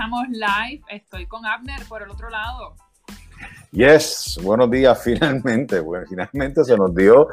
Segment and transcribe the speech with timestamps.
[0.00, 0.82] empezamos live.
[0.88, 2.74] Estoy con Abner por el otro lado.
[3.70, 5.80] Yes, buenos días, finalmente.
[5.80, 7.28] Bueno, finalmente se nos dio.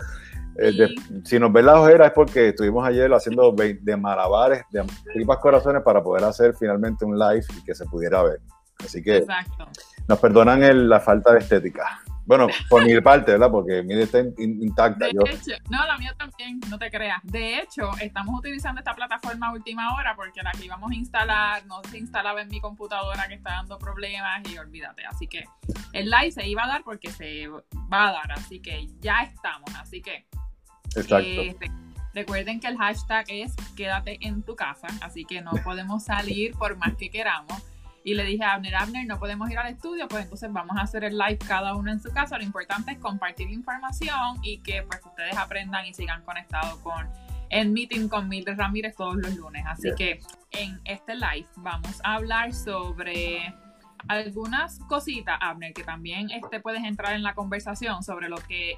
[0.60, 0.90] Eh,
[1.24, 3.52] si nos ven las ojeras es porque estuvimos ayer haciendo
[3.82, 4.84] de malabares, de
[5.14, 8.40] tripas corazones para poder hacer finalmente un live y que se pudiera ver.
[8.84, 9.26] Así que
[10.08, 12.02] nos perdonan la falta de estética.
[12.28, 13.50] Bueno, por mi parte, ¿verdad?
[13.50, 15.06] Porque mi está intacta.
[15.06, 17.22] De hecho, no, la mía también, no te creas.
[17.24, 21.66] De hecho, estamos utilizando esta plataforma a última hora porque la que íbamos a instalar
[21.68, 25.06] no se instalaba en mi computadora que está dando problemas y olvídate.
[25.06, 25.46] Así que
[25.94, 28.32] el live se iba a dar porque se va a dar.
[28.34, 29.74] Así que ya estamos.
[29.80, 30.26] Así que.
[30.98, 31.42] Exacto.
[31.42, 31.72] Este,
[32.14, 34.88] recuerden que el hashtag es quédate en tu casa.
[35.00, 37.64] Así que no podemos salir por más que queramos.
[38.08, 40.84] Y le dije a Abner, Abner, no podemos ir al estudio, pues entonces vamos a
[40.84, 42.38] hacer el live cada uno en su casa.
[42.38, 47.06] Lo importante es compartir información y que pues ustedes aprendan y sigan conectados con
[47.50, 49.66] el meeting con Mildred Ramírez todos los lunes.
[49.68, 53.54] Así que en este live vamos a hablar sobre
[54.08, 58.78] algunas cositas, Abner, que también este, puedes entrar en la conversación sobre lo que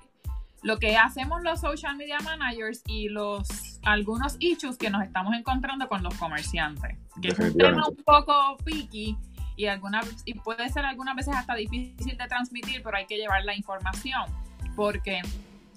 [0.61, 5.87] lo que hacemos los social media managers y los algunos issues que nos estamos encontrando
[5.87, 9.17] con los comerciantes, que es un tema un poco picky
[9.59, 13.43] y alguna y puede ser algunas veces hasta difícil de transmitir, pero hay que llevar
[13.43, 14.23] la información
[14.73, 15.21] porque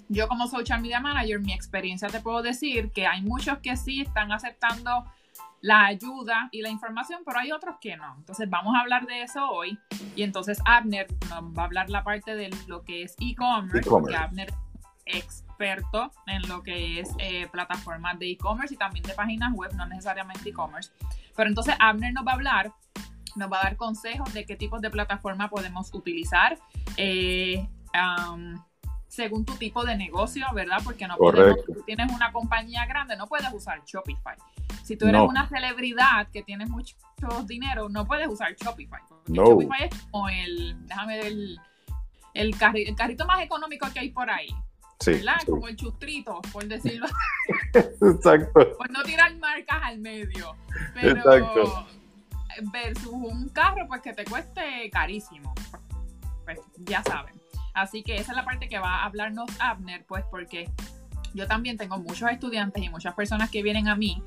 [0.07, 3.99] yo como social media manager, mi experiencia te puedo decir que hay muchos que sí
[3.99, 5.03] están aceptando
[5.59, 8.15] la ayuda y la información, pero hay otros que no.
[8.17, 9.77] Entonces vamos a hablar de eso hoy.
[10.15, 14.15] Y entonces Abner nos va a hablar la parte de lo que es e-commerce, porque
[14.15, 14.53] Abner
[15.05, 19.85] experto en lo que es eh, plataformas de e-commerce y también de páginas web, no
[19.85, 20.91] necesariamente e-commerce.
[21.35, 22.71] Pero entonces Abner nos va a hablar,
[23.35, 26.57] nos va a dar consejos de qué tipos de plataforma podemos utilizar.
[26.97, 27.67] Eh,
[29.07, 30.79] según tu tipo de negocio, ¿verdad?
[30.83, 34.35] Porque no podemos, si tú tienes una compañía grande, no puedes usar Shopify.
[34.83, 36.95] Si tú eres una celebridad que tienes mucho
[37.45, 39.01] dinero, no puedes usar Shopify.
[39.07, 41.59] Porque Shopify es como el, déjame ver, el,
[42.33, 44.49] el carrito más económico que hay por ahí.
[45.45, 47.07] Como el chustrito, por decirlo.
[47.73, 48.77] Exacto.
[48.77, 50.55] Por no tirar marcas al medio.
[50.93, 51.87] Pero Exacto.
[52.71, 55.53] Versus un carro, pues que te cueste carísimo.
[56.45, 57.35] Pues ya saben.
[57.73, 60.69] Así que esa es la parte que va a hablarnos Abner, pues porque
[61.33, 64.21] yo también tengo muchos estudiantes y muchas personas que vienen a mí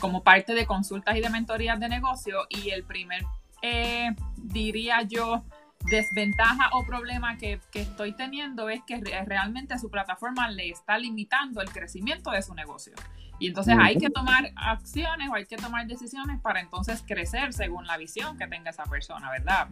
[0.00, 3.22] como parte de consultas y de mentorías de negocio y el primer,
[3.62, 5.44] eh, diría yo,
[5.84, 11.70] desventaja o problema que, estoy teniendo es que realmente su plataforma le está limitando el
[11.70, 12.92] crecimiento de su negocio.
[13.38, 17.86] Y entonces hay que tomar acciones o hay que tomar decisiones para entonces crecer según
[17.86, 19.68] la visión que tenga esa persona, ¿verdad,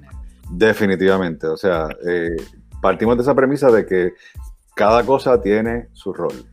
[0.50, 1.46] Definitivamente.
[1.46, 2.36] O sea, eh,
[2.82, 4.12] partimos de esa premisa de que
[4.74, 6.44] cada cosa tiene su rol.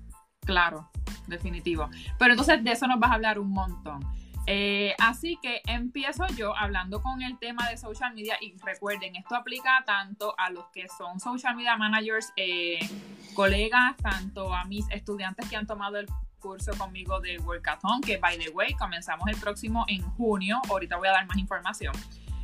[0.45, 0.89] Claro,
[1.27, 1.89] definitivo.
[2.17, 4.01] Pero entonces de eso nos vas a hablar un montón.
[4.47, 9.35] Eh, así que empiezo yo hablando con el tema de social media y recuerden, esto
[9.35, 12.79] aplica tanto a los que son social media managers, eh,
[13.35, 16.07] colegas, tanto a mis estudiantes que han tomado el
[16.39, 21.07] curso conmigo de Workathon, que by the way, comenzamos el próximo en junio, ahorita voy
[21.07, 21.93] a dar más información.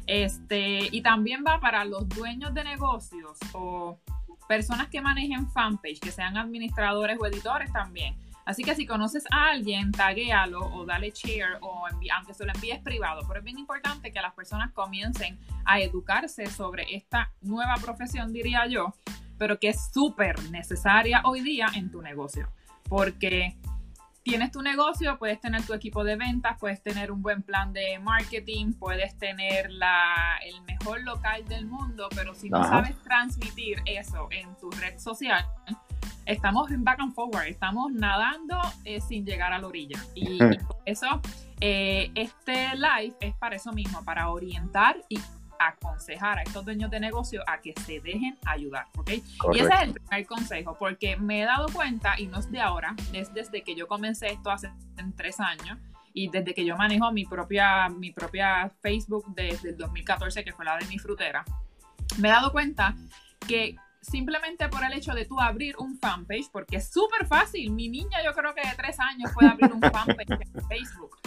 [0.05, 3.99] Este, y también va para los dueños de negocios o
[4.47, 8.15] personas que manejen fanpage, que sean administradores o editores también
[8.47, 11.85] Así que si conoces a alguien, taguéalo o dale share o
[12.15, 13.23] aunque se lo envíes privado.
[13.27, 18.65] Pero es bien importante que las personas comiencen a educarse sobre esta nueva profesión, diría
[18.65, 18.93] yo,
[19.37, 22.49] pero que es súper necesaria hoy día en tu negocio.
[22.87, 23.57] Porque
[24.23, 27.99] tienes tu negocio, puedes tener tu equipo de ventas, puedes tener un buen plan de
[27.99, 34.29] marketing, puedes tener la, el mejor local del mundo, pero si no sabes transmitir eso
[34.31, 35.45] en tu red social,
[36.25, 39.99] estamos en back and forward, estamos nadando eh, sin llegar a la orilla.
[40.15, 41.21] Y, por eso
[41.59, 45.19] eh, este live es para eso mismo, para orientar y
[45.59, 49.09] aconsejar a estos dueños de negocio a que se dejen ayudar, ¿ok?
[49.53, 52.61] Y ese es el primer consejo, porque me he dado cuenta, y no es de
[52.61, 54.71] ahora, es desde que yo comencé esto hace
[55.15, 55.77] tres años,
[56.13, 60.65] y desde que yo manejo mi propia, mi propia Facebook desde el 2014, que fue
[60.65, 61.45] la de mi frutera,
[62.17, 62.95] me he dado cuenta
[63.47, 63.75] que
[64.09, 67.71] simplemente por el hecho de tú abrir un fanpage, porque es súper fácil.
[67.71, 71.17] Mi niña, yo creo que de tres años puede abrir un fanpage en Facebook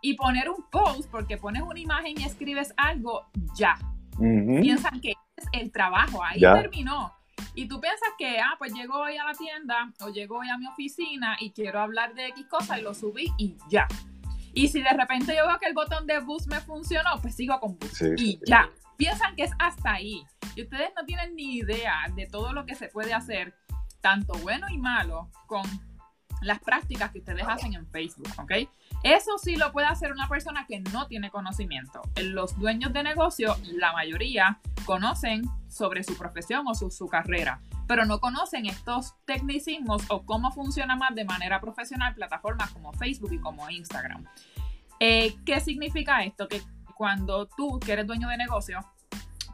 [0.00, 3.78] y poner un post, porque pones una imagen y escribes algo, ya.
[4.18, 7.12] Piensan que es el trabajo, ahí terminó.
[7.54, 10.58] Y tú piensas que, ah, pues llego hoy a la tienda o llego hoy a
[10.58, 13.86] mi oficina y quiero hablar de X cosa y lo subí y ya.
[14.54, 17.58] Y si de repente yo veo que el botón de boost me funcionó, pues sigo
[17.60, 20.26] con boost y ya piensan que es hasta ahí.
[20.54, 23.54] Y ustedes no tienen ni idea de todo lo que se puede hacer,
[24.02, 25.62] tanto bueno y malo, con
[26.42, 28.68] las prácticas que ustedes hacen en Facebook, ¿ok?
[29.02, 32.02] Eso sí lo puede hacer una persona que no tiene conocimiento.
[32.22, 38.20] Los dueños de negocio, la mayoría, conocen sobre su profesión o su, carrera, pero no
[38.20, 43.68] conocen estos tecnicismos o cómo funciona más de manera profesional plataformas como Facebook y como
[43.68, 44.24] Instagram.
[45.00, 46.48] Eh, ¿Qué significa esto?
[46.98, 48.80] Cuando tú, que eres dueño de negocio,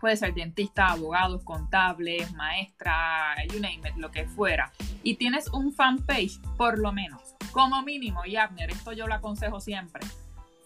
[0.00, 5.70] puede ser dentista, abogados, contables, maestra, you name it, lo que fuera, y tienes un
[5.70, 7.20] fanpage, por lo menos,
[7.52, 10.06] como mínimo, y esto yo lo aconsejo siempre,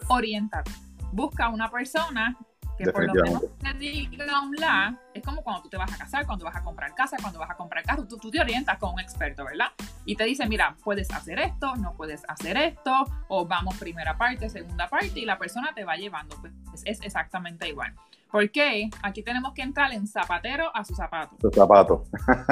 [0.06, 0.70] orientate.
[1.10, 2.36] Busca una persona
[2.78, 5.98] que por lo menos te diga un la, es como cuando tú te vas a
[5.98, 8.78] casar, cuando vas a comprar casa, cuando vas a comprar carro, tú, tú, te orientas
[8.78, 9.68] con un experto, ¿verdad?
[10.04, 14.48] Y te dice, mira, puedes hacer esto, no puedes hacer esto, o vamos primera parte,
[14.48, 16.52] segunda parte, y la persona te va llevando, pues
[16.84, 17.94] es exactamente igual.
[18.30, 21.36] Porque aquí tenemos que entrar en zapatero a su zapato.
[21.40, 22.04] Su zapato.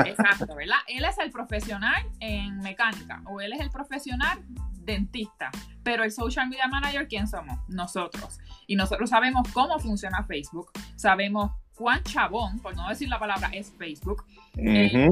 [0.06, 0.78] Exacto, ¿verdad?
[0.88, 4.42] Él es el profesional en mecánica o él es el profesional
[4.86, 5.50] dentista.
[5.82, 7.58] Pero el social media manager, ¿quién somos?
[7.68, 8.38] Nosotros.
[8.66, 13.72] Y nosotros sabemos cómo funciona Facebook, sabemos cuán chabón, por no decir la palabra, es
[13.76, 14.24] Facebook.
[14.56, 15.10] Eh,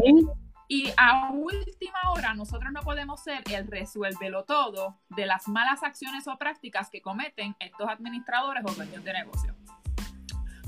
[0.66, 6.26] y a última hora, nosotros no podemos ser el resuélvelo todo de las malas acciones
[6.26, 9.54] o prácticas que cometen estos administradores o dueños de negocio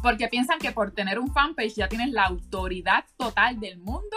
[0.03, 4.17] porque piensan que por tener un fanpage ya tienes la autoridad total del mundo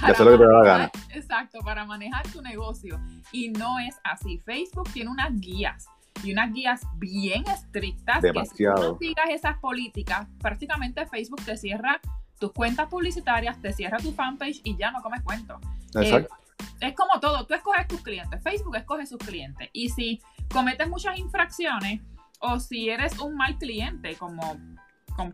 [0.00, 3.00] para manejar, exacto, para manejar tu negocio.
[3.32, 4.38] Y no es así.
[4.44, 5.86] Facebook tiene unas guías
[6.22, 8.74] y unas guías bien estrictas Demasiado.
[8.76, 12.00] que si no sigas esas políticas, prácticamente Facebook te cierra
[12.38, 15.58] tus cuentas publicitarias, te cierra tu fanpage y ya no comes cuento.
[15.94, 16.34] Exacto.
[16.34, 19.68] Eh, es como todo, tú escoges tus clientes, Facebook escoge sus clientes.
[19.72, 20.20] Y si
[20.52, 22.00] cometes muchas infracciones
[22.40, 24.56] o si eres un mal cliente, como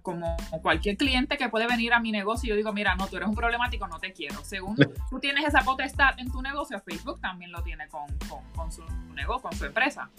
[0.02, 3.16] como, cualquier cliente que puede venir a mi negocio y yo digo, mira, no, tú
[3.16, 4.42] eres un problemático, no te quiero.
[4.44, 4.76] Según
[5.10, 8.08] tú tienes esa potestad en tu negocio, Facebook también lo tiene con,
[8.70, 8.84] su
[9.14, 10.10] negocio, con su empresa.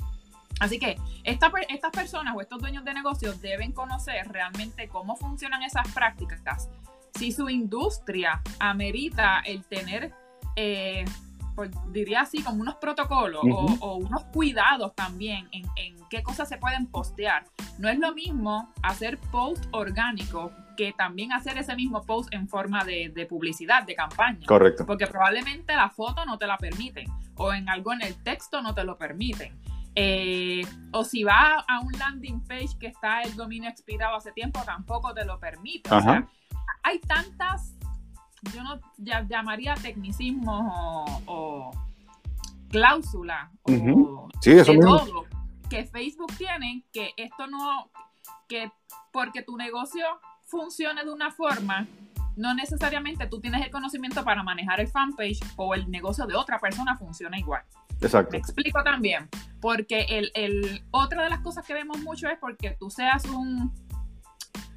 [0.60, 1.52] Así que estas
[1.92, 6.70] personas o estos dueños de negocios deben conocer realmente cómo funcionan esas prácticas.
[7.16, 10.14] Si su industria amerita el tener
[10.56, 11.04] eh,
[11.92, 15.66] diría así, como unos protocolos o, unos cuidados también en,
[16.10, 17.46] qué cosas se pueden postear.
[17.80, 22.84] No es lo mismo hacer post orgánico que también hacer ese mismo post en forma
[22.84, 24.46] de, publicidad, de campaña.
[24.46, 24.86] Correcto.
[24.86, 27.08] Porque probablemente la foto no te la permiten
[27.38, 29.58] o en algo en el texto no te lo permiten.
[29.96, 30.62] Eh,
[30.92, 35.14] o si va a un landing page que está el dominio expirado hace tiempo, tampoco
[35.14, 35.94] te lo permite.
[35.94, 36.28] O sea,
[36.84, 37.75] hay tantas
[38.54, 38.80] yo no
[39.28, 41.72] llamaría tecnicismos o, o
[42.70, 43.72] cláusula o
[44.82, 45.26] todo
[45.70, 47.90] que Facebook tiene que esto no
[48.48, 48.72] que
[49.12, 50.06] porque tu negocio
[50.46, 51.88] funcione de una forma
[52.36, 56.60] no necesariamente tú tienes el conocimiento para manejar el fanpage o el negocio de otra
[56.60, 57.64] persona funciona igual.
[58.02, 58.32] Exacto.
[58.34, 59.30] Me explico también,
[59.62, 63.74] porque el, el, otra de las cosas que vemos mucho es porque tú seas un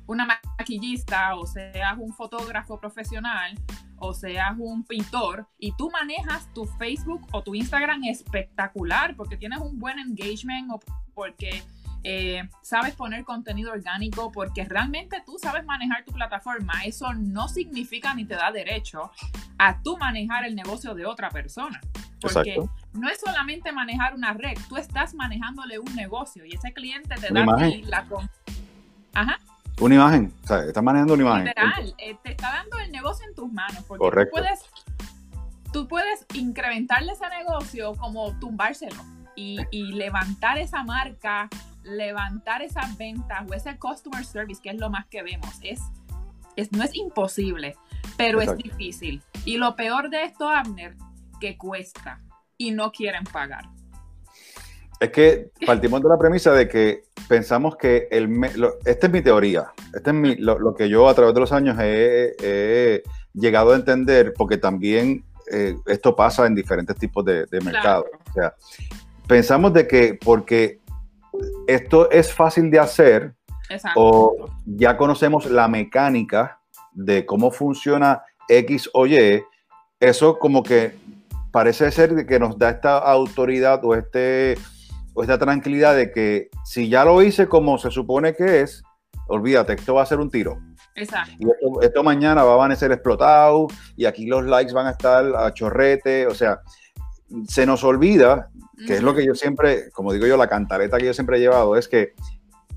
[0.08, 3.54] una maquillista o seas un fotógrafo profesional
[3.98, 9.60] o seas un pintor y tú manejas tu Facebook o tu Instagram espectacular porque tienes
[9.60, 10.80] un buen engagement o
[11.14, 11.62] porque
[12.04, 18.14] eh, sabes poner contenido orgánico, porque realmente tú sabes manejar tu plataforma, eso no significa
[18.14, 19.10] ni te da derecho
[19.58, 21.80] a tú manejar el negocio de otra persona.
[22.20, 22.56] Porque
[22.94, 27.32] no es solamente manejar una red, tú estás manejándole un negocio y ese cliente te
[27.32, 27.72] da la...
[29.14, 29.38] Ajá.
[29.80, 31.44] Una imagen, o sea, estás manejando una imagen.
[31.46, 33.84] Literal, eh, te está dando el negocio en tus manos.
[33.86, 34.36] Porque Correcto.
[34.36, 34.60] Tú puedes,
[35.72, 39.00] tú puedes incrementarle ese negocio como tumbárselo
[39.36, 41.48] y, y levantar esa marca,
[41.84, 45.50] levantar esas ventas o ese customer service, que es lo más que vemos.
[45.62, 45.80] Es,
[46.56, 47.76] es no es imposible,
[48.16, 49.22] pero es difícil.
[49.44, 50.96] Y lo peor de esto, Abner,
[51.40, 52.20] que cuesta
[52.56, 53.68] y no quieren pagar.
[55.00, 58.28] Es que partimos de la premisa de que pensamos que el...
[58.84, 61.76] esta es mi teoría, este es mi, lo, que yo a través de los años
[61.80, 63.02] he,
[63.32, 68.06] llegado a entender, porque también eh, esto pasa en diferentes tipos de, mercados.
[68.30, 68.54] O sea,
[69.28, 70.80] pensamos de que porque
[71.68, 73.34] esto es fácil de hacer
[73.94, 76.58] o ya conocemos la mecánica
[76.92, 79.42] de cómo funciona X o Y,
[80.00, 80.94] eso como que
[81.52, 84.56] parece ser que nos da esta autoridad o este
[85.22, 88.82] esta tranquilidad de que si ya lo hice como se supone que es,
[89.28, 90.58] olvídate, esto va a ser un tiro.
[90.94, 91.32] Exacto.
[91.38, 91.46] Y
[91.84, 96.26] esto, mañana va a amanecer explotado y aquí los likes van a estar a chorrete,
[96.26, 96.60] o sea,
[97.46, 98.48] se nos olvida,
[98.86, 101.40] que es lo que yo siempre, como digo yo, la cantareta que yo siempre he
[101.40, 102.14] llevado, es que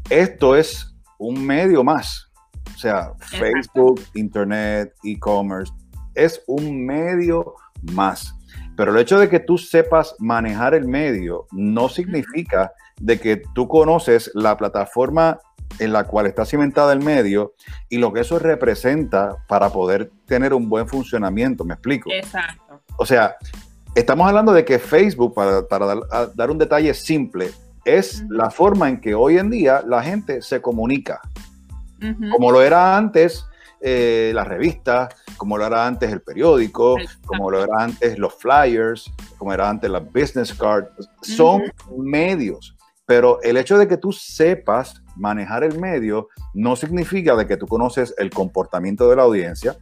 [0.10, 2.32] esto es un medio más.
[2.76, 5.72] O sea, Facebook, Internet, e-commerce,
[6.16, 7.54] es un medio
[7.94, 8.36] más.
[8.76, 13.68] Pero el hecho de que tú sepas manejar el medio no significa de que tú
[13.68, 15.40] conoces la plataforma
[15.80, 17.54] en la cual está cimentada el medio
[17.90, 21.64] y lo que eso representa para poder tener un buen funcionamiento.
[21.64, 22.12] ¿Me explico?
[22.12, 22.82] Exacto.
[22.98, 23.36] O sea,
[23.96, 25.62] estamos hablando de que Facebook, para,
[26.36, 27.52] dar, un detalle simple,
[27.86, 31.20] es la forma en que hoy en día la gente se comunica.
[32.32, 33.46] Como lo era antes
[33.82, 36.96] eh, las revistas, como lo era antes el periódico,
[37.26, 40.86] como lo era antes los flyers, como era antes la business card.
[41.22, 41.64] Son
[41.98, 42.76] medios.
[43.06, 47.68] Pero el hecho de que tú sepas manejar el medio no significa de que tú
[47.68, 49.78] conoces el comportamiento de la audiencia,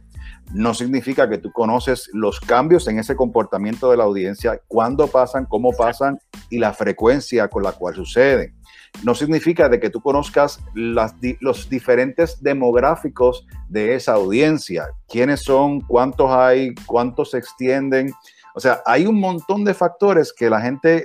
[0.52, 5.46] no significa que tú conoces los cambios en ese comportamiento de la audiencia, cuándo pasan,
[5.46, 8.54] cómo pasan y la frecuencia con la cual suceden.
[9.02, 15.80] No significa de que tú conozcas las, los diferentes demográficos de esa audiencia, quiénes son,
[15.80, 18.12] cuántos hay, cuántos se extienden.
[18.54, 21.04] O sea, hay un montón de factores que la gente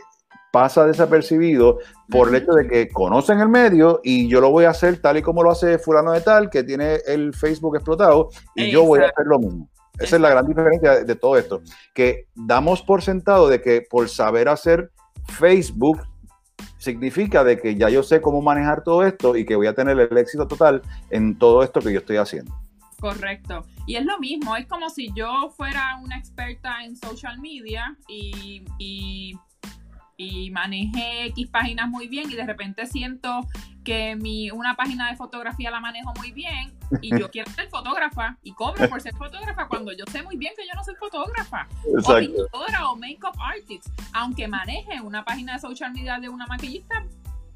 [0.56, 4.70] pasa desapercibido por el hecho de que conocen el medio y yo lo voy a
[4.70, 8.72] hacer tal y como lo hace fulano de tal, que tiene el Facebook explotado, y
[8.72, 9.70] yo voy a hacer lo mismo.
[10.00, 11.62] Esa es la gran diferencia de, todo esto,
[11.94, 14.92] que damos por sentado de que por saber hacer
[15.28, 16.04] Facebook
[16.86, 20.00] significa de que ya yo sé cómo manejar todo esto y que voy a tener
[20.00, 22.56] el éxito total en todo esto que yo estoy haciendo.
[23.00, 23.66] Correcto.
[23.88, 28.64] Y es lo mismo, es como si yo fuera una experta en social media y,
[28.78, 29.34] y
[30.18, 33.48] y manejé X páginas muy bien y de repente siento
[33.84, 38.38] que mi, una página de fotografía la manejo muy bien y yo quiero ser fotógrafa
[38.42, 41.68] y cobro por ser fotógrafa cuando yo sé muy bien que yo no soy fotógrafa
[42.04, 47.04] o pintora o makeup artist, aunque maneje una página de social media de una maquillista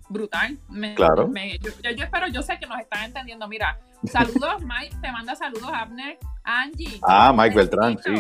[0.10, 0.58] brutal.
[0.96, 1.32] claro.
[1.62, 3.48] yo, yo, espero, yo sé que nos están entendiendo.
[3.48, 7.00] Mira, saludos, Mike, te manda saludos, Abner, Angie.
[7.04, 8.16] Ah, Mike Beltrán, sí.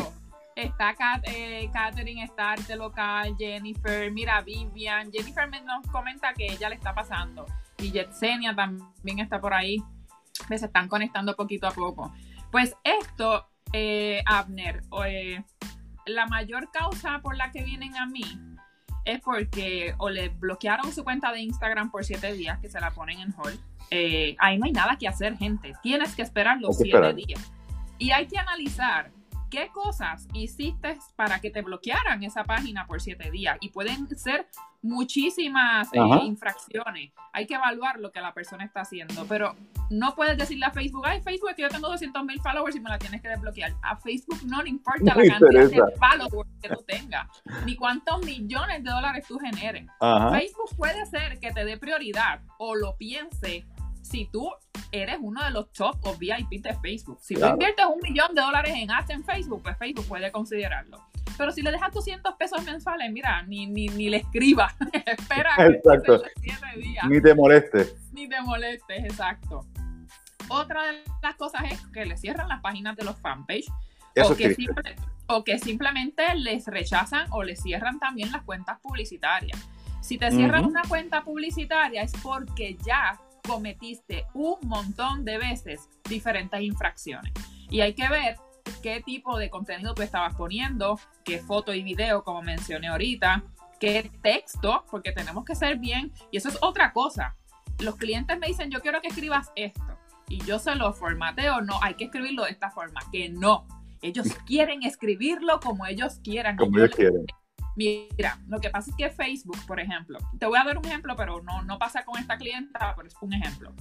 [0.60, 5.10] Está eh, Catherine, está Arte Local, Jennifer, mira, Vivian.
[5.10, 7.46] Jennifer nos comenta que ella le está pasando.
[7.78, 9.82] Y Jetsenia también está por ahí.
[10.50, 12.14] Se están conectando poquito a poco.
[12.52, 15.42] Pues esto, eh, Abner, eh,
[16.06, 18.26] la mayor causa por la que vienen a mí
[19.06, 22.92] es porque o le bloquearon su cuenta de Instagram por siete días, que se la
[22.92, 23.58] ponen en hold.
[24.40, 25.74] ahí no hay nada que hacer, gente.
[25.82, 27.50] Tienes que esperar los siete días.
[27.98, 29.12] Y hay que analizar
[29.50, 33.58] qué cosas hiciste para que te bloquearan esa página por siete días.
[33.62, 34.48] Y pueden ser
[34.82, 37.12] muchísimas eh, infracciones.
[37.34, 39.26] Hay que evaluar lo que la persona está haciendo.
[39.28, 39.56] Pero
[39.90, 42.90] no puedes decirle a Facebook, ay, Facebook, que yo tengo 200 mil followers y me
[42.90, 43.74] la tienes que desbloquear.
[43.82, 47.28] A Facebook no le importa la cantidad de followers que tú tengas,
[47.66, 49.88] ni cuántos millones de dólares tú generes.
[50.32, 53.66] Facebook puede ser que te dé prioridad o lo piense
[54.10, 54.50] si tú
[54.92, 57.20] eres uno de los top o VIP de Facebook.
[57.22, 61.00] Si tú inviertes un millón de dólares en ads en Facebook, pues Facebook puede considerarlo.
[61.38, 64.76] Pero si le dejas 200 pesos mensuales, mira, ni, ni, ni le escribas.
[65.06, 66.22] Espera exacto.
[67.08, 67.96] Ni te molestes.
[68.12, 69.66] Ni te molestes, exacto.
[70.50, 73.68] Otra de las cosas es que le cierran las páginas de los fanpage.
[74.24, 74.56] o, que
[75.28, 79.70] o que simplemente les rechazan o les cierran también las cuentas publicitarias.
[80.02, 86.62] Si te cierran una cuenta publicitaria es porque ya cometiste un montón de veces diferentes
[86.62, 87.34] infracciones.
[87.70, 88.38] Y hay que ver
[88.84, 93.44] qué tipo de contenido tú estabas poniendo, qué foto y video, como mencioné ahorita,
[93.80, 96.14] qué texto, porque tenemos que ser bien.
[96.32, 97.36] Y eso es otra cosa.
[97.80, 99.98] Los clientes me dicen, yo quiero que escribas esto.
[100.28, 103.68] Y yo se lo formateo, no, hay que escribirlo de esta forma, que no.
[104.04, 106.56] Ellos quieren escribirlo como ellos quieran.
[106.56, 107.26] Como ellos quieren.
[107.76, 111.16] Mira, lo que pasa es que Facebook, por ejemplo, te voy a dar un ejemplo,
[111.16, 113.74] pero no, no pasa con esta clienta, pero es un ejemplo.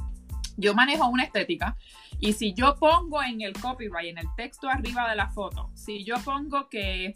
[0.56, 1.76] Yo manejo una estética
[2.18, 6.04] y si yo pongo en el copyright, en el texto arriba de la foto, si
[6.04, 7.14] yo pongo que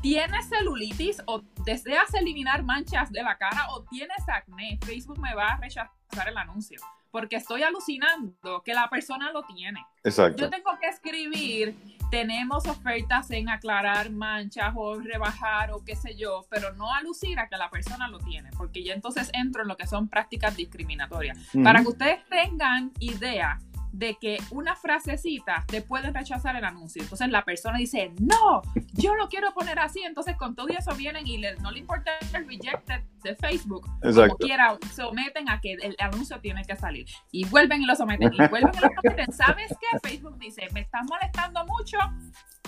[0.00, 5.52] tienes celulitis o deseas eliminar manchas de la cara o tienes acné, Facebook me va
[5.52, 6.80] a rechazar el anuncio
[7.12, 9.84] porque estoy alucinando que la persona lo tiene.
[10.02, 10.42] Exacto.
[10.42, 11.76] Yo tengo que escribir,
[12.12, 17.48] tenemos ofertas en aclarar manchas o rebajar o qué sé yo, pero no alucir a
[17.48, 21.38] que la persona lo tiene, porque ya entonces entro en lo que son prácticas discriminatorias.
[21.64, 23.58] Para que ustedes tengan idea
[23.92, 27.02] de que una frasecita te pueden rechazar el anuncio.
[27.02, 28.62] Entonces la persona dice, no,
[28.94, 30.02] yo lo quiero poner así.
[30.02, 33.86] Entonces con todo eso vienen y no le importa el rejected de Facebook.
[34.02, 37.06] Como quiera, someten a que el anuncio tiene que salir.
[37.30, 38.32] Y vuelven y lo someten.
[38.32, 39.32] Y vuelven y lo someten.
[39.32, 39.98] ¿Sabes qué?
[40.08, 41.98] Facebook dice, me estás molestando mucho,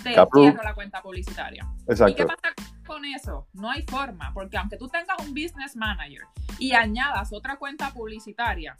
[0.02, 1.66] te cierro la cuenta publicitaria.
[2.08, 2.52] ¿Y qué pasa
[2.86, 3.48] con eso?
[3.54, 6.22] No hay forma, porque aunque tú tengas un business manager
[6.58, 8.76] y añadas otra cuenta publicitaria,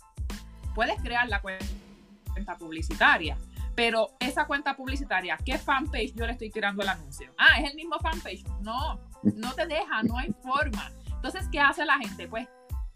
[0.74, 1.64] puedes crear la cuenta
[2.34, 3.38] cuenta publicitaria.
[3.74, 7.32] pero esa cuenta publicitaria, ¿qué fanpage yo le estoy tirando el anuncio?
[7.38, 8.44] Ah, es el mismo fanpage.
[8.60, 10.92] No, no te deja, no hay forma.
[11.08, 12.28] Entonces, ¿qué hace la gente?
[12.28, 12.46] Pues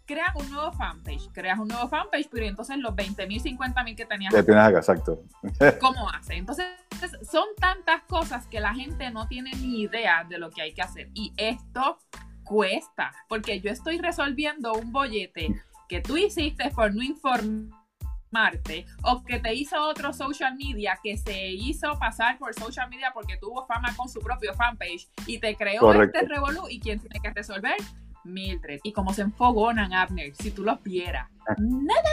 [0.05, 3.95] crean un nuevo fanpage, creas un nuevo fanpage, pero entonces los 20 mil, 50 mil
[3.95, 4.33] que tenías.
[4.33, 5.21] Que tienes acá, exacto.
[5.81, 6.35] ¿Cómo hace?
[6.35, 6.65] Entonces,
[7.29, 10.81] son tantas cosas que la gente no tiene ni idea de lo que hay que
[10.81, 11.09] hacer.
[11.13, 11.99] Y esto
[12.43, 15.53] cuesta, porque yo estoy resolviendo un bollete
[15.87, 17.03] que tú hiciste por no
[18.29, 23.11] informarte o que te hizo otro social media que se hizo pasar por social media
[23.13, 27.19] porque tuvo fama con su propio fanpage y te creó este revolú y quién tiene
[27.21, 27.75] que resolver
[28.25, 28.81] Mildred.
[28.83, 31.29] Y como se enfogonan, Abner, si tú los vieras.
[31.57, 32.09] Nada,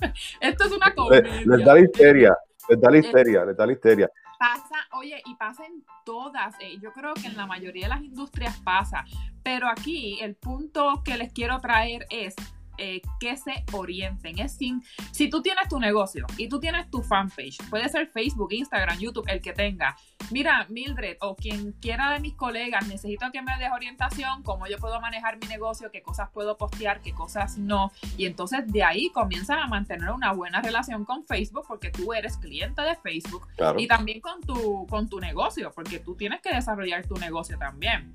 [0.00, 1.42] nada, Esto es una comedia.
[1.46, 2.36] Les da la histeria,
[2.68, 4.10] les da la histeria, les da la histeria.
[4.38, 6.54] Pasa, oye, y pasa en todas.
[6.60, 9.04] Eh, yo creo que en la mayoría de las industrias pasa.
[9.42, 12.36] Pero aquí el punto que les quiero traer es
[12.78, 14.38] eh, que se orienten.
[14.38, 18.52] Es sin, si tú tienes tu negocio y tú tienes tu fanpage, puede ser Facebook,
[18.52, 19.96] Instagram, YouTube, el que tenga.
[20.30, 24.78] Mira, Mildred o quien quiera de mis colegas, necesito que me des orientación, cómo yo
[24.78, 27.92] puedo manejar mi negocio, qué cosas puedo postear, qué cosas no.
[28.16, 32.36] Y entonces de ahí comienzan a mantener una buena relación con Facebook porque tú eres
[32.36, 37.06] cliente de Facebook y también con tu, con tu negocio, porque tú tienes que desarrollar
[37.06, 38.14] tu negocio también.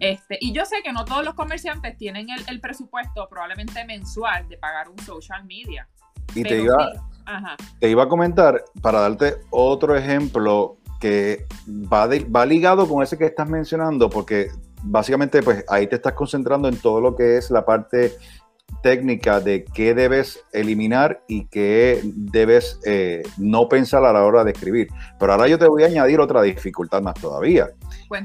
[0.00, 4.56] Este, y yo sé que no todos los comerciantes tienen el, presupuesto probablemente mensual de
[4.56, 5.88] pagar un social media.
[6.34, 6.92] Y te iba,
[7.78, 13.26] te iba a comentar, para darte otro ejemplo que va, va ligado con ese que
[13.26, 14.48] estás mencionando, porque
[14.84, 18.12] básicamente pues ahí te estás concentrando en todo lo que es la parte
[18.82, 24.52] técnica de qué debes eliminar y qué debes eh, no pensar a la hora de
[24.52, 24.88] escribir.
[25.18, 27.68] Pero ahora yo te voy a añadir otra dificultad más todavía.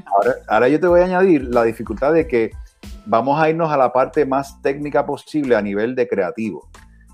[0.06, 2.50] Ahora, ahora, yo te voy a añadir la dificultad de que
[3.06, 6.68] vamos a irnos a la parte más técnica posible a nivel de creativo,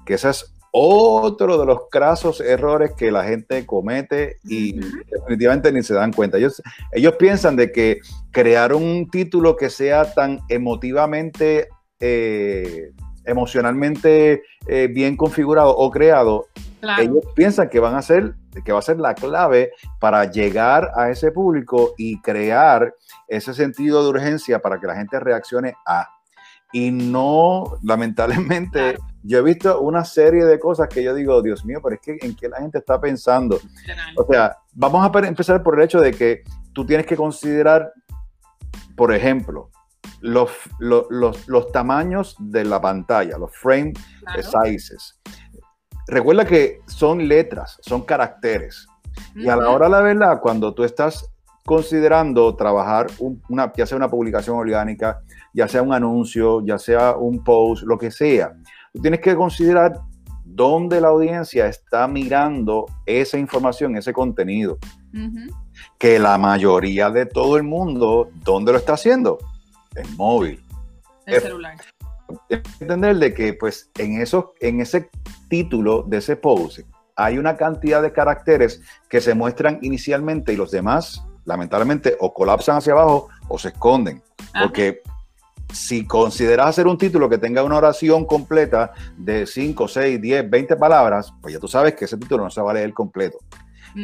[0.04, 5.84] que ese es otro de los crasos errores que la gente comete y definitivamente ni
[5.84, 6.36] se dan cuenta.
[6.36, 8.00] Ellos, ellos piensan de que
[8.32, 11.68] crear un título que sea tan emotivamente
[12.00, 12.90] eh,
[13.24, 16.46] emocionalmente eh, bien configurado o creado,
[16.98, 21.10] ellos piensan que van a ser, que va a ser la clave para llegar a
[21.10, 22.94] ese público y crear
[23.28, 26.08] ese sentido de urgencia para que la gente reaccione a.
[26.72, 31.80] Y no, lamentablemente, yo he visto una serie de cosas que yo digo, Dios mío,
[31.82, 33.60] pero es que en qué la gente está pensando.
[34.16, 37.92] O sea, vamos a empezar por el hecho de que tú tienes que considerar,
[38.96, 39.70] por ejemplo,
[40.24, 43.92] los, los, tamaños de la pantalla, los frame
[44.40, 45.20] sizes.
[46.06, 48.86] Recuerda que son letras, son caracteres.
[49.36, 51.30] Y a la hora de la verdad, cuando tú estás
[51.64, 53.06] considerando trabajar
[53.48, 55.20] una, ya sea una publicación orgánica,
[55.52, 58.54] ya sea un anuncio, ya sea un post, lo que sea,
[58.92, 60.00] tú tienes que considerar
[60.44, 64.78] dónde la audiencia está mirando esa información, ese contenido.
[65.98, 69.38] Que la mayoría de todo el mundo, ¿dónde lo está haciendo?
[69.96, 70.64] En móvil.
[71.26, 71.76] El celular.
[72.48, 75.10] Entender de que pues en, eso, en ese
[75.48, 76.80] título de ese post
[77.16, 82.78] hay una cantidad de caracteres que se muestran inicialmente y los demás lamentablemente o colapsan
[82.78, 84.22] hacia abajo o se esconden.
[84.58, 85.02] Porque
[85.72, 90.76] si consideras hacer un título que tenga una oración completa de 5, 6, 10, 20
[90.76, 93.38] palabras, pues ya tú sabes que ese título no se va a leer completo.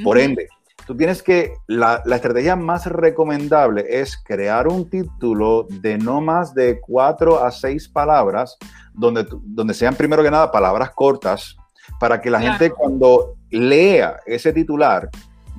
[0.05, 0.49] Por ende,
[0.91, 6.81] tú tienes que, la, estrategia más recomendable es crear un título de no más de
[6.81, 8.59] cuatro a seis palabras,
[8.93, 11.57] donde, donde sean primero que nada palabras cortas,
[12.01, 15.09] para que la gente cuando lea ese titular,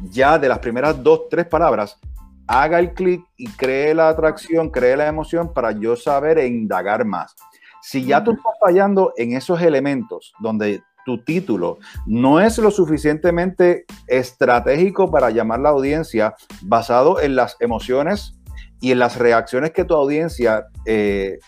[0.10, 1.98] ya de las primeras dos, tres palabras,
[2.46, 7.06] haga el clic y cree la atracción, cree la emoción para yo saber e indagar
[7.06, 7.38] más.
[7.82, 11.80] Si ya tú estás fallando en esos elementos donde tu título.
[12.06, 18.38] No es lo suficientemente estratégico para llamar la audiencia basado en las emociones
[18.80, 21.40] y en las reacciones que tu audiencia, eh,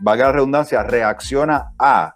[0.00, 2.14] valga la redundancia, reacciona a,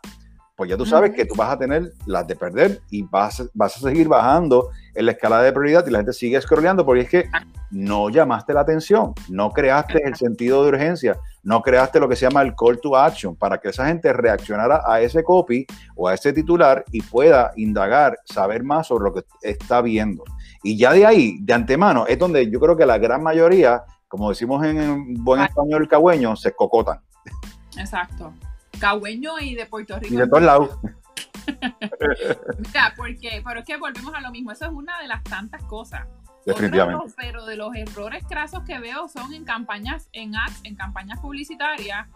[0.62, 3.77] pues ya tú sabes que tú vas a tener las de perder y vas, vas
[3.77, 7.09] a seguir bajando en la escala de prioridad y la gente sigue scrolleando porque es
[7.09, 7.25] que
[7.72, 12.27] no llamaste la atención, no creaste el sentido de urgencia, no creaste lo que se
[12.27, 16.14] llama el call to action para que esa gente reaccionara a ese copy o a
[16.14, 20.22] ese titular y pueda indagar, saber más sobre lo que está viendo.
[20.62, 24.29] Y ya de ahí, de antemano, es donde yo creo que la gran mayoría, como
[24.29, 27.01] decimos en buen español cagüeño, se cocotan.
[27.77, 28.33] Exacto.
[28.83, 30.12] Cagüeño y de Puerto Rico.
[30.12, 30.77] Y de todos lados.
[32.59, 35.62] Mira, porque, pero es que volvemos a lo mismo, eso es una de las tantas
[35.64, 36.09] cosas.
[36.45, 37.14] Definitivamente.
[37.16, 42.09] pero de los errores crasos que veo son en campañas, en ads, en campañas publicitarias,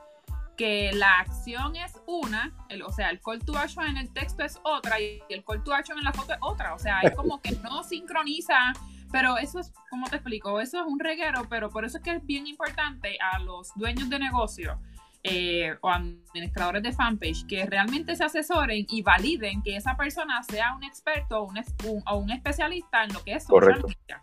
[0.56, 2.52] que la acción es una,
[2.84, 5.72] o sea, el call to action en el texto es otra y el call to
[5.72, 6.74] action en la foto es otra.
[6.74, 8.72] O sea, es como que no sincroniza,
[9.12, 10.58] pero eso es, como te explico?
[10.60, 14.10] Eso es un reguero, pero por eso es que es bien importante a los dueños
[14.10, 14.80] de negocio
[15.28, 20.74] eh, o administradores de fanpage que realmente se asesoren y validen que esa persona sea
[20.74, 21.58] un experto o un,
[22.06, 24.22] o un especialista en lo que es social media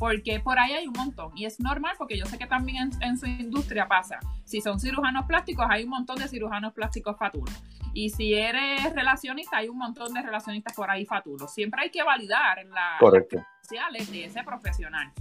[0.00, 3.18] porque por ahí hay un montón y es normal porque yo sé que también en,
[3.18, 4.18] su industria pasa.
[4.44, 7.54] Si son cirujanos plásticos, hay un montón de cirujanos plásticos fatulos.
[7.92, 11.52] Y si eres relacionista, hay un montón de relacionistas por ahí fatulos.
[11.52, 15.12] Siempre hay que validar las redes sociales de ese profesional.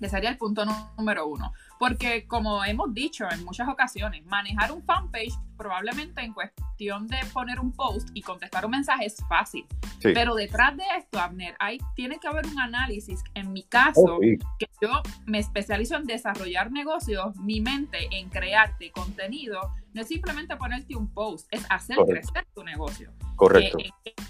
[0.00, 0.64] Ese sería el punto
[0.96, 1.52] número uno.
[1.78, 7.60] Porque como hemos dicho en muchas ocasiones, manejar un fanpage probablemente en cuestión de poner
[7.60, 9.66] un post y contestar un mensaje es fácil.
[10.02, 13.22] Pero detrás de esto, Abner, hay, tiene que haber un análisis.
[13.34, 14.20] En mi caso, oh,
[14.58, 19.60] que yo me especializo en desarrollar negocios, mi mente en crearte contenido,
[19.92, 23.12] no es simplemente ponerte un post, es hacer crecer tu negocio.
[23.36, 23.78] Correcto.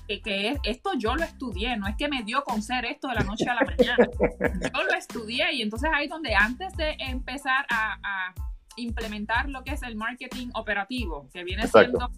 [0.06, 3.22] Que, esto yo lo estudié, no es que me dio con ser esto de la
[3.22, 4.08] noche a la mañana.
[4.74, 8.34] yo lo estudié y entonces ahí donde antes de empezar a,
[8.76, 12.08] implementar lo que es el marketing operativo, que viene siendo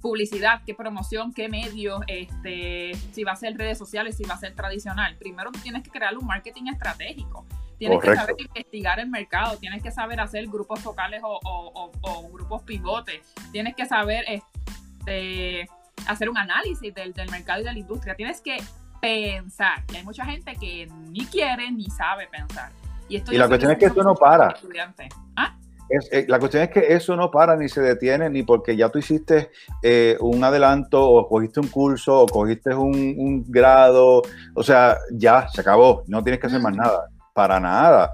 [0.00, 4.38] publicidad, qué promoción, qué medio, este, si va a ser redes sociales, si va a
[4.38, 5.16] ser tradicional.
[5.16, 7.46] Primero tienes que crear un marketing estratégico.
[7.80, 13.22] Tienes que saber investigar el mercado, tienes que saber hacer grupos focales o, grupos pivotes,
[13.52, 15.66] tienes que saber este,
[16.06, 18.58] hacer un análisis del, mercado y de la industria, tienes que
[19.00, 19.82] pensar.
[19.90, 22.70] Y hay mucha gente que ni quiere ni sabe pensar.
[23.08, 24.54] Y, esto la cuestión es que esto no para.
[25.36, 25.56] ¿Ah?
[25.88, 28.98] Eh, la cuestión es que eso no para ni se detiene, ni porque ya tú
[28.98, 29.50] hiciste
[29.82, 34.20] eh, un adelanto o cogiste un curso o cogiste un, grado,
[34.54, 38.12] o sea, ya se acabó, no tienes que hacer más nada, para nada.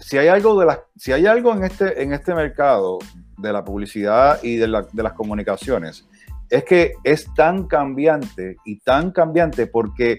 [0.00, 2.98] si hay algo de las, si hay algo en este, en este mercado
[3.38, 6.06] de la publicidad y de, de las comunicaciones,
[6.50, 10.18] es que es tan cambiante y tan cambiante porque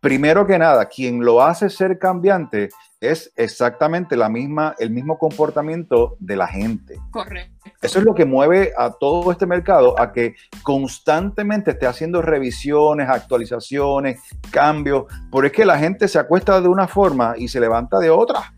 [0.00, 6.16] primero que nada, quien lo hace ser cambiante es exactamente la misma, el mismo comportamiento
[6.18, 6.98] de la gente.
[7.10, 7.70] Correcto.
[7.80, 13.08] Eso es lo que mueve a todo este mercado a que constantemente esté haciendo revisiones,
[13.08, 17.98] actualizaciones, cambios, porque es que la gente se acuesta de una forma y se levanta
[17.98, 18.52] de otra.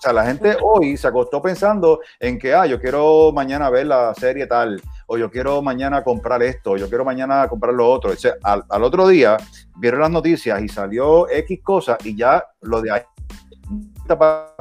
[0.00, 3.86] O sea, la gente hoy se acostó pensando en que, ah, yo quiero mañana ver
[3.86, 7.86] la serie tal, o yo quiero mañana comprar esto, o yo quiero mañana comprar lo
[7.86, 8.12] otro.
[8.12, 9.36] O sea, al, al otro día
[9.76, 13.02] vieron las noticias y salió X cosa y ya lo de ahí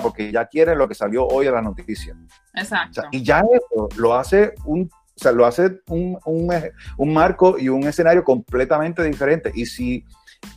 [0.02, 2.16] porque ya quieren lo que salió hoy en la noticia.
[2.54, 3.02] Exacto.
[3.12, 6.50] y ya eso lo hace un o sea, lo hace un, un,
[6.98, 9.52] un, marco y un escenario completamente diferente.
[9.54, 10.06] Y si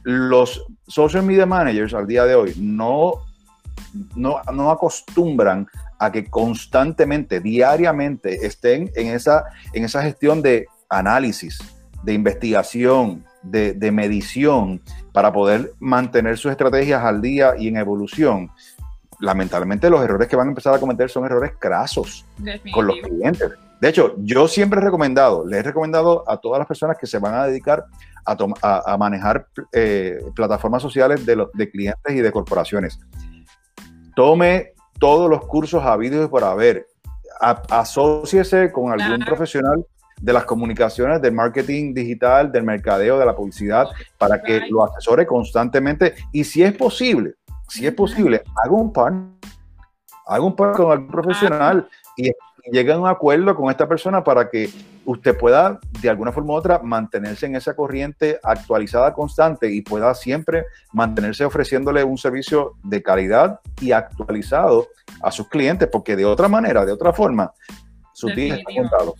[0.05, 3.15] los social media managers al día de hoy no,
[4.17, 5.67] no, no acostumbran
[5.99, 11.59] a que constantemente, diariamente estén en esa, en esa gestión de análisis,
[12.03, 14.81] de investigación, de, de medición,
[15.13, 18.51] para poder mantener sus estrategias al día y en evolución,
[19.21, 22.27] lamentablemente los errores que van a empezar a cometer son errores crasos
[22.73, 23.51] con los clientes.
[23.81, 27.19] De hecho, yo siempre he recomendado, le he recomendado a todas las personas que se
[27.19, 27.85] van a dedicar
[28.25, 28.37] a,
[28.93, 33.01] a, manejar eh, plataformas sociales de, de clientes y de corporaciones.
[34.15, 36.87] Tome todos los cursos habidos y por haber.
[37.41, 39.85] asóciese con algún profesional
[40.21, 45.27] de las comunicaciones, del marketing digital, del mercadeo, de la publicidad, para que lo asesore
[45.27, 46.15] constantemente.
[46.31, 47.35] Y si es posible,
[47.69, 49.13] si es posible, haga un par,
[50.27, 52.31] haga un par con algún profesional y
[52.71, 54.71] llegue a un acuerdo con esta persona para que
[55.05, 60.15] usted pueda, de alguna forma u otra, mantenerse en esa corriente actualizada constante y pueda
[60.15, 64.89] siempre mantenerse ofreciéndole un servicio de calidad y actualizado
[65.23, 67.53] a sus clientes, porque de otra manera, de otra forma,
[68.13, 69.15] su día está contado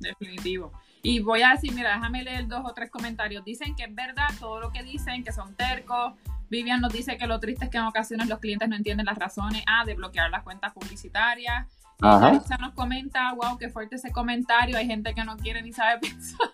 [0.00, 0.72] definitivo.
[1.02, 3.44] Y voy a decir, mira, déjame leer dos o tres comentarios.
[3.44, 6.14] Dicen que es verdad todo lo que dicen, que son tercos.
[6.50, 9.16] Vivian nos dice que lo triste es que en ocasiones los clientes no entienden las
[9.16, 11.66] razones A, de bloquear las cuentas publicitarias.
[12.02, 14.76] Yarisa nos comenta, wow, qué fuerte ese comentario.
[14.76, 16.48] Hay gente que no quiere ni sabe pensar.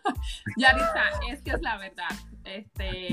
[0.57, 2.09] Yarisa, es que es la verdad.
[2.45, 3.09] Este,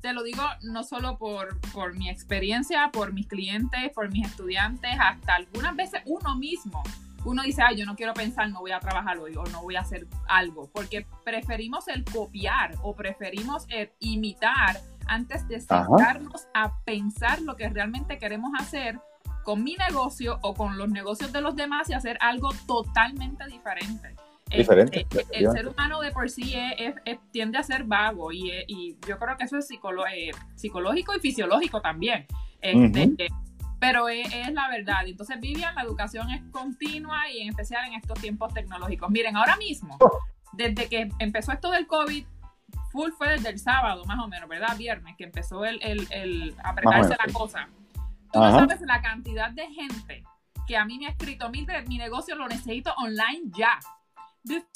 [0.00, 4.92] Te lo digo no solo por, por mi experiencia, por mis clientes, por mis estudiantes,
[4.98, 6.82] hasta algunas veces uno mismo
[7.24, 9.76] uno dice, ay, yo no quiero pensar, no voy a trabajar hoy o no voy
[9.76, 16.78] a hacer algo, porque preferimos el copiar o preferimos el imitar antes de sentarnos a
[16.84, 19.00] pensar lo que realmente queremos hacer
[19.48, 24.14] con mi negocio o con los negocios de los demás y hacer algo totalmente diferente.
[24.46, 25.06] Diferente.
[25.10, 26.54] Este, el, ser humano de por sí
[27.30, 32.26] tiende a ser vago y, yo creo que eso es eh, psicológico y fisiológico también.
[32.60, 33.28] Este,
[33.80, 35.06] pero es, es, la verdad.
[35.06, 39.08] Entonces, Vivian, la educación es continua y en especial en estos tiempos tecnológicos.
[39.08, 39.96] Miren, ahora mismo,
[40.52, 42.26] desde que empezó esto del COVID,
[42.92, 44.76] full fue desde el sábado, más o menos, ¿verdad?
[44.76, 47.66] Viernes, que empezó el, el, el apretarse la cosa.
[48.32, 50.24] Tú no sabes la cantidad de gente
[50.66, 53.78] que a mí me ha escrito, Mildred, mi negocio lo necesito online ya.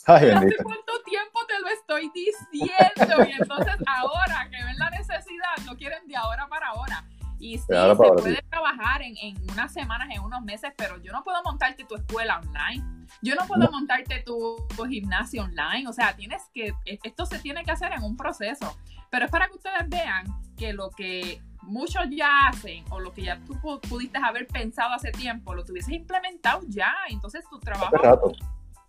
[0.07, 3.29] ¿Hace cuánto tiempo te lo estoy diciendo?
[3.29, 7.05] Y entonces ahora que ven la necesidad, lo quieren de ahora para ahora.
[7.39, 11.25] Y sí, se puede trabajar en, en, unas semanas, en unos meses, pero yo no
[11.25, 12.85] puedo montarte tu escuela online.
[13.21, 15.89] Yo no puedo montarte tu, tu, gimnasio online.
[15.89, 18.77] O sea, tienes que, esto se tiene que hacer en un proceso.
[19.11, 20.25] Pero es para que ustedes vean
[20.57, 25.13] que lo que muchos ya hacen o lo que ya tú pudiste haber pensado hace
[25.13, 26.93] tiempo, lo tuvieses implementado ya.
[27.09, 28.33] Entonces tu trabajo...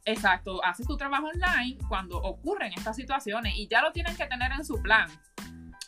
[0.05, 4.51] Exacto, haces tu trabajo online cuando ocurren estas situaciones y ya lo tienen que tener
[4.51, 5.07] en su plan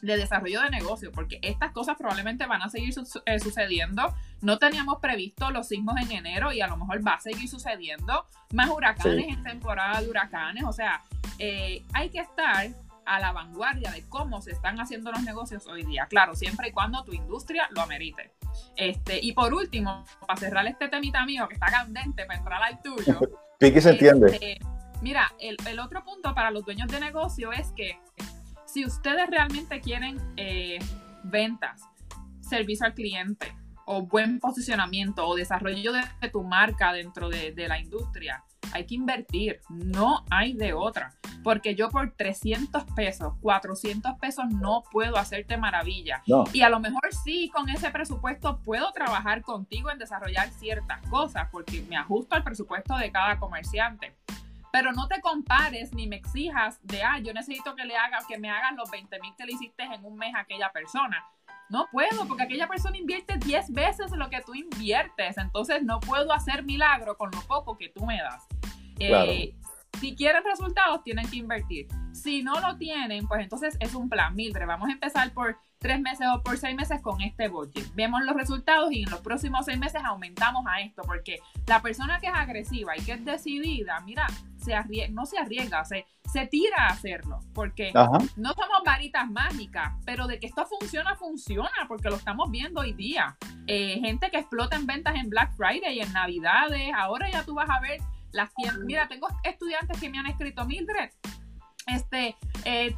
[0.02, 2.94] de desarrollo de negocio, porque estas cosas probablemente van a seguir
[3.26, 4.14] eh, sucediendo.
[4.42, 8.26] No teníamos previsto los sismos en enero y a lo mejor va a seguir sucediendo.
[8.54, 10.64] Más huracanes en temporada de huracanes.
[10.64, 11.02] O sea,
[11.40, 12.70] eh, hay que estar
[13.06, 16.08] a la vanguardia de cómo se están haciendo los negocios hoy día.
[16.10, 18.32] Claro, siempre y cuando tu industria lo amerite.
[18.76, 22.82] Este, y por último, para cerrar este temita mío que está candente para entrar al
[22.82, 23.20] tuyo.
[23.60, 24.32] Piqui se entiende.
[24.32, 24.60] Este,
[25.02, 28.00] mira, el, el otro punto para los dueños de negocio es que
[28.76, 30.80] si ustedes realmente quieren eh,
[31.24, 31.82] ventas,
[32.42, 38.44] servicio al cliente o buen posicionamiento o desarrollo de, tu marca dentro de, la industria,
[38.74, 44.84] hay que invertir, no hay de otra, porque yo por 300 pesos, 400 pesos no
[44.92, 46.24] puedo hacerte maravilla.
[46.54, 51.48] Y a lo mejor sí, con ese presupuesto puedo trabajar contigo en desarrollar ciertas cosas,
[51.52, 54.16] porque me ajusto al presupuesto de cada comerciante
[54.76, 58.38] pero no te compares ni me exijas de, ah, yo necesito que le haga, que
[58.38, 61.26] me hagan los 20 mil que le hiciste en un mes a aquella persona.
[61.70, 66.32] No puedo, porque aquella persona invierte 10 veces lo que tú inviertes, entonces no puedo
[66.32, 68.46] hacer milagro con lo poco que tú me das.
[69.00, 69.56] Eh,
[70.00, 71.88] si quieren resultados, tienen que invertir.
[72.14, 74.36] Si no lo tienen, pues entonces es un plan.
[74.36, 77.94] Mildred, vamos a empezar por tres meses o por seis meses con este budget.
[77.96, 82.20] Vemos los resultados y en los próximos seis meses aumentamos a esto, porque la persona
[82.20, 84.74] que es agresiva y que es decidida, mira, se
[85.10, 90.38] no se arriesga, se, se tira a hacerlo, porque no somos varitas mágicas, pero de
[90.38, 93.38] que esto funciona, funciona, porque lo estamos viendo hoy día.
[93.68, 97.54] Eh, gente que explota en ventas en Black Friday y en Navidades, ahora ya tú
[97.54, 98.02] vas a ver
[98.34, 98.84] las tiendas.
[98.84, 101.10] Mira, tengo estudiantes que me han escrito, Mildred,
[101.88, 102.94] este, eh,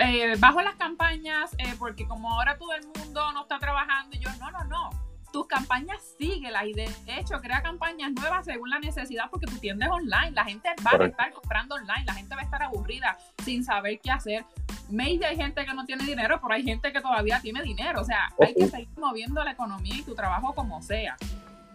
[0.00, 4.28] eh, bajo las campañas, porque como ahora todo el mundo no está trabajando, y yo,
[4.38, 4.90] no, no, no,
[5.34, 9.86] tus campañas síguelas y de hecho crea campañas nuevas según la necesidad porque tu tienda
[9.86, 13.18] es online, la gente va a estar comprando online, la gente va a estar aburrida
[13.44, 14.44] sin saber qué hacer.
[14.90, 18.04] Maybe hay gente que no tiene dinero, pero hay gente que todavía tiene dinero, o
[18.04, 21.16] sea, hay que seguir moviendo la economía y tu trabajo como sea.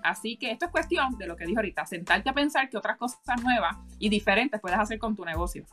[0.05, 2.95] Así que esto es cuestión de lo que dijo ahorita, sentarte a pensar que otras
[2.95, 5.65] cosas nuevas y diferentes puedes hacer con tu negocio.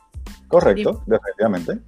[0.49, 1.79] Correcto, definitivamente.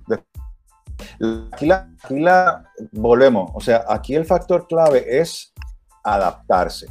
[1.51, 5.53] Aquí la, aquí la, volvemos, o sea, aquí el factor clave es
[6.13, 6.87] adaptarse.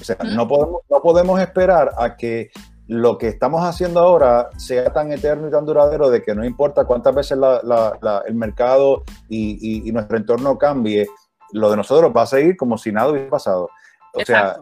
[0.00, 2.50] O sea, no podemos, no podemos esperar a que
[2.88, 6.84] lo que estamos haciendo ahora sea tan eterno y tan duradero de que no importa
[6.84, 11.06] cuántas veces el mercado y, nuestro entorno cambie,
[11.52, 13.70] lo de nosotros va a seguir como si nada hubiera pasado.
[14.14, 14.56] O sea,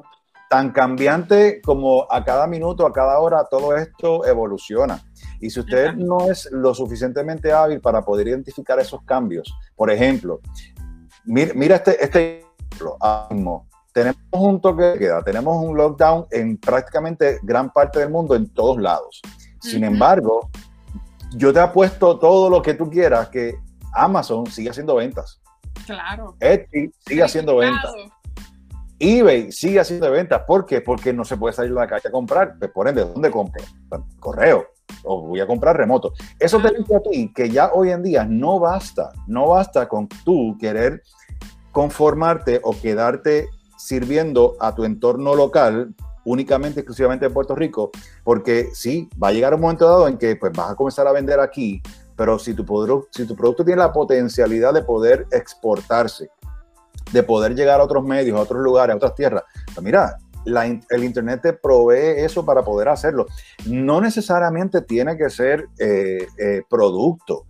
[0.49, 5.03] tan cambiante como a cada minuto, a cada hora, todo esto evoluciona.
[5.41, 10.41] Y si usted no es lo suficientemente hábil para poder identificar esos cambios, por ejemplo,
[11.25, 12.97] mira, este, este ejemplo,
[13.93, 18.49] tenemos un toque de queda, tenemos un lockdown en prácticamente gran parte del mundo, en
[18.49, 19.21] todos lados.
[19.61, 20.49] Sin embargo,
[21.33, 23.55] yo te apuesto todo lo que tú quieras que
[23.95, 25.41] Amazon sigue haciendo ventas.
[25.87, 26.37] Claro.
[26.41, 27.93] Etsy sigue haciendo ventas
[29.01, 30.43] eBay sigue haciendo ventas.
[30.47, 30.83] ¿Por qué?
[30.83, 32.57] Porque no se puede salir a la calle a comprar.
[32.59, 33.65] Pues por ende, ¿dónde compro?
[34.21, 34.67] Correo.
[35.05, 36.13] O voy a comprar remoto.
[36.39, 39.11] Eso te dice a ti que ya hoy en día no basta.
[39.27, 41.03] No basta con tú querer
[41.73, 43.49] conformarte o quedarte
[43.81, 47.91] sirviendo a tu entorno local únicamente, exclusivamente en Puerto Rico,
[48.25, 51.13] porque sí, va a llegar un momento dado en que pues, vas a comenzar a
[51.13, 51.83] vender aquí,
[52.15, 56.29] pero si tu, producto tiene la potencialidad de poder exportarse,
[57.13, 59.43] de poder llegar a otros medios, a otros lugares, a otras tierras.
[59.75, 63.27] Pues mira, el Internet te provee eso para poder hacerlo.
[63.67, 67.47] No necesariamente tiene que ser eh, eh, producto.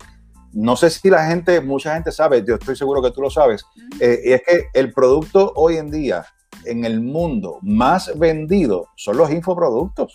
[0.52, 3.64] No sé si la gente, mucha gente sabe, yo estoy seguro que tú lo sabes,
[4.00, 6.24] eh, y es que el producto hoy en día
[6.64, 10.14] en el mundo más vendido son los infoproductos.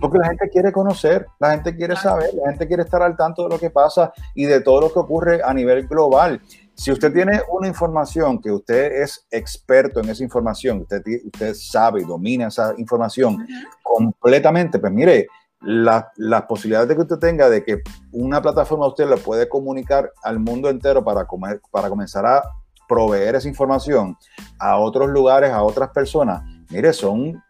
[0.00, 3.44] Porque la gente quiere conocer, la gente quiere saber, la gente quiere estar al tanto
[3.44, 6.40] de lo que pasa y de todo lo que ocurre a nivel global.
[6.74, 12.02] Si usted tiene una información que usted es experto en esa información, usted, usted sabe
[12.02, 13.46] y domina esa información
[13.82, 15.26] completamente, pues mire,
[15.60, 20.38] las posibilidades de que usted tenga de que una plataforma usted le puede comunicar al
[20.38, 21.26] mundo entero para,
[21.70, 22.42] para comenzar a
[22.88, 24.16] proveer esa información
[24.58, 27.42] a otros lugares, a otras personas, mire, son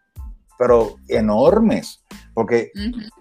[0.57, 2.71] pero enormes, porque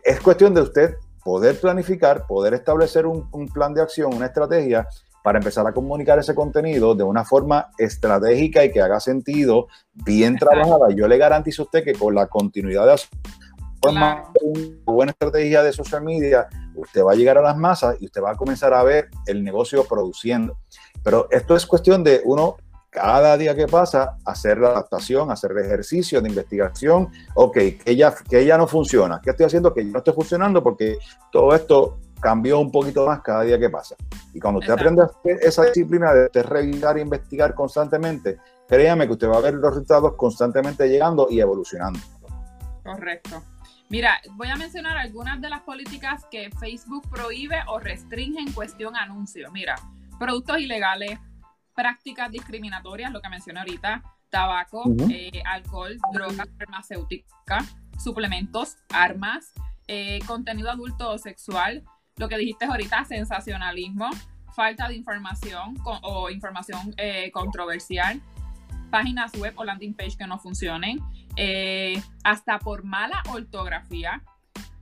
[0.02, 4.86] es cuestión de usted poder planificar, poder establecer un, plan de acción, una estrategia
[5.22, 10.36] para empezar a comunicar ese contenido de una forma estratégica y que haga sentido, bien
[10.36, 10.90] trabajada.
[10.94, 12.92] Yo le garantizo a usted que con la continuidad de
[13.82, 14.24] una
[14.84, 18.32] buena estrategia de social media, usted va a llegar a las masas y usted va
[18.32, 20.58] a comenzar a ver el negocio produciendo.
[21.02, 22.56] Pero esto es cuestión de uno
[22.90, 28.14] cada día que pasa, hacer la adaptación, hacer el ejercicio de investigación, ok, que ya,
[28.14, 29.74] que ya no funciona, ¿qué estoy haciendo?
[29.74, 30.96] Que ya no estoy funcionando porque
[31.30, 33.96] todo esto cambió un poquito más cada día que pasa.
[34.32, 39.12] Y cuando usted aprende a hacer esa disciplina de revisar e investigar constantemente, créame que
[39.12, 42.00] usted va a ver los resultados constantemente llegando y evolucionando.
[42.82, 43.42] Correcto.
[43.88, 48.96] Mira, voy a mencionar algunas de las políticas que Facebook prohíbe o restringe en cuestión
[48.96, 49.52] anuncios.
[49.52, 49.76] Mira,
[50.18, 51.18] productos ilegales,
[51.74, 57.64] prácticas discriminatorias, lo que mencioné ahorita, tabaco, eh, alcohol, drogas farmacéutica,
[58.02, 59.52] suplementos, armas,
[59.86, 61.84] eh, contenido adulto o sexual,
[62.16, 64.10] lo que dijiste ahorita, sensacionalismo,
[64.54, 68.20] falta de información o información eh, controversial,
[68.90, 71.00] páginas web o landing page que no funcionen,
[72.24, 74.22] hasta por mala ortografía,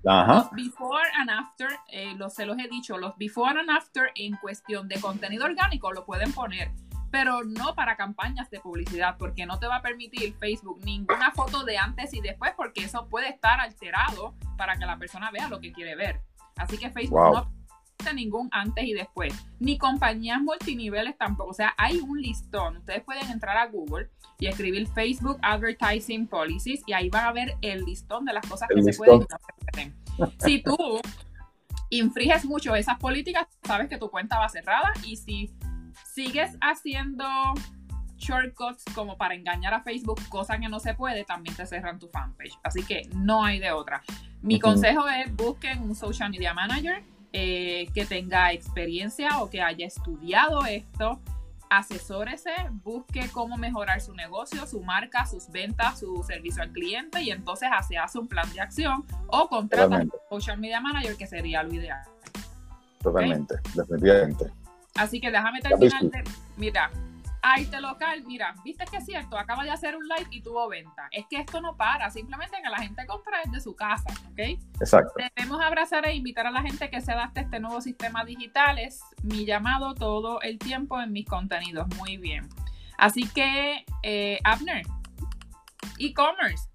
[0.03, 1.69] los before and after,
[2.17, 6.05] los, se los he dicho, los before and after en cuestión de contenido orgánico lo
[6.05, 6.71] pueden poner
[7.15, 11.63] pero no para campañas de publicidad, porque no te va a permitir Facebook ninguna foto
[11.63, 15.61] de antes y después, porque eso puede estar alterado para que la persona vea lo
[15.61, 16.23] que quiere ver.
[16.57, 17.53] Así que Facebook no
[18.13, 21.51] ningún antes y después, ni compañías multiniveles tampoco.
[21.51, 22.79] O sea, hay un listón.
[22.79, 27.57] Ustedes pueden entrar a Google y escribir Facebook Advertising Policies y ahí van a ver
[27.63, 29.27] el listón de las cosas que se pueden
[30.39, 31.01] Si tú
[31.91, 35.55] infringes mucho esas políticas, sabes que tu cuenta va cerrada y si
[36.13, 37.25] sigues haciendo
[38.17, 42.09] shortcuts como para engañar a Facebook, cosa que no se puede, también te cerran tu
[42.09, 42.59] fanpage.
[42.63, 44.03] Así que no hay de otra.
[44.41, 47.03] Mi consejo es busquen un social media manager
[47.37, 51.19] eh, que tenga experiencia o que haya estudiado esto.
[51.69, 52.53] Asesórese,
[52.85, 57.69] busque cómo mejorar su negocio, su marca, sus ventas, su servicio al cliente y entonces
[57.89, 61.75] se hace un plan de acción o contrata un social media manager que sería lo
[61.75, 62.05] ideal.
[63.03, 64.53] Totalmente, definitivamente.
[64.95, 66.03] Así que déjame terminar
[66.57, 66.93] Mira,
[67.45, 71.09] Arte Local, mira, viste que es cierto, acaba de hacer un live y tuvo venta.
[71.11, 74.39] Es que esto no para, simplemente que la gente compra desde su casa, ¿ok?
[74.81, 75.13] Exacto.
[75.37, 78.79] Debemos abrazar e invitar a la gente que se adapte a este nuevo sistema digital.
[78.79, 81.87] Es mi llamado todo el tiempo en mis contenidos.
[81.99, 82.49] Muy bien.
[82.97, 84.87] Así que, eh, Abner,
[85.99, 86.71] e-commerce.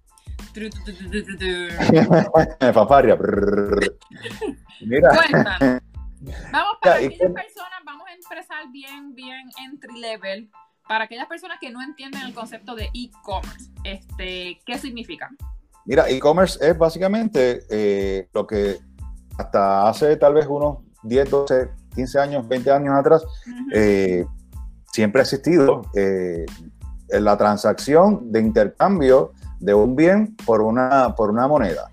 [2.72, 3.16] Paparia.
[4.80, 5.10] Mira.
[5.16, 5.82] Cuéntanos.
[6.52, 7.80] Vamos para aquellas personas,
[8.24, 10.50] empezar bien, bien entry level.
[10.88, 15.30] Para aquellas personas que no entienden el concepto de e-commerce, este, ¿qué significa?
[15.84, 18.78] Mira, e-commerce es básicamente eh, lo que
[19.38, 23.24] hasta hace tal vez unos 10, 12, 15 años, 20 años atrás,
[23.72, 24.26] eh,
[24.92, 26.44] siempre ha existido eh,
[27.08, 31.90] la transacción de intercambio de un bien por una, por una moneda.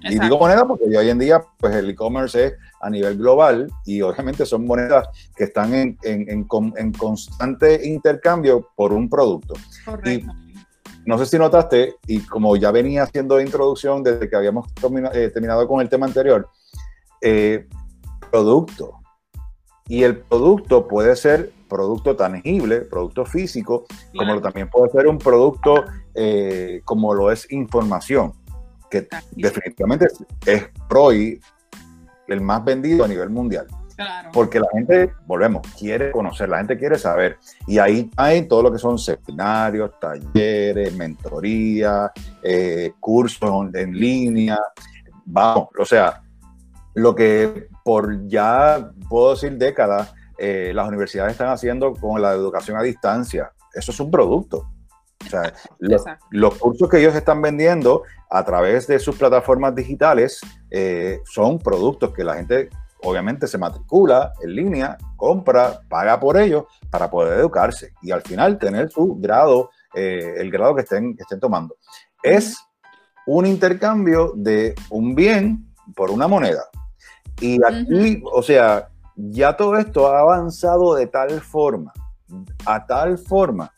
[0.00, 4.02] Y digo moneda porque hoy en día pues el e-commerce es a nivel global y
[4.02, 9.54] obviamente son monedas que están en, en, en, constante intercambio por un producto.
[9.84, 10.32] Correcto.
[11.06, 14.66] no sé si notaste, y como ya venía haciendo introducción desde que habíamos
[15.14, 16.48] eh, terminado con el tema anterior,
[17.20, 17.66] eh,
[18.30, 18.98] producto.
[19.88, 25.84] Y el producto puede ser producto tangible, producto físico, como también puede ser un producto
[26.14, 28.34] eh, como lo es información
[28.90, 30.06] que definitivamente
[30.44, 31.40] es PROI
[32.28, 33.66] el más vendido a nivel mundial.
[34.32, 37.38] Porque la gente, volvemos, quiere conocer, la gente quiere saber.
[37.66, 42.10] Y ahí hay todo lo que son seminarios, talleres, mentoría,
[42.42, 44.58] eh, cursos en línea.
[45.24, 46.22] Vamos, o sea,
[46.94, 52.76] lo que por ya puedo decir décadas, eh, las universidades están haciendo con la educación
[52.76, 53.52] a distancia.
[53.74, 54.71] Eso es un producto.
[55.26, 55.52] O sea,
[56.30, 62.12] los, cursos que ellos están vendiendo a través de sus plataformas digitales eh, son productos
[62.12, 62.70] que la gente
[63.04, 68.58] obviamente se matricula en línea, compra, paga por ellos para poder educarse y al final
[68.58, 71.76] tener su grado, eh, el grado que estén, que estén tomando.
[72.22, 72.56] Es
[73.26, 76.64] un intercambio de un bien por una moneda.
[77.40, 81.92] Y aquí, o sea, ya todo esto ha avanzado de tal forma,
[82.64, 83.72] a tal forma,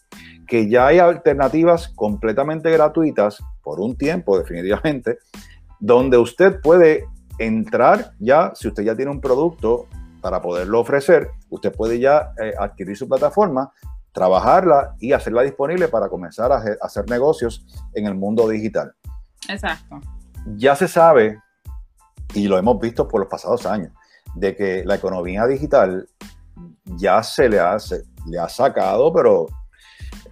[0.47, 5.19] que ya hay alternativas completamente gratuitas por un tiempo definitivamente,
[5.81, 7.07] donde usted puede
[7.39, 9.87] entrar ya, si usted ya tiene un producto
[10.21, 13.73] para poderlo ofrecer, usted puede ya eh, adquirir su plataforma,
[14.13, 18.95] trabajarla y hacerla disponible para comenzar a hacer negocios en el mundo digital.
[19.49, 20.01] Exacto.
[20.57, 21.41] Ya se sabe,
[22.33, 23.93] y lo hemos visto por los pasados años,
[24.35, 26.09] de que la economía digital
[26.87, 27.77] ya se le ha,
[28.27, 29.47] le ha sacado, pero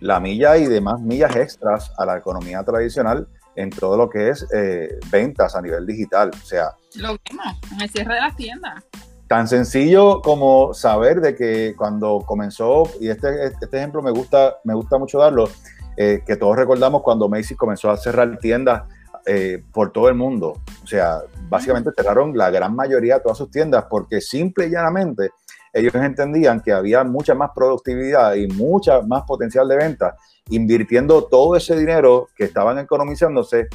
[0.00, 4.46] la milla y demás millas extras a la economía tradicional en todo lo que es
[4.52, 6.30] eh, ventas a nivel digital.
[6.32, 8.84] O sea, lo vimos en el cierre de las tiendas.
[9.28, 14.74] Tan sencillo como saber de que cuando comenzó, y este, este ejemplo me gusta, me
[14.74, 15.48] gusta mucho darlo,
[15.96, 18.82] eh, que todos recordamos cuando Macy's comenzó a cerrar tiendas
[19.26, 20.60] eh, por todo el mundo.
[20.82, 25.30] O sea, básicamente cerraron la gran mayoría de todas sus tiendas porque simple y llanamente
[25.72, 30.16] ellos entendían que había mucha más productividad y mucha más potencial de venta
[30.50, 33.68] invirtiendo todo ese dinero que estaban economizándose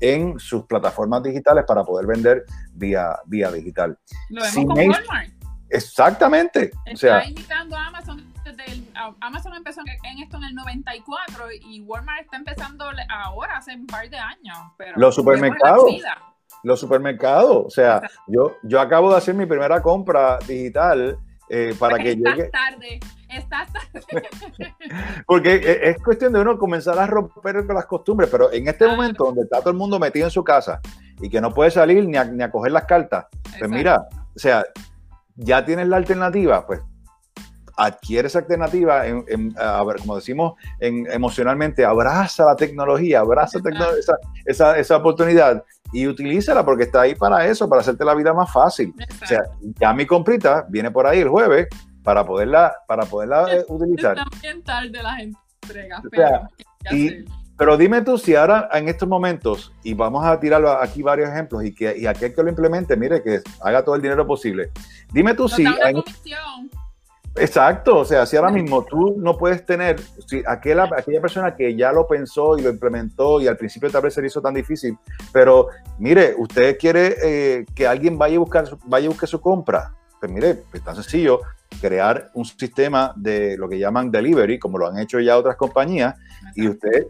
[0.00, 3.98] en sus plataformas digitales para poder vender vía, vía digital.
[4.30, 5.30] Lo vemos con Walmart.
[5.70, 6.70] Exactamente.
[6.86, 8.32] Está o indicando Amazon.
[9.20, 14.08] Amazon empezó en esto en el 94 y Walmart está empezando ahora, hace un par
[14.08, 14.56] de años.
[14.96, 15.90] los supermercados.
[16.62, 17.66] Los supermercados.
[17.66, 21.18] O sea, yo, yo acabo de hacer mi primera compra digital
[21.48, 22.50] eh, para que llegue.
[22.50, 24.28] tarde, estás tarde.
[25.26, 28.86] Porque e, es cuestión de uno comenzar a romper con las costumbres, pero en este
[28.86, 30.80] momento donde está todo el mundo metido en su casa
[31.20, 33.26] y que no puede salir ni a, ni a coger las cartas,
[33.58, 34.64] pues mira, o sea,
[35.36, 36.80] ya tienes la alternativa, pues
[37.76, 44.16] adquiere esa alternativa, en, a ver, como decimos en, emocionalmente, abraza la tecnología, abraza esa,
[44.46, 45.64] esa, esa, oportunidad
[45.94, 48.92] y utilízala porque está ahí para eso, para hacerte la vida más fácil.
[49.22, 49.42] O sea,
[49.80, 51.68] ya mi comprita viene por ahí el jueves
[52.02, 54.16] para poderla, para poderla eh, utilizar.
[54.16, 56.48] de las entregas, pero,
[57.56, 61.64] pero dime tú si ahora en estos momentos, y vamos a tirar aquí varios ejemplos,
[61.64, 64.72] y que y aquel que lo implemente, mire, que haga todo el dinero posible.
[65.12, 65.64] Dime tú si...
[67.36, 71.74] Exacto, o sea, si ahora mismo tú no puedes tener, si aquella, aquella persona que
[71.74, 74.54] ya lo pensó y lo implementó y al principio tal vez se le hizo tan
[74.54, 74.96] difícil,
[75.32, 75.66] pero
[75.98, 80.30] mire, usted quiere eh, que alguien vaya a buscar, vaya a buscar su compra, pues
[80.30, 81.40] mire, es tan sencillo
[81.80, 86.14] crear un sistema de lo que llaman delivery, como lo han hecho ya otras compañías,
[86.54, 87.08] y usted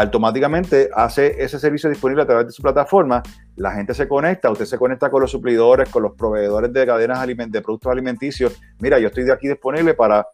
[0.00, 3.22] automáticamente hace ese servicio disponible a través de su plataforma,
[3.54, 7.24] la gente se conecta, usted se conecta con los suplidores, con los proveedores de cadenas
[7.24, 8.60] de productos alimenticios.
[8.80, 10.26] Mira, yo estoy de aquí disponible para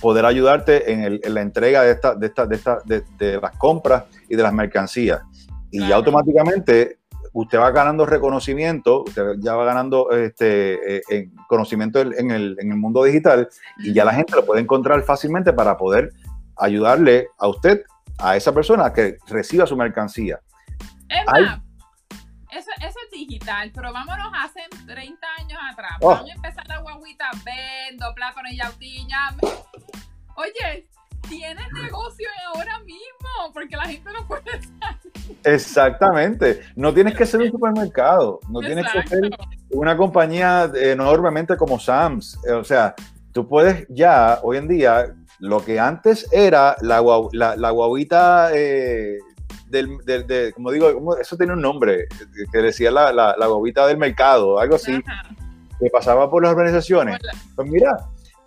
[0.00, 4.36] poder ayudarte en, la entrega de, esta, de, esta, de, esta, de, las compras y
[4.36, 5.20] de las mercancías.
[5.70, 7.00] Y ya automáticamente
[7.34, 12.78] usted va ganando reconocimiento, usted ya va ganando este, eh, conocimiento en el, en el
[12.78, 13.46] mundo digital
[13.78, 16.12] y ya la gente lo puede encontrar fácilmente para poder
[16.56, 17.82] ayudarle a usted
[18.20, 20.40] a esa persona que reciba su mercancía.
[21.08, 21.60] Es más,
[22.50, 25.92] eso, es digital, pero vámonos hace 30 años atrás.
[26.00, 26.10] Oh.
[26.10, 29.34] Vamos a empezar la guaguita, vendo plátano y yautilla.
[30.36, 30.88] Oye,
[31.28, 35.38] tienes negocio ahora mismo, porque la gente no puede salir.
[35.44, 36.62] Exactamente.
[36.74, 39.30] No tienes que ser un supermercado, no tienes que ser
[39.70, 42.38] una compañía enormemente como Sam's.
[42.52, 42.94] O sea,
[43.32, 49.18] tú puedes ya, hoy en día, lo que antes era la, la, guaguita eh,
[49.68, 52.06] del, del como digo, eso tiene un nombre,
[52.52, 55.02] que decía la, la, guaguita del mercado, algo así,
[55.80, 57.18] que pasaba por las organizaciones.
[57.56, 57.96] Pues mira,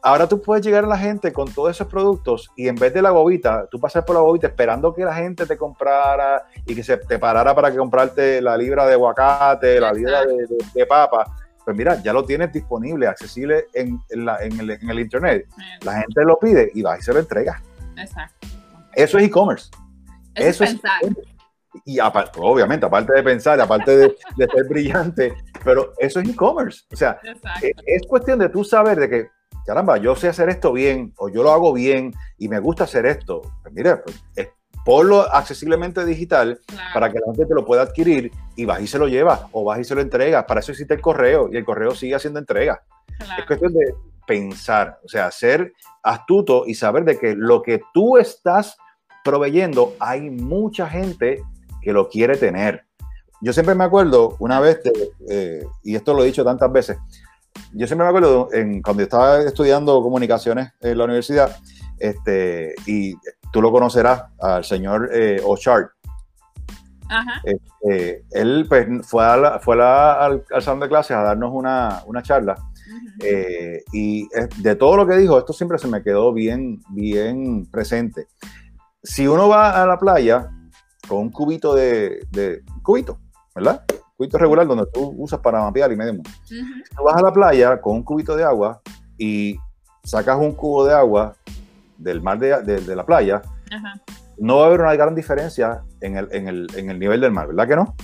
[0.03, 3.01] ahora tú puedes llegar a la gente con todos esos productos y en vez de
[3.01, 6.83] la guaguita, tú pasas por la guaguita esperando que la gente te comprara y que
[6.83, 11.25] se te parara para que comprarte la libra de aguacate, la libra de, de papa
[11.66, 15.47] pues mira, ya lo tienes disponible, accesible en, el, Internet.
[15.84, 17.61] La gente lo pide y va y se lo entrega.
[17.97, 18.47] Exacto.
[18.93, 19.70] Eso es e-commerce.
[20.36, 21.01] Eso, es pensar.
[21.86, 25.34] y aparte, obviamente, aparte de pensar, aparte de, ser brillante,
[25.64, 26.84] pero eso es e-commerce.
[26.91, 27.20] O sea,
[27.61, 29.30] es, es, cuestión de tú saber de que,
[29.66, 33.05] caramba, yo sé hacer esto bien o yo lo hago bien y me gusta hacer
[33.05, 33.41] esto.
[33.61, 34.49] Pues mira, pues, es
[34.86, 36.59] ponlo accesiblemente digital
[36.93, 39.63] para que la gente te lo pueda adquirir y vas y se lo lleva o
[39.63, 40.45] vas y se lo entregas.
[40.45, 42.84] Para eso existe el correo y el correo sigue haciendo entrega.
[43.38, 43.93] Es cuestión de
[44.27, 45.73] pensar, o sea, ser
[46.03, 48.77] astuto y saber de que lo que tú estás
[49.23, 51.41] proveyendo, hay mucha gente
[51.81, 52.86] que lo quiere tener.
[53.41, 54.79] Yo siempre me acuerdo una vez,
[55.29, 56.97] eh, y esto lo he dicho tantas veces,
[57.73, 61.57] yo siempre me acuerdo en, cuando estaba estudiando comunicaciones en la universidad,
[61.99, 63.15] este, y
[63.54, 65.91] tú lo conocerás, al señor eh, O'Chart.
[67.43, 69.24] Este, él pues, fue,
[69.62, 72.56] fue al, salón de clases a darnos una, charla
[73.24, 74.28] Eh, y
[74.58, 78.28] de todo lo que dijo, esto siempre se me quedó bien, bien presente.
[79.04, 80.49] Si uno va a la playa
[81.08, 82.26] con un cubito de,
[82.82, 83.20] cubito,
[83.54, 83.84] ¿verdad?
[84.18, 87.80] Cubito regular donde tú usas para mapear y medio Si tú vas a la playa
[87.80, 88.82] con un cubito de agua
[89.16, 89.58] y
[90.04, 91.36] sacas un cubo de agua
[92.04, 93.41] del mar de, la playa,
[94.38, 97.95] no va a haber una gran diferencia en el, nivel del mar, ¿verdad que no?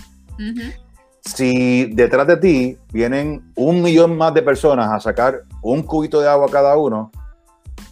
[1.21, 6.29] Si detrás de ti vienen un millón más de personas a sacar un cubito de
[6.29, 7.11] agua cada uno,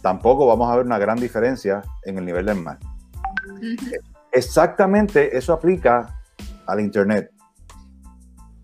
[0.02, 2.78] tampoco vamos a ver una gran diferencia en el nivel del mar.
[4.32, 6.18] Exactamente eso aplica
[6.66, 7.30] al Internet.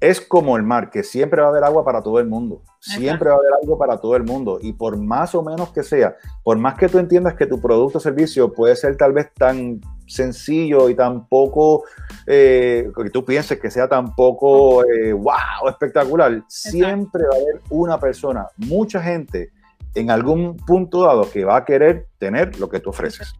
[0.04, 2.60] Es como el mar, que siempre va a haber agua para todo el mundo.
[2.78, 4.58] Siempre va a haber algo para todo el mundo.
[4.60, 7.96] Y por más o menos que sea, por más que tú entiendas que tu producto
[7.96, 11.84] o servicio puede ser tal vez tan sencillo y tan poco,
[12.26, 17.62] eh, que tú pienses que sea tan poco, wow, eh, espectacular, siempre va a haber
[17.70, 19.52] una persona, mucha gente
[19.94, 23.32] en algún punto dado que va a querer tener lo que tú ofreces.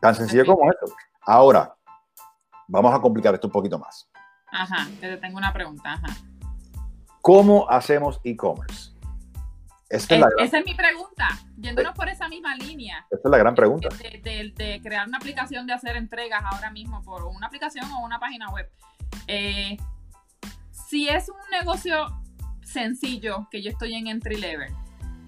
[0.00, 0.94] Tan sencillo como eso.
[1.20, 1.74] Ahora,
[2.66, 4.08] vamos a complicar esto un poquito más.
[4.50, 5.94] Ajá, te tengo una pregunta.
[5.94, 6.16] Ajá.
[7.20, 8.96] ¿Cómo hacemos e-commerce?
[9.88, 13.06] Esa es, mi pregunta, yéndonos por esa misma línea.
[13.10, 13.88] Esa es la gran pregunta.
[13.88, 18.48] De, crear una aplicación de hacer entregas ahora mismo por una aplicación o una página
[18.50, 18.68] web.
[19.28, 19.76] Eh,
[20.70, 22.20] si es un negocio
[22.62, 24.72] sencillo que yo estoy en entry level,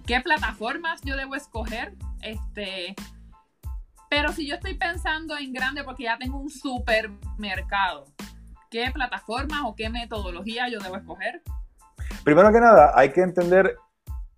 [0.06, 1.94] ¿qué plataformas yo debo escoger?
[2.22, 2.96] Este,
[4.10, 8.06] pero si yo estoy pensando en grande porque ya tengo un supermercado,
[8.70, 11.42] ¿qué plataformas o qué metodología yo debo escoger?
[12.24, 13.76] Primero que nada, hay que entender,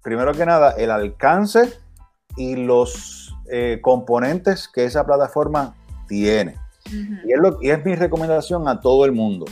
[0.03, 1.79] primero que nada, el alcance
[2.37, 5.75] y los eh, componentes que esa plataforma
[6.07, 6.57] tiene.
[6.87, 9.47] y, es lo, y es mi recomendación a todo el mundo.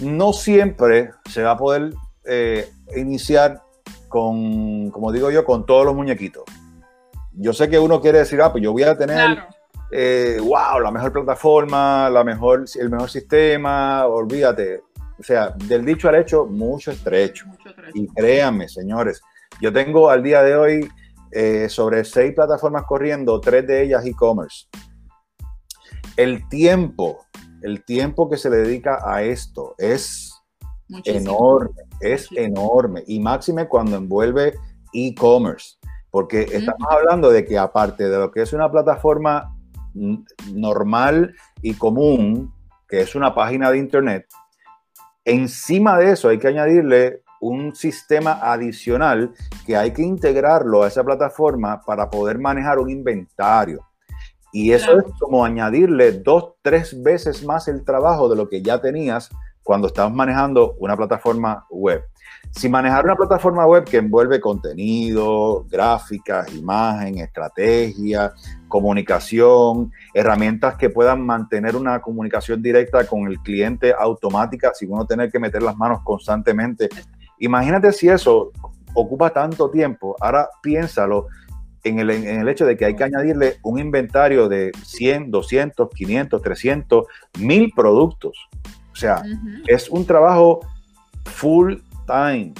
[0.00, 1.92] No siempre se va a poder
[2.24, 3.62] eh, iniciar
[4.08, 6.44] con, como digo yo, con todos los muñequitos.
[7.32, 9.38] Yo sé que uno quiere decir, ah, pues yo voy a tener,
[9.90, 14.82] eh, wow, la mejor plataforma, la mejor, el mejor sistema, olvídate.
[15.18, 17.46] O sea, del dicho al hecho, mucho estrecho.
[17.94, 19.20] Y créanme, señores,
[19.60, 20.88] yo tengo al día de hoy
[21.32, 24.66] eh, sobre seis plataformas corriendo, tres de ellas e-commerce.
[26.16, 27.24] El tiempo,
[27.62, 30.32] el tiempo que se le dedica a esto es
[31.04, 33.02] enorme, es enorme.
[33.06, 34.54] Y máxime cuando envuelve
[34.92, 35.76] e-commerce.
[36.10, 39.57] Porque estamos hablando de que aparte de lo que es una plataforma
[40.52, 42.52] normal y común,
[42.88, 44.26] que es una página de internet,
[45.28, 49.34] Encima de eso hay que añadirle un sistema adicional
[49.66, 53.86] que hay que integrarlo a esa plataforma para poder manejar un inventario.
[54.54, 58.80] Y eso es como añadirle dos, tres veces más el trabajo de lo que ya
[58.80, 59.28] tenías
[59.62, 62.02] cuando estabas manejando una plataforma web.
[62.50, 68.32] Si manejar una plataforma web que envuelve contenido, gráficas, imagen, estrategia,
[68.66, 75.30] comunicación, herramientas que puedan mantener una comunicación directa con el cliente automática sin uno tener
[75.30, 76.88] que meter las manos constantemente.
[77.38, 78.50] Imagínate si eso
[78.94, 80.16] ocupa tanto tiempo.
[80.20, 81.26] Ahora piénsalo
[81.84, 85.88] en el, en el hecho de que hay que añadirle un inventario de 100, 200,
[85.94, 87.06] 500, 300,
[87.38, 88.48] 1000 productos.
[88.92, 89.22] O sea,
[89.66, 90.60] es un trabajo
[91.24, 91.76] full
[92.08, 92.54] time,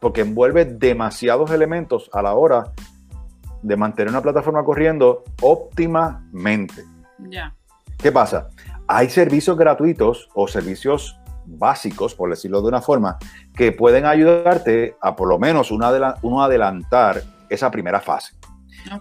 [0.00, 2.72] porque envuelve demasiados elementos a la hora
[3.60, 6.84] de mantener una plataforma corriendo óptimamente.
[7.18, 7.54] Ya.
[7.98, 8.48] ¿Qué pasa?
[8.86, 13.18] Hay servicios gratuitos o servicios básicos, por decirlo de una forma,
[13.54, 18.34] que pueden ayudarte a por lo menos uno adelantar esa primera fase.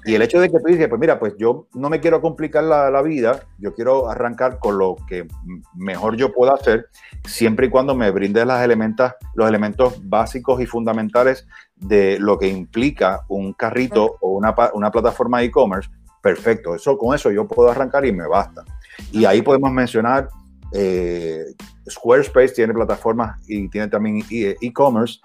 [0.05, 2.63] Y el hecho de que tú dices, pues mira, pues yo no me quiero complicar
[2.63, 5.27] la, vida, yo quiero arrancar con lo que
[5.75, 6.89] mejor yo puedo hacer,
[7.25, 12.47] siempre y cuando me brindes las elementos, los elementos básicos y fundamentales de lo que
[12.47, 15.89] implica un carrito o una, una plataforma e-commerce,
[16.21, 18.63] perfecto, eso, con eso yo puedo arrancar y me basta.
[19.11, 20.29] Y ahí podemos mencionar,
[20.73, 21.45] eh,
[21.89, 25.19] Squarespace tiene plataformas y tiene también e-commerce,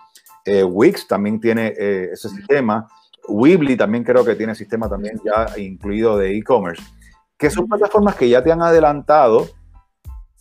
[0.44, 2.88] eh, Wix también tiene eh, ese sistema.
[3.28, 6.82] Weebly también creo que tiene sistema también ya incluido de e-commerce,
[7.38, 9.48] que son plataformas que ya te han adelantado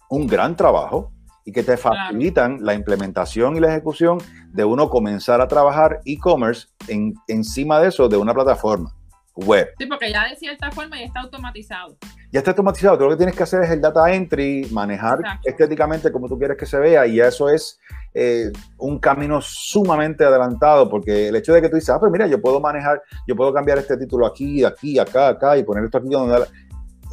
[0.09, 1.11] un gran trabajo
[1.45, 4.19] y que te facilitan la implementación y la ejecución
[4.51, 8.93] de uno comenzar a trabajar e-commerce en, encima de eso de una plataforma
[9.35, 9.69] web.
[9.77, 11.97] Sí, porque ya de cierta forma ya está automatizado.
[12.31, 12.97] Ya está automatizado.
[12.97, 16.57] Todo lo que tienes que hacer es el data entry, manejar estéticamente como tú quieres
[16.57, 17.79] que se vea y eso es
[18.13, 22.27] eh, un camino sumamente adelantado porque el hecho de que tú dices, ah, pero mira,
[22.27, 25.97] yo puedo manejar, yo puedo cambiar este título aquí, aquí, acá, acá y poner esto
[25.97, 26.45] aquí donde...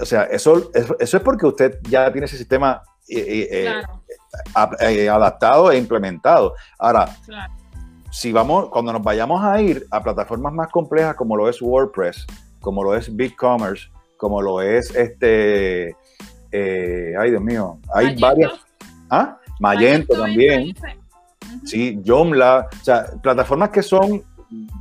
[0.01, 3.83] O sea, eso, eso, es porque usted ya tiene ese sistema eh,
[4.87, 6.55] eh, adaptado e implementado.
[6.79, 7.09] Ahora,
[8.11, 12.27] si vamos, cuando nos vayamos a ir a plataformas más complejas como lo es WordPress,
[12.61, 15.97] como lo es BigCommerce, como lo es este,
[16.51, 18.53] eh, ay Dios mío, hay varias,
[19.11, 19.39] ¿ah?
[19.61, 20.75] Magento, también,
[21.65, 24.23] sí, Joomla, o sea, plataformas que son,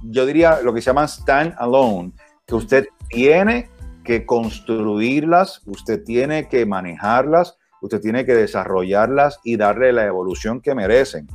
[0.03, 2.11] yo diría, lo que se llaman stand alone,
[2.45, 3.69] que usted tiene
[4.03, 10.73] que construirlas, usted tiene que manejarlas, usted tiene que desarrollarlas y darle la evolución que
[10.73, 11.28] merecen.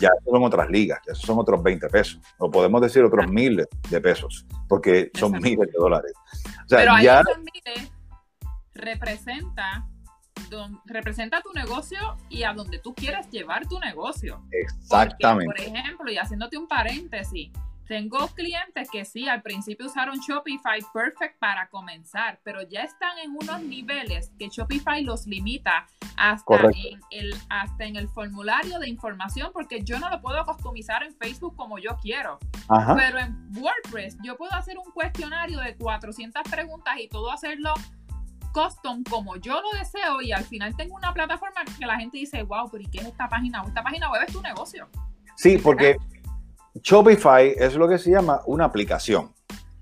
[0.00, 4.00] Ya son otras ligas, ya son otros 20 pesos, o podemos decir otros miles de
[4.00, 6.12] pesos, porque son miles de dólares.
[6.68, 7.22] Pero ya...
[7.38, 7.92] miles
[8.74, 9.88] representa,
[10.86, 14.42] representa tu negocio y a donde tú quieres llevar tu negocio.
[14.50, 15.46] Exactamente.
[15.46, 17.50] por ejemplo, y haciéndote un paréntesis,
[17.86, 23.32] tengo clientes que sí, al principio usaron Shopify Perfect para comenzar, pero ya están en
[23.32, 29.50] unos niveles que Shopify los limita hasta en, el, hasta en el formulario de información,
[29.52, 32.38] porque yo no lo puedo customizar en Facebook como yo quiero.
[32.96, 37.74] Pero en WordPress yo puedo hacer un cuestionario de 400 preguntas y todo hacerlo
[38.52, 42.42] custom como yo lo deseo y al final tengo una plataforma que la gente dice,
[42.44, 43.62] wow, pero ¿y qué es esta página?
[43.66, 44.88] Esta página web es tu negocio.
[45.36, 45.96] Sí, porque...
[46.82, 49.30] Shopify es lo que se llama una aplicación,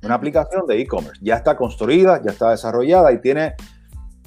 [0.03, 1.20] una aplicación de e-commerce.
[1.22, 3.55] Ya está construida, ya está desarrollada y tiene,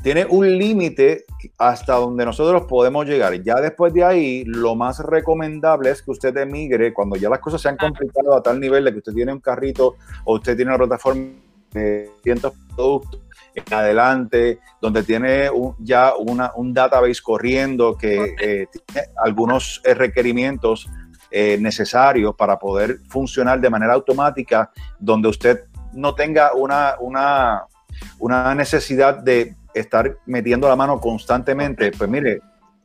[0.01, 1.25] tiene un límite
[1.59, 3.39] hasta donde nosotros podemos llegar.
[3.43, 7.61] Ya después de ahí, lo más recomendable es que usted emigre cuando ya las cosas
[7.61, 10.71] se han complicado a tal nivel de que usted tiene un carrito o usted tiene
[10.71, 11.29] una plataforma
[11.71, 13.21] de cientos productos
[13.53, 15.49] en adelante, donde tiene
[15.79, 20.89] ya un database corriendo que eh, tiene algunos eh, requerimientos
[21.37, 27.65] eh, necesarios para poder funcionar de manera automática, donde usted no tenga una, una,
[28.19, 32.39] una necesidad de estar metiendo la mano constantemente, pues mire,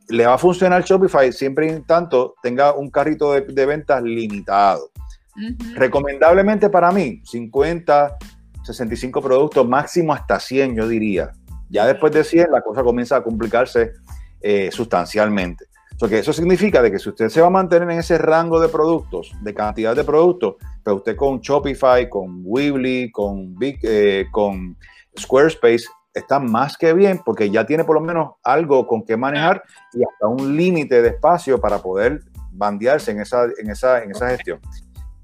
[0.08, 4.90] le va a funcionar Shopify siempre y tanto tenga un carrito de, ventas limitado.
[5.76, 8.16] Recomendablemente para mí, 50,
[8.64, 11.30] 65 productos, máximo hasta 100, yo diría.
[11.68, 13.92] Ya después de 100, la cosa comienza a complicarse
[14.40, 15.70] eh, sustancialmente
[16.08, 18.68] que eso significa de que si usted se va a mantener en ese rango de
[18.68, 24.26] productos, de cantidad de productos, pero usted con Shopify, con Weebly, con, eh,
[25.18, 25.84] Squarespace,
[26.14, 30.02] está más que bien porque ya tiene por lo menos algo con que manejar y
[30.02, 32.20] hasta un límite de espacio para poder
[32.52, 34.60] bandearse en esa, en, esa, en esa gestión.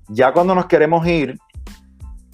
[0.09, 1.39] Ya cuando nos queremos ir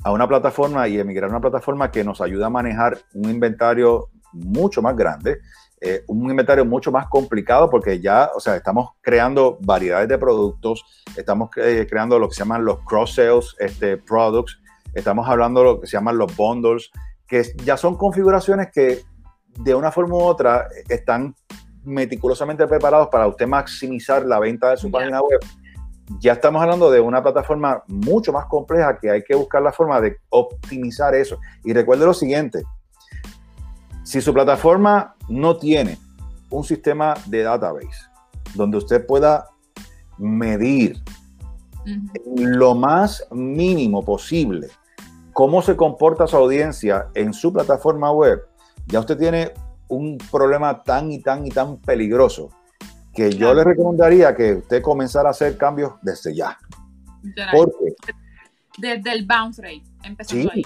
[0.04, 4.08] a una plataforma y emigrar a una plataforma que nos ayuda a manejar un inventario
[4.32, 5.38] mucho más grande,
[5.84, 10.84] eh, un inventario mucho más complicado porque ya, o sea, estamos creando variedades de productos,
[11.16, 14.60] estamos eh, creando lo que se llaman los cross-sales este, products,
[14.94, 16.88] estamos hablando de lo que se llaman los bundles,
[17.26, 19.00] que ya son configuraciones que
[19.58, 21.34] de una forma u otra están
[21.82, 25.40] meticulosamente preparados para usted maximizar la venta de su página web.
[26.20, 30.00] Ya estamos hablando de una plataforma mucho más compleja que hay que buscar la forma
[30.00, 31.38] de optimizar eso.
[31.64, 32.62] Y recuerde lo siguiente,
[34.12, 35.96] si su plataforma no tiene
[36.50, 38.10] un sistema de database
[38.54, 39.48] donde usted pueda
[40.18, 41.02] medir
[42.36, 44.68] lo más mínimo posible
[45.32, 48.42] cómo se comporta su audiencia en su plataforma web,
[48.84, 49.54] ya usted tiene
[49.88, 52.50] un problema tan y tan y tan peligroso
[53.14, 56.58] que yo le recomendaría que usted comenzara a hacer cambios desde ya.
[57.50, 57.94] Porque
[58.76, 60.62] desde el bounce rate, empezando ahí.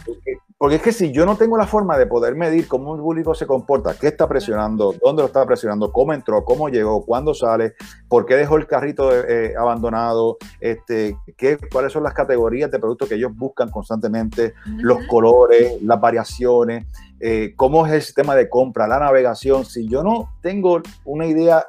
[0.58, 3.34] Porque es que si yo no tengo la forma de poder medir cómo un público
[3.34, 7.74] se comporta, qué está presionando, dónde lo está presionando, cómo entró, cómo llegó, cuándo sale,
[8.08, 13.06] por qué dejó el carrito eh, abandonado, este, qué, cuáles son las categorías de productos
[13.06, 16.86] que ellos buscan constantemente, los colores, las variaciones,
[17.20, 19.66] eh, cómo es el sistema de compra, la navegación.
[19.66, 21.66] Si yo no tengo una idea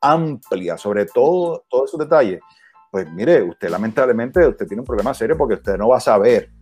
[0.00, 2.40] amplia sobre todo, todos esos detalles,
[2.90, 6.57] pues mire, usted lamentablemente usted tiene un problema serio porque usted no va a saber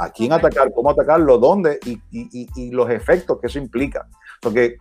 [0.00, 4.08] a quién atacar, cómo atacarlo, dónde y, los efectos que eso implica.
[4.40, 4.76] Porque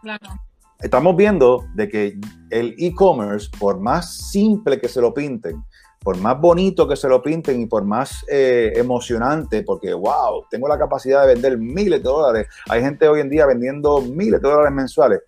[0.79, 5.63] estamos viendo de que el e-commerce, por más simple que se lo pinten,
[6.01, 10.67] por más bonito que se lo pinten y por más eh, emocionante, porque wow, tengo
[10.67, 12.47] la capacidad de vender miles de dólares.
[12.69, 15.19] Hay gente hoy en día vendiendo miles de dólares mensuales.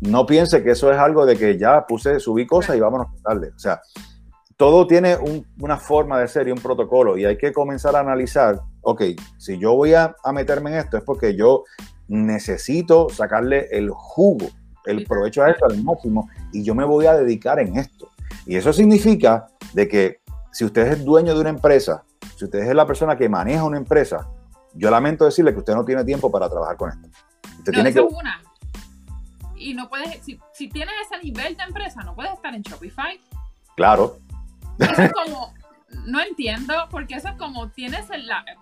[0.00, 3.30] No piense que eso es algo de que ya puse, subí cosas y vámonos a
[3.30, 3.48] darle.
[3.48, 3.80] O sea,
[4.56, 5.16] todo tiene
[5.60, 9.02] una forma de ser y un protocolo y hay que comenzar a analizar, ok,
[9.36, 11.64] si yo voy a, meterme en esto es porque yo
[12.08, 14.46] necesito sacarle el jugo,
[14.86, 18.08] el provecho a esto al máximo y yo me voy a dedicar en esto.
[18.46, 20.20] Y eso significa de que
[20.52, 22.04] si usted es dueño de una empresa,
[22.36, 24.26] si usted es la persona que maneja una empresa,
[24.74, 27.08] yo lamento decirle que usted no tiene tiempo para trabajar con esto.
[27.58, 28.00] Usted tiene que...
[28.00, 28.42] una.
[29.56, 33.18] Y no puedes, si, si tienes ese nivel de empresa, no puedes estar en Shopify.
[33.74, 34.18] Claro,
[34.78, 35.54] Eso es como,
[36.06, 38.06] no entiendo, porque eso es como tienes,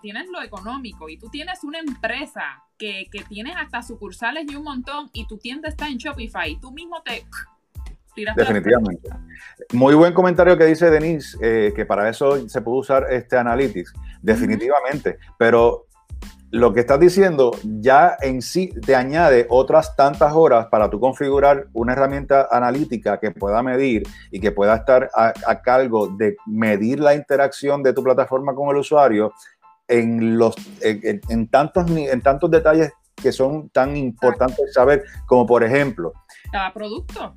[0.01, 4.63] tienes lo económico y tú tienes una empresa que, que tienes hasta sucursales y un
[4.63, 7.25] montón y tu tienda está en Shopify y tú mismo te
[8.35, 9.09] Definitivamente.
[9.73, 13.93] Muy buen comentario que dice Denise, eh, que para eso se puede usar este Analytics.
[14.21, 15.17] Definitivamente.
[15.37, 15.87] Pero
[16.51, 21.67] lo que estás diciendo ya en sí te añade otras tantas horas para tú configurar
[21.73, 27.13] una herramienta analítica que pueda medir y que pueda estar a, cargo de medir la
[27.13, 29.33] interacción de tu plataforma con el usuario
[29.87, 36.13] en, los, en, tantos, en tantos detalles que son tan importantes saber, como por ejemplo...
[36.51, 37.35] Cada producto.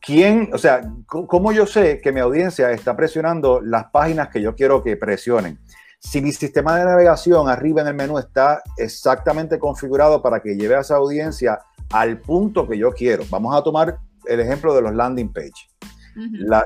[0.00, 4.54] ¿Quién, o sea, cómo yo sé que mi audiencia está presionando las páginas que yo
[4.54, 5.58] quiero que presionen?
[6.02, 10.74] Si mi sistema de navegación arriba en el menú está exactamente configurado para que lleve
[10.74, 13.24] a esa audiencia al punto que yo quiero.
[13.30, 15.70] Vamos a tomar el ejemplo de los landing page.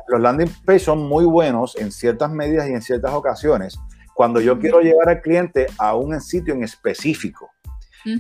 [0.09, 3.79] los landing page son muy buenos en ciertas medidas y en ciertas ocasiones
[4.15, 7.51] cuando yo quiero llevar al cliente a un sitio en específico.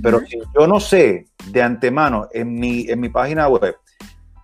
[0.03, 3.75] Pero si yo no sé de antemano en mi, en mi página web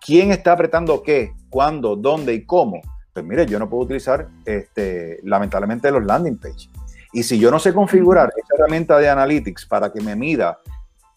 [0.01, 2.81] quién está apretando qué, cuándo, dónde y cómo,
[3.13, 6.71] pues mire, yo no puedo utilizar este, lamentablemente los landing page.
[7.13, 10.59] Y si yo no sé configurar esa herramienta de analytics para que me mida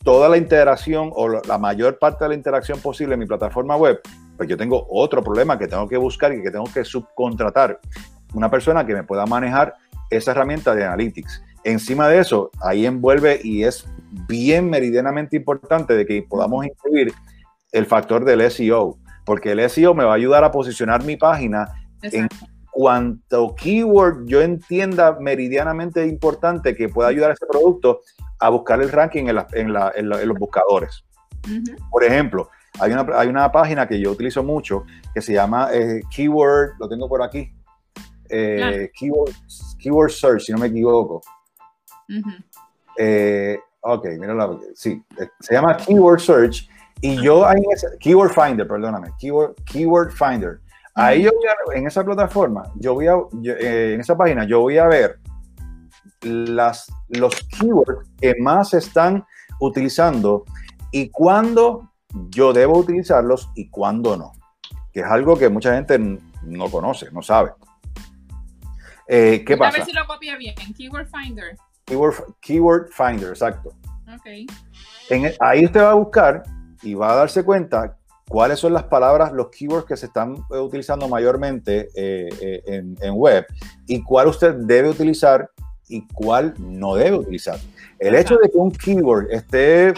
[0.04, 4.02] toda la interacción o la mayor parte de la interacción posible en mi plataforma web,
[4.36, 7.80] pues yo tengo otro problema que tengo que buscar y que tengo que subcontratar
[8.34, 9.76] una persona que me pueda manejar
[10.10, 11.44] esa herramienta de analytics.
[11.64, 13.88] Encima de eso, ahí envuelve y es
[14.28, 17.14] bien meridianamente importante de que podamos incluir
[17.72, 21.85] el factor del SEO, porque el SEO me va a ayudar a posicionar mi página
[22.12, 22.28] en
[22.72, 28.02] cuanto keyword yo entienda meridianamente importante que pueda ayudar a ese producto
[28.40, 31.06] a buscar el ranking en, los buscadores.
[31.90, 32.50] Por ejemplo,
[32.80, 34.84] hay una, hay una, página que yo utilizo mucho
[35.14, 37.56] que se llama eh, Keyword, lo tengo por aquí,
[38.30, 41.22] eh, keyword, Search, si no me equivoco.
[42.98, 44.36] Eh, ok, mira
[44.74, 45.02] sí,
[45.40, 46.70] se llama Keyword Search
[47.02, 50.60] y yo ahí en Keyword Finder, perdóname, Keyword, Keyword Finder.
[50.96, 54.62] Ahí yo voy a, en esa plataforma, yo voy a, eh, en esa página, yo
[54.62, 55.20] voy a ver
[56.22, 59.26] las, los keywords que más están
[59.60, 60.46] utilizando
[60.92, 61.92] y cuándo
[62.30, 64.32] yo debo utilizarlos y cuándo no.
[64.94, 66.00] Que es algo que mucha gente
[66.44, 67.52] no conoce, no sabe.
[69.08, 69.76] Eh, ¿Qué pasa?
[69.76, 70.56] A ver si lo copia bien.
[70.78, 71.58] Keyword Finder.
[72.42, 73.74] Keyword, Finder, exacto.
[74.08, 74.28] Ok.
[75.42, 76.44] ahí usted va a buscar
[76.82, 77.98] y va a darse cuenta
[78.28, 83.14] cuáles son las palabras, los keywords que se están eh, utilizando mayormente eh, eh, en,
[83.14, 83.46] web
[83.88, 85.50] y cuál usted debe utilizar
[85.88, 87.60] y cuál no debe utilizar.
[88.00, 89.94] El hecho de que un keyword esté,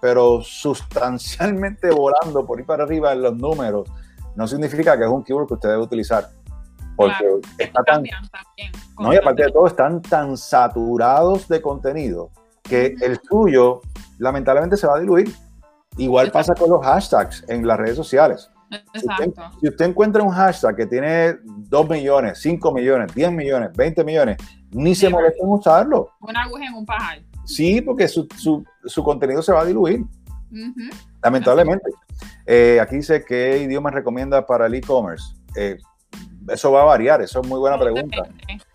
[0.00, 3.88] pero sustancialmente volando por ahí para arriba en los números,
[4.36, 6.28] no significa que es un keyword que usted debe utilizar.
[6.94, 7.24] Porque
[7.56, 8.04] está tan,
[8.98, 12.30] no, y aparte de todo, están tan saturados de contenido
[12.62, 13.80] que el suyo
[14.18, 15.34] lamentablemente se va a diluir.
[15.96, 18.50] Igual pasa con los hashtags en las redes sociales.
[18.94, 19.50] Exacto.
[19.60, 24.36] Si usted, encuentra un hashtag que tiene 2 millones, 5 millones, 10 millones, 20 millones,
[24.70, 26.10] ni se molesta en usarlo.
[26.20, 27.20] Una aguja en un pajar.
[27.44, 28.26] Sí, porque su,
[29.04, 30.04] contenido se va a diluir.
[31.22, 31.90] Lamentablemente.
[32.46, 35.34] Eh, aquí dice qué idioma recomienda para el e-commerce.
[35.56, 35.78] Eh,
[36.48, 38.24] eso va a variar, eso es muy buena pregunta.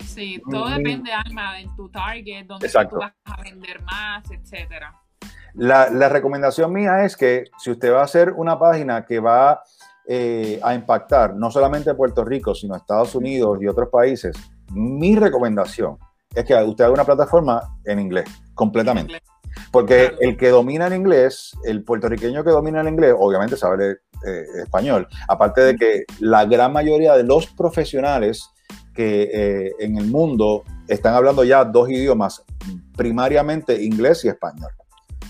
[0.00, 4.94] Sí, todo depende, Alma, de tu target, donde tú vas a vender más, etcétera.
[5.58, 9.60] La, recomendación mía es que si usted va a hacer una página que va
[10.06, 14.36] eh, a impactar no solamente Puerto Rico, sino Estados Unidos y otros países,
[14.70, 15.98] mi recomendación
[16.32, 19.20] es que usted haga una plataforma en inglés, completamente.
[19.72, 24.44] Porque el que domina el inglés, el puertorriqueño que domina el inglés, obviamente sabe eh,
[24.62, 25.08] español.
[25.26, 28.48] Aparte de que la gran mayoría de los profesionales
[28.94, 32.44] que eh, en el mundo están hablando ya dos idiomas,
[32.96, 34.70] primariamente inglés y español.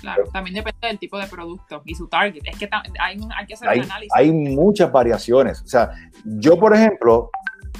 [0.00, 2.42] Claro, también depende del tipo de producto y su target.
[2.44, 2.68] Es que
[3.00, 4.12] hay, que hacer un análisis.
[4.14, 5.62] Hay muchas variaciones.
[5.62, 5.90] O sea,
[6.24, 7.30] yo, por ejemplo,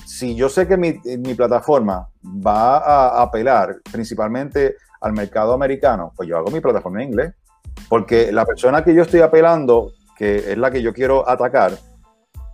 [0.04, 0.92] si yo sé que mi,
[1.34, 7.34] plataforma va a apelar principalmente al mercado americano, pues yo hago mi plataforma en inglés.
[7.88, 11.72] Porque la persona que yo estoy apelando, que es la que yo quiero atacar,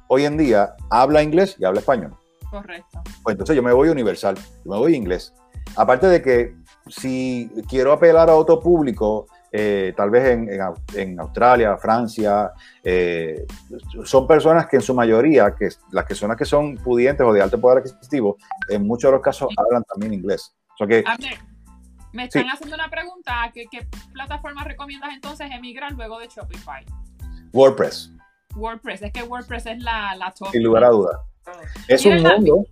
[0.08, 2.14] hoy en día habla inglés y habla español.
[2.50, 3.02] Correcto.
[3.22, 5.32] Pues entonces yo me voy universal, yo me voy inglés.
[5.76, 6.54] Aparte de que
[6.88, 9.26] si quiero apelar a otro público
[9.56, 10.36] eh, tal vez
[10.96, 12.50] en, Australia, Francia,
[12.82, 13.46] eh,
[14.02, 17.32] son personas que en su mayoría, que las que son las que son pudientes o
[17.32, 18.36] de alto poder adquisitivo,
[18.68, 20.52] en muchos de los casos hablan también inglés.
[20.88, 21.04] que,
[22.10, 23.68] me están haciendo una pregunta, ¿qué,
[24.12, 26.84] plataforma recomiendas entonces emigrar luego de Shopify?
[27.52, 28.10] WordPress.
[28.56, 30.50] WordPress, es que WordPress es la, la top.
[30.50, 31.20] Sin lugar a duda.
[31.86, 32.64] Es un mundo.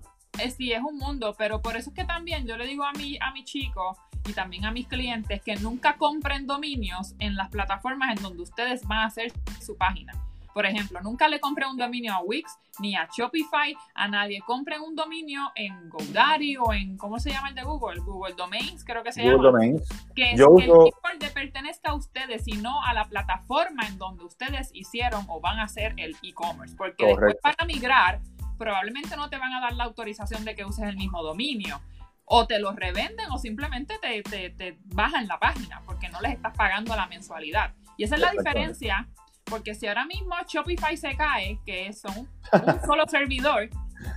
[0.56, 3.16] sí, es un mundo, pero por eso es que también yo le digo a mi,
[3.20, 3.96] a mi chico
[4.26, 8.86] y también a mis clientes que nunca compren dominios en las plataformas en donde ustedes
[8.86, 10.12] van a hacer su página.
[10.54, 14.42] Por ejemplo, nunca le compren un dominio a Wix ni a Shopify, a nadie.
[14.42, 18.00] Compren un dominio en GoDaddy o en, ¿cómo se llama el de Google?
[18.00, 19.50] Google Domains, creo que se Google llama.
[19.50, 19.88] Domains.
[20.14, 23.86] Que, Yo que uso- el keyword le pertenezca a ustedes y no a la plataforma
[23.88, 26.76] en donde ustedes hicieron o van a hacer el e-commerce.
[26.76, 27.40] Porque después Correcto.
[27.42, 28.20] para migrar,
[28.58, 31.80] probablemente no te van a dar la autorización de que uses el mismo dominio.
[32.24, 36.32] O te lo revenden o simplemente te, te, te bajan la página porque no les
[36.32, 37.74] estás pagando la mensualidad.
[37.96, 39.08] Y esa es la diferencia,
[39.44, 43.68] porque si ahora mismo Shopify se cae, que son un solo servidor,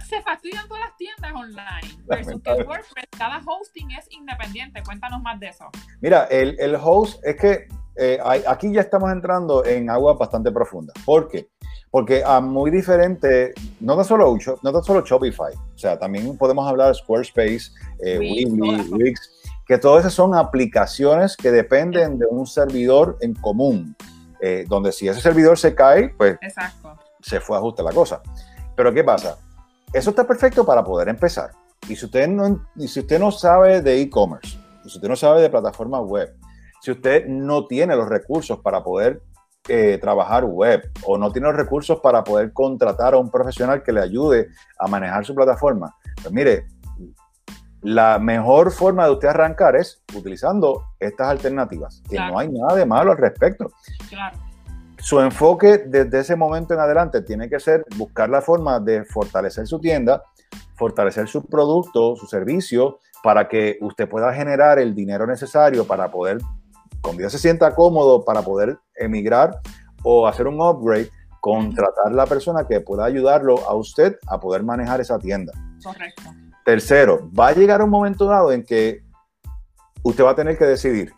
[0.07, 2.03] se fastidian todas las tiendas online.
[2.05, 2.51] Versus que.
[2.51, 4.81] WordPress, cada hosting es independiente.
[4.83, 5.69] Cuéntanos más de eso.
[6.01, 10.93] Mira, el, el host es que eh, aquí ya estamos entrando en agua bastante profunda.
[11.05, 11.47] ¿Por qué?
[11.95, 16.67] Porque a muy diferente, no tan solo, no tan solo Shopify, o sea, también podemos
[16.67, 17.71] hablar de Squarespace,
[18.03, 19.13] eh, Wix, Weebly,
[19.65, 23.95] que todas esas son aplicaciones que dependen de un servidor en común,
[24.41, 26.97] eh, donde si ese servidor se cae, pues Exacto.
[27.21, 28.21] se fue a ajuste la cosa.
[28.75, 29.37] Pero ¿qué pasa?
[29.93, 31.51] Eso está perfecto para poder empezar.
[31.87, 35.41] Y si usted no, y si usted no sabe de e-commerce, si usted no sabe
[35.41, 36.35] de plataformas web,
[36.81, 39.21] si usted no tiene los recursos para poder
[39.67, 43.91] eh, trabajar web o no tiene los recursos para poder contratar a un profesional que
[43.91, 44.49] le ayude
[44.79, 46.65] a manejar su plataforma, pues mire,
[47.81, 52.33] la mejor forma de usted arrancar es utilizando estas alternativas, que Claro.
[52.33, 53.69] no hay nada de malo al respecto
[54.09, 54.37] Claro.
[54.97, 59.67] su enfoque desde ese momento en adelante tiene que ser buscar la forma de fortalecer
[59.67, 60.23] su tienda,
[60.75, 66.37] fortalecer su producto, su servicio, para que usted pueda generar el dinero necesario para poder,
[67.01, 69.59] cuando ya se sienta cómodo, para poder emigrar
[70.03, 71.09] o hacer un upgrade,
[71.41, 75.53] contratar la persona que pueda ayudarlo a usted a poder manejar esa tienda.
[75.83, 76.23] Correcto.
[76.65, 79.03] Tercero, va a llegar un momento dado en que
[80.03, 81.13] usted va a tener que decidir,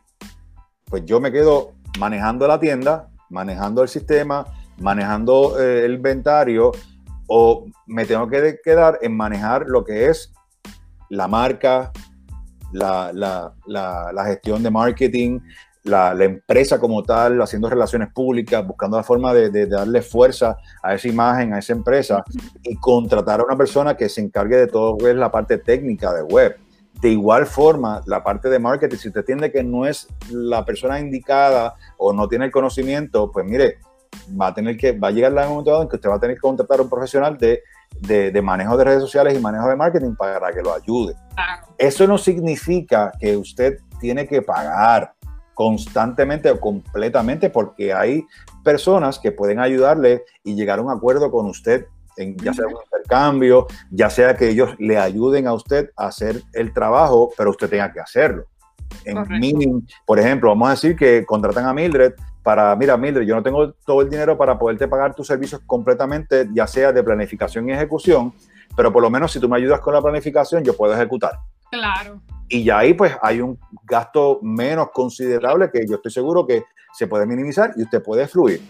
[0.85, 4.45] pues yo me quedo manejando la tienda, manejando el sistema,
[4.79, 6.71] manejando eh, el inventario,
[7.29, 10.31] o me tengo que quedar en manejar lo que es
[11.09, 11.91] la marca,
[12.73, 15.39] la, la- la- la gestión de marketing,
[15.87, 20.57] la, la empresa como tal, haciendo relaciones públicas, buscando la forma de, de darle fuerza
[20.83, 22.23] a esa imagen, a esa empresa,
[22.63, 26.23] y contratar a una persona que se encargue de todo es la parte técnica de
[26.23, 26.57] web.
[27.01, 30.99] De igual forma, la parte de marketing, si usted entiende que no es la persona
[30.99, 33.77] indicada o no tiene el conocimiento, pues mire,
[34.39, 36.19] va a tener que, va a llegar el momento dado en que usted va a
[36.19, 37.61] tener que contratar a un profesional de,
[37.99, 41.13] de, de manejo de redes sociales y manejo de marketing para que lo ayude.
[41.77, 45.13] Eso no significa que usted tiene que pagar
[45.57, 48.27] constantemente o completamente porque hay
[48.63, 52.75] personas que pueden ayudarle y llegar a un acuerdo con usted en ya sea un
[52.85, 57.71] intercambio, ya sea que ellos le ayuden a usted a hacer el trabajo, pero usted
[57.71, 58.45] tenga que hacerlo.
[59.03, 63.35] En mínimo, por ejemplo, vamos a decir que contratan a Mildred para, mira, Mildred, yo
[63.35, 67.67] no tengo todo el dinero para poderte pagar tus servicios completamente, ya sea de planificación
[67.67, 68.31] y ejecución,
[68.75, 71.39] pero por lo menos si tú me ayudas con la planificación, yo puedo ejecutar.
[71.71, 72.21] Claro.
[72.49, 76.63] Y ya ahí pues hay un gasto menos considerable que yo estoy seguro que
[76.93, 78.61] se puede minimizar y usted puede fluir.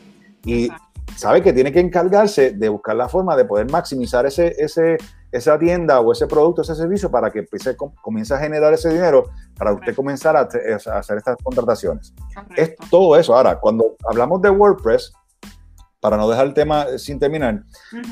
[0.43, 0.85] Y Exacto.
[1.15, 4.97] sabe que tiene que encargarse de buscar la forma de poder maximizar ese, ese,
[5.31, 8.89] esa tienda o ese producto, ese servicio para que empiece, com- comience a generar ese
[8.89, 10.47] dinero para usted comenzar a,
[10.97, 12.13] hacer estas contrataciones.
[12.55, 13.35] Es todo eso.
[13.35, 15.13] Ahora, cuando hablamos de WordPress,
[15.99, 17.63] para no dejar el tema eh, sin terminar.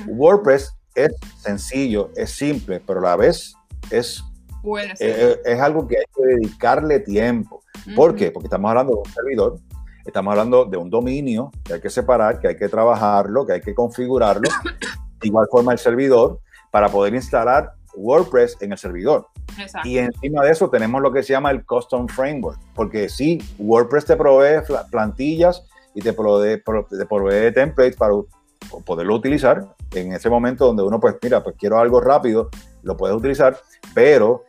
[0.07, 3.55] WordPress es sencillo, es simple, pero a la vez
[3.91, 4.23] es
[4.65, 5.15] Puede ser.
[5.17, 7.61] eh, es algo que hay que dedicarle tiempo.
[7.95, 8.31] ¿Por qué?
[8.31, 9.59] Porque estamos hablando de un servidor,
[10.05, 13.61] estamos hablando de un dominio que hay que separar, que hay que trabajarlo, que hay
[13.61, 14.49] que configurarlo.
[15.21, 16.39] De igual forma el servidor
[16.71, 19.27] para poder instalar WordPress en el servidor.
[19.57, 19.87] Exacto.
[19.87, 24.05] Y encima de eso tenemos lo que se llama el Custom Framework, porque sí, WordPress
[24.05, 24.61] te provee
[24.91, 25.63] plantillas
[25.93, 28.13] y te provee, pro- te provee templates para
[28.85, 32.49] poderlo utilizar en ese momento donde uno, pues mira, pues quiero algo rápido,
[32.83, 33.57] lo puedes utilizar,
[33.93, 34.43] pero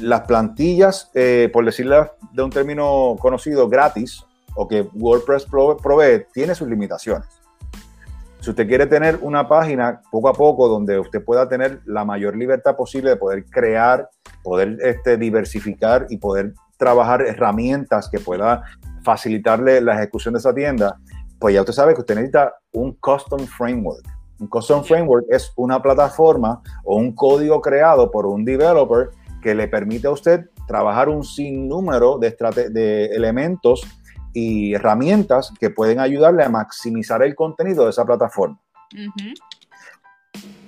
[0.00, 4.24] las plantillas, eh, por decirlo de un término conocido, gratis,
[4.54, 7.26] o que WordPress prove- provee, tiene sus limitaciones.
[8.40, 12.36] Si usted quiere tener una página poco a poco donde usted pueda tener la mayor
[12.36, 14.08] libertad posible de poder crear,
[14.42, 18.64] poder este, diversificar y poder trabajar herramientas que pueda
[19.04, 20.98] facilitarle la ejecución de esa tienda,
[21.38, 24.04] pues ya usted sabe que usted necesita un custom framework.
[24.40, 29.10] Un custom framework es una plataforma o un código creado por un developer
[29.42, 32.34] que le permite a usted trabajar un sinnúmero de,
[32.70, 33.82] de elementos
[34.32, 38.58] y herramientas que pueden ayudarle a maximizar el contenido de esa plataforma.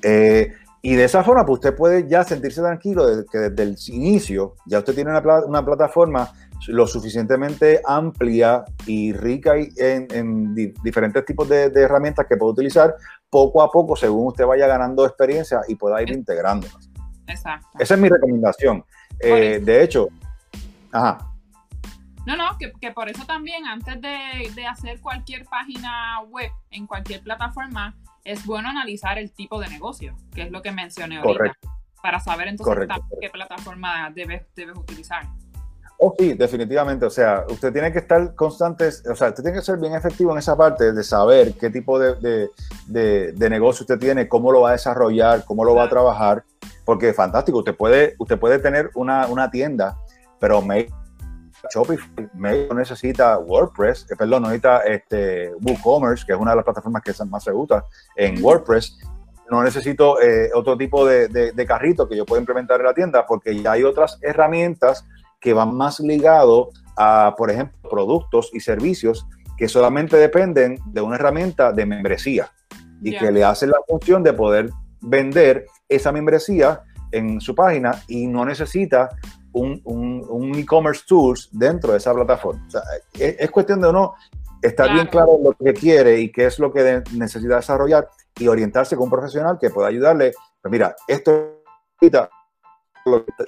[0.02, 0.52] Eh,
[0.82, 4.56] y de esa forma, pues usted puede ya sentirse tranquilo de que desde el inicio
[4.66, 6.30] ya usted tiene una, una plataforma
[6.68, 12.94] lo suficientemente amplia y rica en, diferentes tipos de, herramientas que puede utilizar
[13.28, 16.90] poco a poco según usted vaya ganando experiencia y pueda ir integrándolas.
[17.26, 17.68] Exacto.
[17.78, 18.84] Esa es mi recomendación.
[19.20, 20.08] Eh, de hecho,
[20.92, 21.30] ajá.
[22.26, 27.94] No, no, que, por eso también antes de, hacer cualquier página web en cualquier plataforma,
[28.24, 31.52] es bueno analizar el tipo de negocio, que es lo que mencioné ahorita,
[32.02, 32.88] para saber entonces
[33.20, 35.26] qué plataforma debes, debes utilizar.
[35.98, 37.06] Oh, sí, definitivamente.
[37.06, 40.32] O sea, usted tiene que estar constante, o sea, usted tiene que ser bien efectivo
[40.32, 42.50] en esa parte de saber qué tipo de,
[43.38, 46.44] negocio usted tiene, cómo lo va a desarrollar, cómo lo va a trabajar,
[46.84, 47.58] porque es fantástico.
[47.58, 49.96] Usted puede, usted puede tener una, tienda,
[50.38, 50.62] pero
[51.72, 52.28] Shopify
[52.74, 57.44] necesita WordPress, eh, perdón, necesita este, WooCommerce, que es una de las plataformas que más
[57.44, 57.84] se usa
[58.16, 58.98] en WordPress.
[59.50, 63.26] No necesito eh, otro tipo de, de, carrito que yo pueda implementar en la tienda
[63.26, 65.06] porque ya hay otras herramientas
[65.38, 69.26] que van más ligados a, por ejemplo, productos y servicios
[69.58, 72.50] que solamente dependen de una herramienta de membresía
[73.02, 74.70] y que le hacen la función de poder
[75.04, 76.82] vender esa membresía
[77.12, 79.10] en su página y no necesita
[79.52, 82.66] un, e-commerce tools dentro de esa plataforma.
[83.18, 84.14] es, cuestión de uno
[84.60, 88.96] estar bien claro lo que quiere y qué es lo que necesita desarrollar y orientarse
[88.96, 90.32] con un profesional que pueda ayudarle.
[90.60, 91.62] Pues mira, esto
[92.00, 92.30] necesita,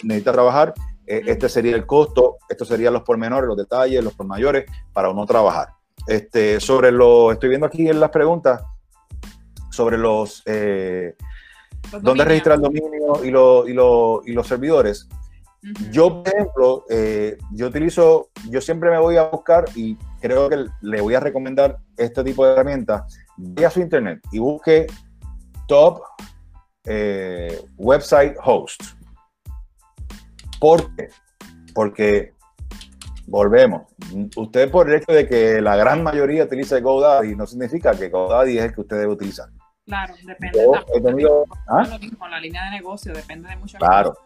[0.03, 0.75] necesita trabajar,
[1.07, 5.25] eh, este sería el costo, estos serían los pormenores, los detalles, los mayores para uno
[5.27, 5.71] trabajar.
[6.07, 8.63] Este, sobre lo, estoy viendo aquí en las preguntas,
[9.71, 11.17] sobre los, eh,
[12.01, 15.09] dónde registrar el dominio y, y, y los servidores.
[15.91, 20.67] Yo, por ejemplo, eh, yo utilizo, yo siempre me voy a buscar y creo que
[20.81, 23.19] le voy a recomendar este tipo de herramientas.
[23.37, 24.87] Vaya a su internet y busque
[25.67, 26.03] top
[26.85, 28.81] eh, website host.
[30.61, 31.09] ¿Por qué?
[31.75, 32.33] Porque
[33.27, 33.83] volvemos.
[34.37, 38.59] Usted por el hecho de que la gran mayoría utilice GoDaddy no significa que GoDaddy
[38.59, 39.49] es el que usted debe utilizar.
[39.87, 40.59] Claro, depende.
[40.65, 41.99] Yo he tenido, ¿ah?
[42.29, 44.11] la línea de negocio depende de muchas claro.
[44.11, 44.25] cosas.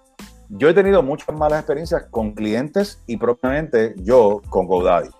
[0.48, 5.10] Yo he tenido muchas malas experiencias con clientes y propiamente yo con GoDaddy.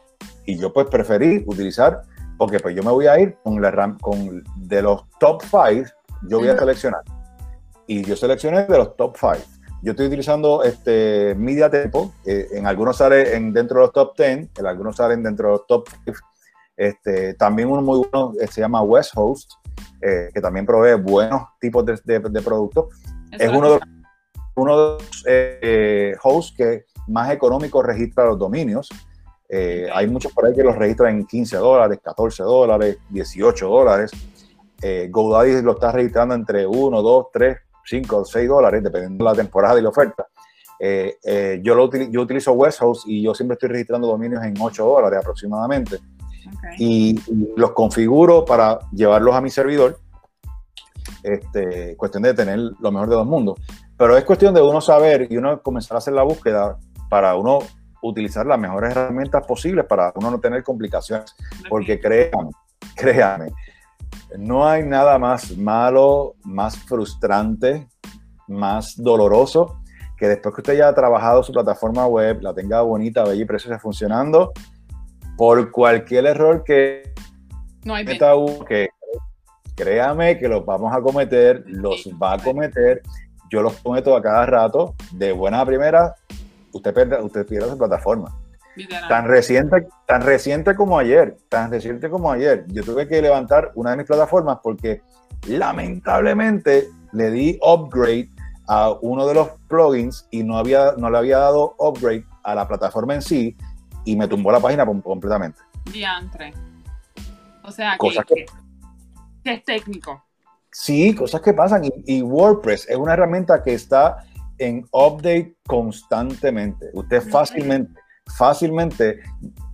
[0.47, 2.03] Y yo pues preferí utilizar,
[2.39, 5.91] porque pues yo me voy a ir con la RAM, con de los top 5,
[6.29, 7.03] yo voy a seleccionar.
[7.87, 9.37] Y yo seleccioné de los top 5.
[9.83, 14.51] Yo estoy utilizando este Media Tempo, en algunos sale en, dentro de los top 10,
[14.59, 16.19] en algunos salen dentro de los top 5.
[16.77, 19.53] Este, también uno muy bueno eh, se llama West Host,
[20.01, 22.87] eh, que también provee buenos tipos de, de, productos.
[23.33, 24.01] es uno de los
[24.61, 28.89] uno de los eh, hosts que más económico registra los dominios.
[29.49, 34.11] Eh, hay muchos por ahí que los registran en 15 dólares, 14 dólares, 18 dólares.
[34.83, 39.37] Eh, GoDaddy lo está registrando entre 1, 2, 3, 5, 6 dólares, dependiendo de la
[39.37, 40.27] temporada y la oferta.
[41.63, 45.19] yo, lo yo utilizo West Host y yo siempre estoy registrando dominios en 8 dólares
[45.21, 45.99] aproximadamente.
[46.79, 49.99] Y, y, los configuro para llevarlos a mi servidor.
[51.23, 53.61] Este, cuestión de tener lo mejor de dos mundos.
[53.97, 56.79] Pero es cuestión de uno saber y uno comenzar a hacer la búsqueda
[57.09, 57.59] para uno
[58.03, 61.35] utilizar las mejores herramientas posibles para uno no tener complicaciones.
[61.69, 62.51] Porque créanme,
[62.97, 63.53] créanme,
[64.39, 67.89] no hay nada más malo, más frustrante,
[68.49, 69.81] más doloroso
[70.21, 73.47] que después que usted ya ha trabajado su plataforma web, la tenga bonita, bella y
[73.47, 74.53] preciosa funcionando,
[75.41, 77.15] por cualquier error que
[77.85, 78.91] no hay que
[79.75, 83.01] créame que los vamos a cometer, los va a cometer
[83.49, 86.15] yo los cometo a cada rato, de buena a primera,
[86.73, 88.37] usted pierde, usted pierde su plataforma.
[89.09, 93.93] Tan reciente, tan reciente como ayer, tan reciente como ayer, yo tuve que levantar una
[93.93, 95.01] de mis plataformas porque
[95.49, 98.29] lamentablemente le di upgrade
[98.69, 102.69] a uno de los plugins y no, había, no le había dado upgrade a la
[102.69, 103.57] plataforma en sí
[104.05, 105.61] y me tumbó la página completamente.
[105.93, 106.53] Diantre.
[107.63, 108.47] O sea, que,
[109.45, 110.25] que es técnico.
[110.73, 111.83] Sí, cosas que pasan.
[112.07, 114.25] Y, WordPress es una herramienta que está
[114.59, 116.91] en update constantemente.
[116.93, 117.93] Usted fácilmente,
[118.37, 119.21] fácilmente,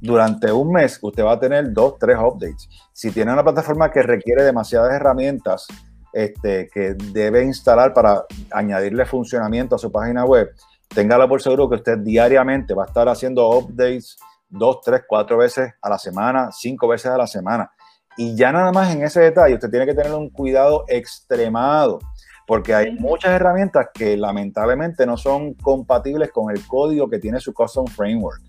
[0.01, 2.69] durante un mes, usted va a tener dos, tres updates.
[2.93, 5.67] Si tiene una plataforma que requiere demasiadas herramientas
[6.13, 10.49] este, que debe instalar para añadirle funcionamiento a su página web,
[10.89, 14.17] téngalo por seguro que usted diariamente va a estar haciendo updates
[14.49, 17.71] dos, tres, cuatro veces a la semana, cinco veces a la semana.
[18.17, 21.99] Y ya nada más en ese detalle, usted tiene que tener un cuidado extremado,
[22.47, 27.53] porque hay muchas herramientas que lamentablemente no son compatibles con el código que tiene su
[27.53, 28.41] custom framework.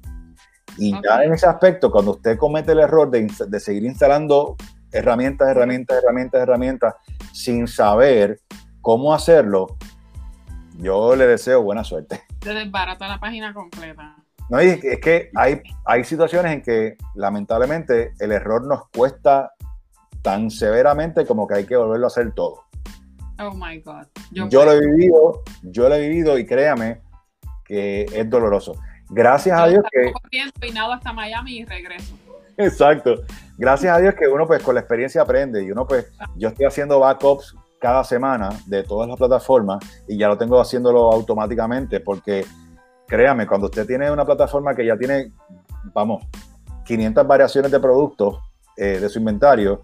[0.77, 4.55] Y ya en ese aspecto, cuando usted comete el error de, de seguir instalando
[4.91, 6.93] herramientas, herramientas, herramientas, herramientas,
[7.33, 8.39] sin saber
[8.81, 9.75] cómo hacerlo,
[10.77, 12.21] yo le deseo buena suerte.
[12.41, 14.15] Se desbarata la página completa.
[14.49, 19.51] No, es que hay, hay situaciones en que lamentablemente el error nos cuesta
[20.21, 22.63] tan severamente como que hay que volverlo a hacer todo.
[23.39, 24.05] Oh my God.
[24.31, 27.01] Yo, lo he vivido, yo lo he vivido y créame
[27.65, 28.73] que es doloroso.
[29.09, 30.11] Gracias a Dios que.
[30.59, 32.15] Peinado hasta Miami y regreso.
[32.57, 33.23] Exacto.
[33.57, 36.65] Gracias a Dios que uno, pues, con la experiencia aprende y uno, pues, yo estoy
[36.65, 42.45] haciendo backups cada semana de todas las plataformas y ya lo tengo haciéndolo automáticamente porque
[43.07, 45.31] créame, cuando usted tiene una plataforma que ya tiene,
[45.93, 46.25] vamos,
[46.85, 48.39] 500 variaciones de productos
[48.75, 49.83] eh, de su inventario,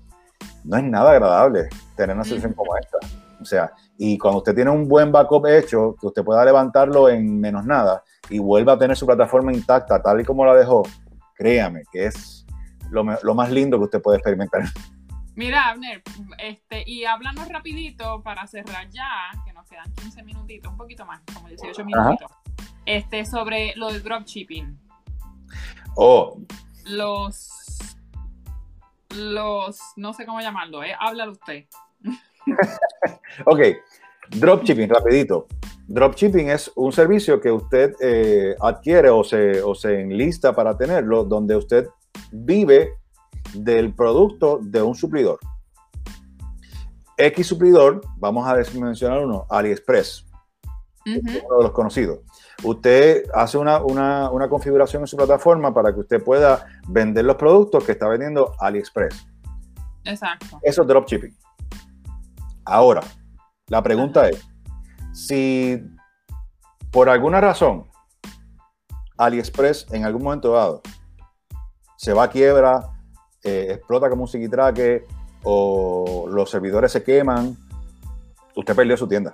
[0.63, 2.97] no es nada agradable tener una sesión como esta.
[3.41, 7.39] O sea, y cuando usted tiene un buen backup hecho, que usted pueda levantarlo en
[7.39, 10.83] menos nada y vuelva a tener su plataforma intacta tal y como la dejó,
[11.35, 12.45] créame que es
[12.89, 14.63] lo, lo más lindo que usted puede experimentar.
[15.35, 16.03] Mira, Abner,
[16.37, 21.21] este, y háblanos rapidito para cerrar ya, que nos quedan 15 minutitos, un poquito más,
[21.33, 22.31] como 18 minutitos,
[22.85, 24.77] este, sobre lo del dropshipping.
[25.95, 26.39] Oh.
[26.85, 27.49] Los,
[29.15, 30.95] los, no sé cómo llamarlo, ¿eh?
[30.99, 31.65] Háblalo usted.
[33.45, 33.59] ok,
[34.29, 35.47] dropshipping, rapidito.
[35.87, 41.23] Dropshipping es un servicio que usted eh, adquiere o se, o se enlista para tenerlo,
[41.23, 41.87] donde usted
[42.31, 42.93] vive
[43.53, 45.39] del producto de un suplidor.
[47.17, 50.25] X suplidor, vamos a mencionar uno, AliExpress,
[51.05, 52.19] uno de los conocidos.
[52.63, 57.91] Usted hace una, configuración en su plataforma para que usted pueda vender los productos que
[57.91, 59.27] está vendiendo AliExpress.
[60.05, 60.59] Exacto.
[60.61, 61.35] Eso es dropshipping.
[62.65, 63.01] Ahora,
[63.67, 64.41] la pregunta es,
[65.13, 65.83] si
[66.91, 67.85] por alguna razón
[69.17, 70.81] AliExpress en algún momento dado
[71.97, 72.92] se va a quiebra,
[73.43, 75.05] eh, explota como un psiquitraque
[75.43, 77.57] o los servidores se queman,
[78.55, 79.31] usted perdió su tienda.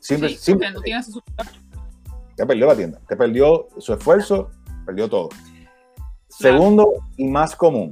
[0.00, 0.70] Simple, simple.
[0.70, 1.18] No tiene su...
[1.18, 4.50] Usted perdió la tienda, usted perdió su esfuerzo,
[4.84, 5.28] perdió todo.
[6.28, 7.90] Segundo y más común,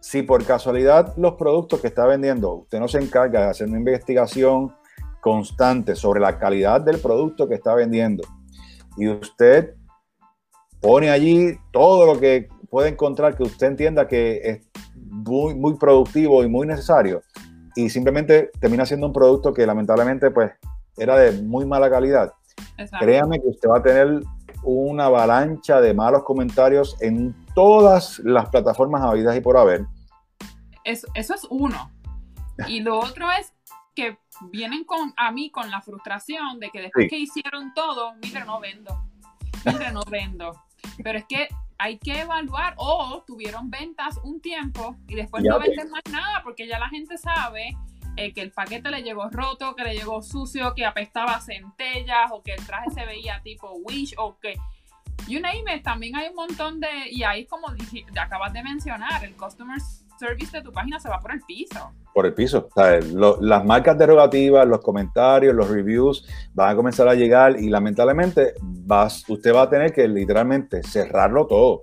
[0.00, 3.78] si por casualidad los productos que está vendiendo, usted no se encarga de hacer una
[3.78, 4.74] investigación
[5.20, 8.24] constante sobre la calidad del producto que está vendiendo
[8.96, 9.74] y usted
[10.80, 16.42] pone allí todo lo que puede encontrar que usted entienda que es muy, muy productivo
[16.42, 17.20] y muy necesario
[17.76, 20.52] y simplemente termina siendo un producto que lamentablemente pues
[20.96, 22.32] era de muy mala calidad.
[22.98, 24.22] Créame que usted va a tener
[24.62, 29.84] una avalancha de malos comentarios en todas las plataformas habidas y por haber.
[30.82, 31.90] Eso, eso es uno.
[32.68, 33.52] Y lo otro es
[33.94, 34.16] que
[34.50, 38.60] vienen con, a mí con la frustración de que después que hicieron todo, mire, no
[38.60, 38.98] vendo.
[39.66, 40.58] Mire, no vendo.
[41.04, 41.48] Pero es que
[41.82, 46.68] hay que evaluar o tuvieron ventas un tiempo y después no venden más nada porque
[46.68, 47.76] ya la gente sabe
[48.16, 52.40] eh, que el paquete le llegó roto, que le llegó sucio, que apestaba centellas o
[52.40, 54.54] que el traje se veía tipo Wish o que
[55.26, 57.66] you name it, también hay un montón de y ahí como
[58.16, 59.80] acabas de mencionar, el customer
[60.20, 61.90] service de tu página se va por el piso.
[62.14, 62.68] Por el piso.
[63.40, 69.28] las marcas derogativas, los comentarios, los reviews van a comenzar a llegar y lamentablemente vas,
[69.28, 71.82] usted va a tener que literalmente cerrarlo todo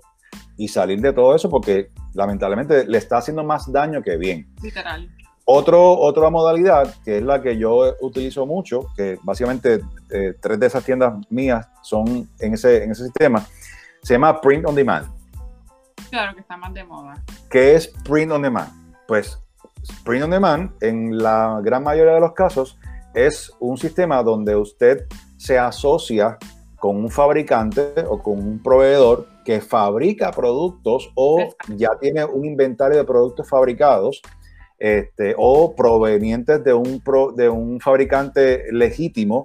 [0.56, 4.54] y salir de todo eso porque lamentablemente le está haciendo más daño que bien.
[4.62, 5.08] Literal.
[5.44, 10.66] Otro, otra modalidad, que es la que yo utilizo mucho, que básicamente eh, tres de
[10.66, 13.44] esas tiendas mías son en ese, en ese sistema,
[14.02, 15.08] se llama Print on Demand.
[16.10, 17.14] Claro que está más de moda.
[17.50, 18.70] ¿Qué es Print on Demand?
[19.08, 19.40] Pues
[20.04, 22.78] Print on Demand, en la gran mayoría de los casos,
[23.14, 26.38] es un sistema donde usted se asocia
[26.76, 31.38] con un fabricante o con un proveedor que fabrica productos o
[31.76, 34.22] ya tiene un inventario de productos fabricados
[34.78, 37.02] este, o provenientes de un,
[37.36, 39.44] de un fabricante legítimo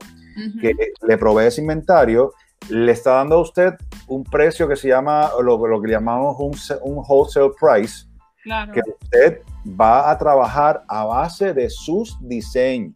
[0.60, 0.74] que
[1.08, 2.34] le provee ese inventario,
[2.70, 3.74] le está dando a usted
[4.08, 8.06] un precio que se llama, lo, lo que llamamos un, un wholesale price,
[8.74, 9.42] que usted
[9.80, 12.94] va a trabajar a base de sus diseños.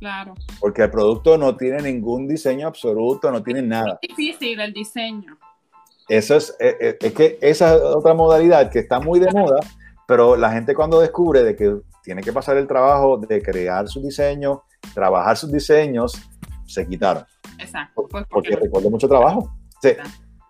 [0.00, 0.34] Claro.
[0.60, 3.98] Porque el producto no tiene ningún diseño absoluto, no tiene nada.
[4.00, 5.36] Es difícil el diseño.
[6.08, 9.30] Eso es, es, eh, eh, es que esa es otra modalidad que está muy de
[9.32, 9.60] moda,
[10.06, 14.00] pero la gente cuando descubre de que tiene que pasar el trabajo de crear su
[14.00, 14.62] diseño,
[14.94, 16.12] trabajar sus diseños,
[16.64, 17.24] se quitaron.
[17.58, 18.06] Exacto.
[18.08, 19.52] Pues, porque, recuerdo mucho trabajo.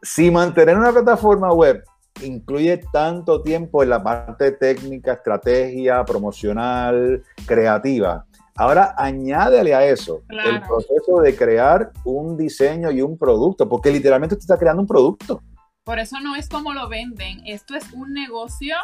[0.02, 1.82] si mantener una plataforma web
[2.22, 8.24] incluye tanto tiempo en la parte técnica, estrategia, promocional, creativa,
[8.56, 14.34] ahora añádele a eso el proceso de crear un diseño y un producto, porque literalmente
[14.34, 15.42] usted está creando un producto.
[15.84, 18.74] Por eso no es como lo venden, esto es un negocio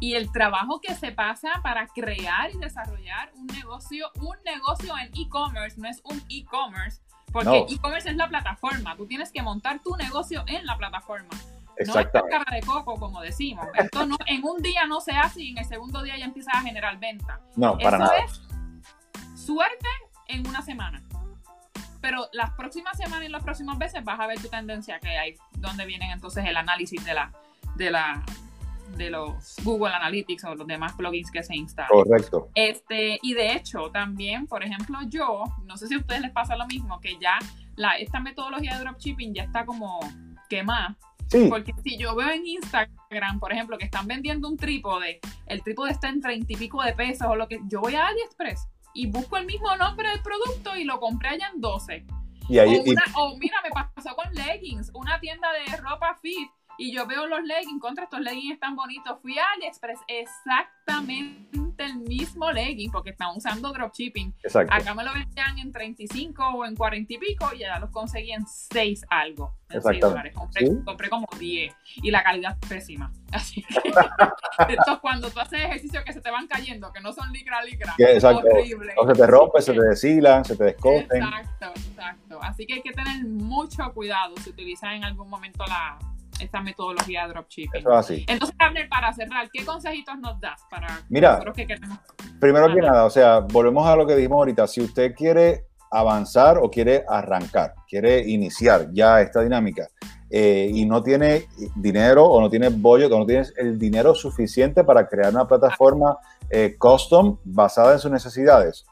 [0.00, 5.08] y el trabajo que se pasa para crear y desarrollar un negocio, un negocio en
[5.14, 7.00] e-commerce, no es un e-commerce,
[7.32, 11.30] porque e-commerce es la plataforma, tú tienes que montar tu negocio en la plataforma.
[11.86, 13.66] No es cara de coco, como decimos.
[13.74, 16.54] Esto no, en un día no se hace y en el segundo día ya empiezas
[16.54, 17.40] a generar venta.
[17.56, 18.18] No, para Eso nada.
[18.18, 18.42] es
[19.34, 19.88] suerte
[20.28, 21.02] en una semana.
[22.00, 25.36] Pero las próximas semanas y las próximas veces vas a ver tu tendencia que hay,
[25.54, 27.32] donde vienen entonces el análisis de la,
[27.76, 28.22] de la,
[28.96, 31.88] de los Google Analytics o los demás plugins que se instalan.
[31.90, 32.50] Correcto.
[32.54, 36.56] Este, y de hecho, también, por ejemplo, yo, no sé si a ustedes les pasa
[36.56, 37.38] lo mismo, que ya
[37.76, 39.98] la, esta metodología de dropshipping ya está como
[40.50, 40.96] quemada
[41.48, 45.90] porque si yo veo en Instagram, por ejemplo, que están vendiendo un trípode, el trípode
[45.90, 49.06] está en treinta y pico de pesos o lo que, yo voy a AliExpress y
[49.06, 52.06] busco el mismo nombre del producto y lo compré allá en 12.
[52.48, 52.82] Y ahí,
[53.16, 56.48] o, mira, me pasó con leggings, una tienda de ropa fit
[56.78, 59.18] y yo veo los leggings, contra estos leggings están bonitos.
[59.20, 64.34] Fui a AliExpress exactamente el mismo legging porque están usando dropshipping.
[64.70, 68.32] Acá me lo vendían en 35 o en 40 y pico y ya los conseguí
[68.32, 69.54] en 6 algo.
[69.70, 70.34] En 6 dólares.
[70.34, 73.12] Compré, como 10 y la calidad es pésima.
[73.32, 73.90] Así que
[74.68, 77.94] esto cuando tú haces ejercicio que se te van cayendo, que no son licra licra.
[77.98, 78.94] Horrible.
[78.96, 81.22] O se te rompe, se te deshilan, se te descoten.
[81.22, 82.38] Exacto, exacto.
[82.42, 85.98] Así que hay que tener mucho cuidado si utilizas en algún momento la
[86.44, 87.80] esta metodología de dropshipping.
[87.80, 88.24] Eso así.
[88.28, 91.98] Entonces, Abner, para cerrar, ¿qué consejitos nos das para Mira, que queremos?
[92.40, 94.66] Primero que nada, o sea, volvemos a lo que dijimos ahorita.
[94.66, 99.88] Si usted quiere avanzar o quiere arrancar, quiere iniciar ya esta dinámica
[100.28, 101.46] eh, y no tiene
[101.76, 106.18] dinero o no tiene bollo, o no tiene el dinero suficiente para crear una plataforma
[106.50, 108.84] eh, custom basada en sus necesidades,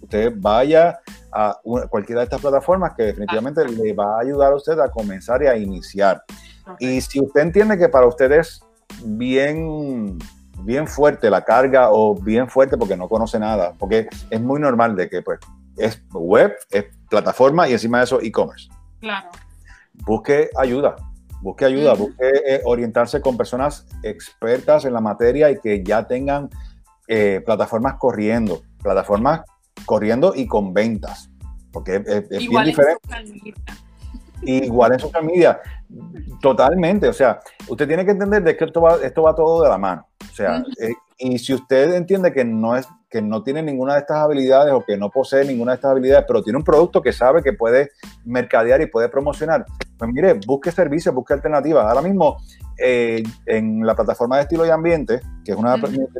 [0.00, 0.98] usted vaya
[1.32, 1.58] a
[1.90, 5.46] cualquiera de estas plataformas que definitivamente le va a ayudar a usted a comenzar y
[5.46, 6.22] a iniciar.
[6.78, 8.60] Y si usted entiende que para usted es
[9.04, 10.18] bien,
[10.62, 14.96] bien fuerte la carga o bien fuerte porque no conoce nada, porque es muy normal
[14.96, 15.40] de que pues
[15.76, 18.68] es web, es plataforma y encima de eso e-commerce.
[19.00, 19.28] Claro.
[20.04, 20.96] Busque ayuda,
[21.40, 26.50] busque ayuda, busque eh, orientarse con personas expertas en la materia y que ya tengan
[27.08, 29.42] eh, plataformas corriendo, plataformas
[29.84, 31.30] corriendo y con ventas,
[31.72, 33.00] porque es, bien diferente.
[34.42, 35.60] Igual en social media.
[36.40, 39.68] Totalmente, o sea, usted tiene que entender de que esto va, esto va todo de
[39.68, 40.06] la mano.
[40.30, 44.00] O sea, eh, y si usted entiende que no es que no tiene ninguna de
[44.00, 47.12] estas habilidades o que no posee ninguna de estas habilidades, pero tiene un producto que
[47.12, 47.92] sabe que puede
[48.24, 49.64] mercadear y puede promocionar,
[49.96, 51.86] pues mire, busque servicios, busque alternativas.
[51.86, 52.36] Ahora mismo,
[52.78, 55.76] eh, en la plataforma de estilo y ambiente, que es una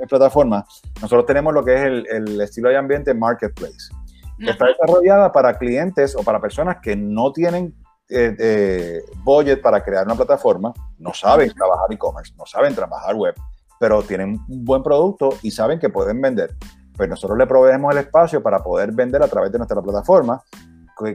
[0.08, 0.64] plataforma,
[1.02, 3.90] nosotros tenemos lo que es el, el estilo y ambiente marketplace.
[4.38, 7.74] que Está desarrollada para clientes o para personas que no tienen
[8.08, 13.34] eh, eh, budget para crear una plataforma, no saben trabajar e-commerce, no saben trabajar web,
[13.80, 16.54] pero tienen un buen producto y saben que pueden vender.
[16.96, 20.40] Pues nosotros le proveemos el espacio para poder vender a través de nuestra plataforma,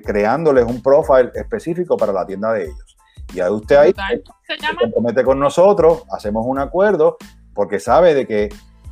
[0.04, 2.98] creándoles un profile específico para la tienda de ellos.
[3.34, 7.18] Y ahí usted ahí se, compromete con nosotros, hacemos un acuerdo,
[7.54, 8.50] porque sabe de que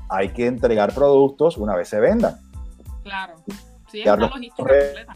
[0.07, 2.37] hay que entregar productos una vez se vendan.
[3.03, 3.35] Claro.
[3.91, 5.13] Sí, es una logística completa.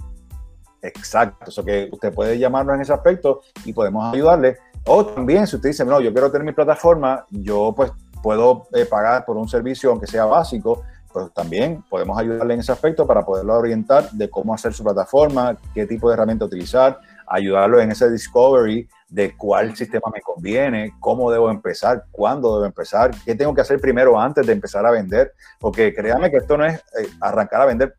[0.83, 4.57] Exacto, eso que usted puede llamarnos en ese aspecto y podemos ayudarle.
[4.85, 7.91] O también, si usted dice, no, yo quiero tener mi plataforma, yo pues
[8.21, 10.83] puedo eh, pagar por un servicio, aunque sea básico,
[11.13, 15.55] pues también podemos ayudarle en ese aspecto para poderlo orientar de cómo hacer su plataforma,
[15.73, 21.31] qué tipo de herramienta utilizar, ayudarlo en ese discovery de cuál sistema me conviene, cómo
[21.31, 25.33] debo empezar, cuándo debo empezar, qué tengo que hacer primero antes de empezar a vender,
[25.59, 27.95] porque créame que esto no es eh, arrancar a vender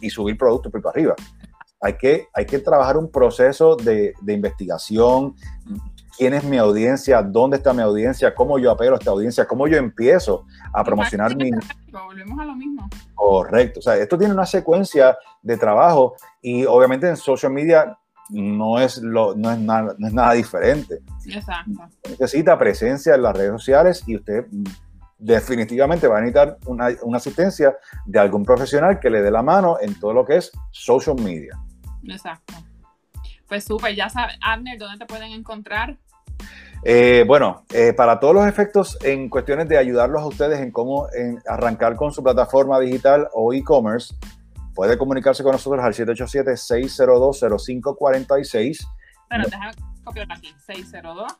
[0.00, 1.14] y subir productos por arriba
[1.86, 5.36] hay que, hay que trabajar un proceso de, investigación,
[6.18, 9.68] quién es mi audiencia, dónde está mi audiencia, cómo yo apelo a esta audiencia, cómo
[9.68, 11.50] yo empiezo a promocionar mi...
[11.92, 12.88] Volvemos a lo mismo.
[13.14, 17.96] Correcto, o sea, esto tiene una secuencia de trabajo y obviamente en social media
[18.30, 20.98] no es, lo, no es, nada, no es nada diferente.
[21.24, 21.70] Exacto.
[22.18, 24.46] Necesita presencia en las redes sociales y usted
[25.18, 29.78] definitivamente va a necesitar una, una asistencia de algún profesional que le dé la mano
[29.80, 31.56] en todo lo que es social media.
[32.08, 32.54] Exacto.
[33.48, 35.98] Pues súper, ya sabes, Abner, ¿dónde te pueden encontrar?
[36.82, 41.08] Eh, bueno, eh, para todos los efectos, en cuestiones de ayudarlos a ustedes en cómo
[41.46, 44.14] arrancar con su plataforma digital o e-commerce,
[44.74, 48.86] puede comunicarse con nosotros al 787-602-0546.
[49.28, 49.72] Bueno, déjame
[50.04, 51.32] copiar aquí, 602.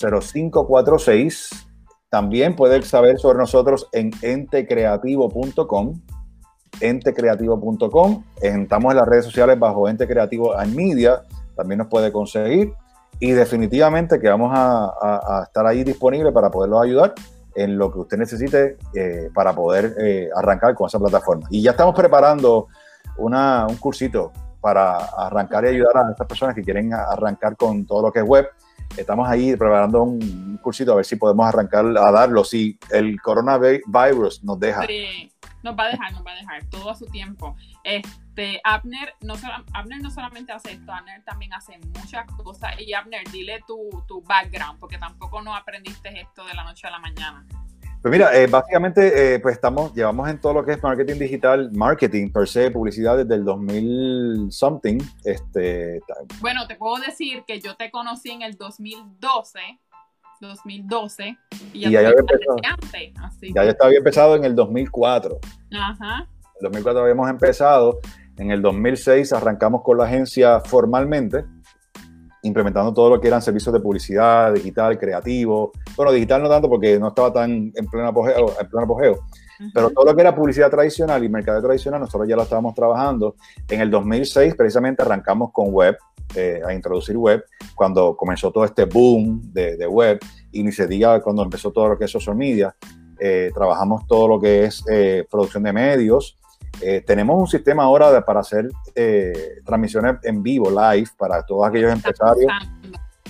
[0.00, 1.66] 0546.
[2.08, 6.00] También puede saber sobre nosotros en entecreativo.com
[6.80, 8.24] entecreativo.com.
[8.40, 11.22] Estamos en las redes sociales bajo Ente Creativo and Media.
[11.56, 12.72] También nos puede conseguir.
[13.20, 17.14] Y definitivamente que vamos a, estar ahí disponible para poderlos ayudar
[17.54, 21.46] en lo que usted necesite eh, para poder eh, arrancar con esa plataforma.
[21.50, 22.68] Y ya estamos preparando
[23.18, 28.02] una, un cursito para arrancar y ayudar a estas personas que quieren arrancar con todo
[28.02, 28.48] lo que es web.
[28.96, 34.44] Estamos ahí preparando un, cursito a ver si podemos arrancar a darlo, si el coronavirus
[34.44, 34.82] nos deja.
[35.62, 37.56] Nos va a dejar, nos va a dejar todo a su tiempo.
[37.84, 39.34] Este, Abner no,
[39.72, 42.80] Abner no solamente hace esto, Abner también hace muchas cosas.
[42.80, 46.90] Y Abner, dile tu, tu background, porque tampoco no aprendiste esto de la noche a
[46.90, 47.46] la mañana.
[48.02, 51.70] Pues mira, eh, básicamente, eh, pues estamos, llevamos en todo lo que es marketing digital,
[51.70, 54.98] marketing per se, publicidad desde el 2000 something.
[55.22, 56.00] Este,
[56.40, 59.60] bueno, te puedo decir que yo te conocí en el 2012,
[60.48, 61.38] 2012,
[61.72, 65.38] y ya, ya, empezado, ya, ya estaba empezado en el 2004.
[65.72, 66.18] Ajá.
[66.18, 68.00] En el 2004 habíamos empezado,
[68.36, 71.44] en el 2006 arrancamos con la agencia formalmente
[72.44, 75.70] implementando todo lo que eran servicios de publicidad, digital, creativo.
[75.94, 79.24] Bueno, digital no tanto porque no estaba tan en pleno apogeo, en pleno apogeo
[79.72, 83.36] pero todo lo que era publicidad tradicional y mercado tradicional, nosotros ya lo estábamos trabajando.
[83.68, 85.96] En el 2006 precisamente arrancamos con web,
[86.34, 87.44] eh, a introducir web,
[87.74, 90.18] cuando comenzó todo este boom de, de, web,
[90.50, 92.74] y ni se diga cuando empezó todo lo que es social media.
[93.18, 96.36] Eh, trabajamos todo lo que es eh, producción de medios,
[96.80, 101.92] eh, tenemos un sistema ahora para hacer eh, transmisiones en vivo, live, para todos aquellos
[101.92, 102.50] empresarios.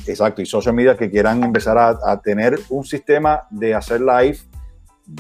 [0.07, 4.39] Exacto, y social media que quieran empezar a, tener un sistema de hacer live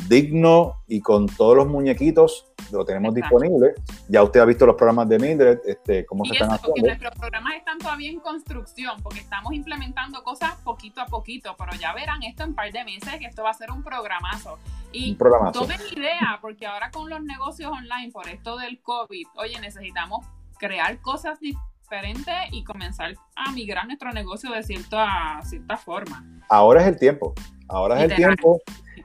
[0.09, 3.75] digno y con todos los muñequitos lo tenemos disponible.
[4.09, 6.87] Ya usted ha visto los programas de Mildred, este, cómo se están haciendo.
[6.87, 11.93] Nuestros programas están todavía en construcción porque estamos implementando cosas poquito a poquito, pero ya
[11.93, 14.59] verán esto en un par de meses que esto va a ser un programazo.
[14.93, 20.27] Y tomen idea, porque ahora con los negocios online, por esto del COVID, oye, necesitamos
[20.59, 26.25] crear cosas diferentes y comenzar a migrar nuestro negocio de cierta, cierta forma.
[26.49, 27.35] Ahora es el tiempo.
[27.69, 28.61] Ahora es el tiempo.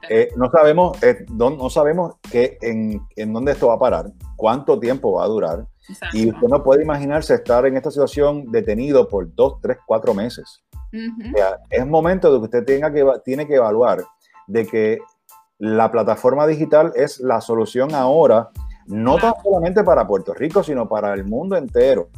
[0.08, 4.78] Eh, no sabemos, eh, no, sabemos que en, en, dónde esto va a parar, cuánto
[4.78, 5.66] tiempo va a durar.
[6.12, 10.62] Y usted no puede imaginarse estar en esta situación detenido por dos, tres, cuatro meses.
[11.70, 14.04] es momento de que usted tenga que, tiene que evaluar
[14.46, 14.98] de que
[15.58, 18.50] la plataforma digital es la solución ahora,
[18.86, 22.08] no tan solamente para Puerto Rico, sino para el mundo entero.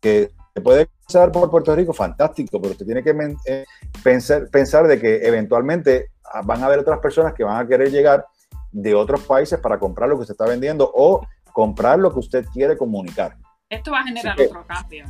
[0.00, 3.14] Que se puede pensar por Puerto Rico, fantástico, pero usted tiene que
[3.46, 3.64] eh,
[4.02, 6.10] pensar, pensar de que eventualmente
[6.44, 8.26] van a haber otras personas que van a querer llegar
[8.72, 12.46] de otros países para comprar lo que usted está vendiendo o comprar lo que usted
[12.52, 13.36] quiere comunicar.
[13.68, 15.04] Esto va a generar otro cambio.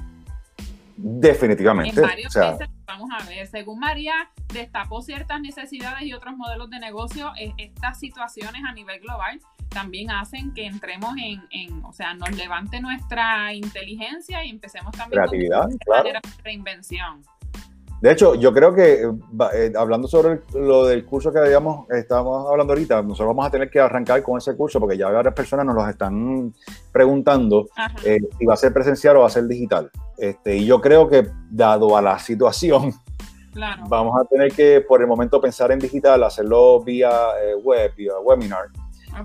[1.02, 1.98] Definitivamente.
[1.98, 6.78] En varios países, vamos a ver, según María destapó ciertas necesidades y otros modelos de
[6.78, 9.40] negocio, e, estas situaciones a nivel global
[9.70, 15.68] también hacen que entremos en, o sea, nos levante nuestra inteligencia y empecemos también Creatividad,
[15.86, 16.10] claro.
[16.10, 17.22] de reinvención.
[18.00, 19.02] De hecho, yo creo que
[19.54, 23.68] eh, hablando sobre lo del curso que habíamos, estábamos hablando ahorita, nosotros vamos a tener
[23.68, 26.54] que arrancar con ese curso porque ya varias personas nos lo están
[26.90, 27.68] preguntando
[28.02, 29.90] eh, si va a ser presencial o va a ser digital.
[30.16, 32.94] Este, y yo creo que dado a la situación,
[33.86, 37.10] vamos a tener que por el momento pensar en digital, hacerlo vía
[37.42, 38.68] eh, web, vía webinar,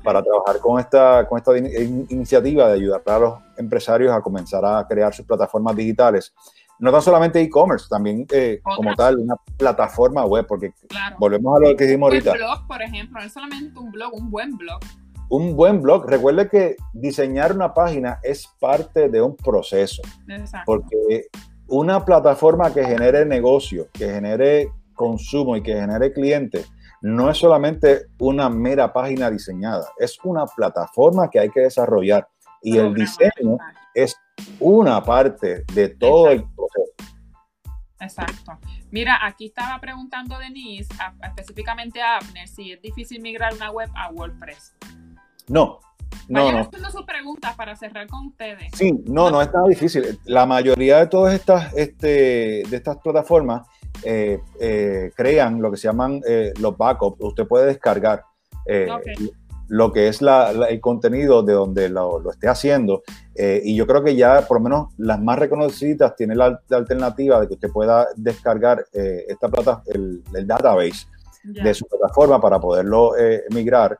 [0.03, 4.85] para trabajar con esta, con esta iniciativa de ayudar a los empresarios a comenzar a
[4.85, 6.33] crear sus plataformas digitales
[6.79, 10.73] no tan solamente e-commerce, también eh, como tal, una plataforma web, porque
[11.17, 12.31] volvemos a lo que dijimos ahorita.
[12.31, 14.79] Un blog, por ejemplo, no es solamente un blog, un buen blog.
[15.29, 16.05] Un buen blog.
[16.07, 20.01] Recuerde que diseñar una página es parte de un proceso.
[20.27, 20.63] Exacto.
[20.65, 21.27] Porque
[21.67, 26.69] una plataforma que genere negocio, que genere consumo y que genere clientes,
[27.01, 32.27] no es solamente una mera página diseñada, es una plataforma que hay que desarrollar.
[32.61, 33.57] Y el diseño
[33.93, 34.17] es
[34.59, 36.95] una parte de todo el proceso.
[37.99, 38.57] Exacto.
[38.91, 40.93] Mira, aquí estaba preguntando Denise,
[41.23, 44.75] específicamente a Abner, si es difícil migrar una web a WordPress.
[45.47, 45.79] No,
[46.27, 46.59] no, no.
[46.59, 48.71] haciendo sus preguntas para cerrar con ustedes.
[48.73, 50.19] Sí, no, no, es tan difícil.
[50.25, 53.67] La mayoría de todas estas, este, de estas plataformas
[54.03, 57.17] eh, eh, crean lo que se llaman eh, los backups.
[57.21, 58.23] Usted puede descargar
[59.67, 63.03] lo que es el contenido de donde lo, esté haciendo.
[63.33, 67.41] Eh, y yo creo que ya por lo menos las más reconocidas tienen la, alternativa
[67.41, 71.07] de que usted pueda descargar eh, esta plata, el, database
[71.43, 73.99] de su plataforma para poderlo eh, migrar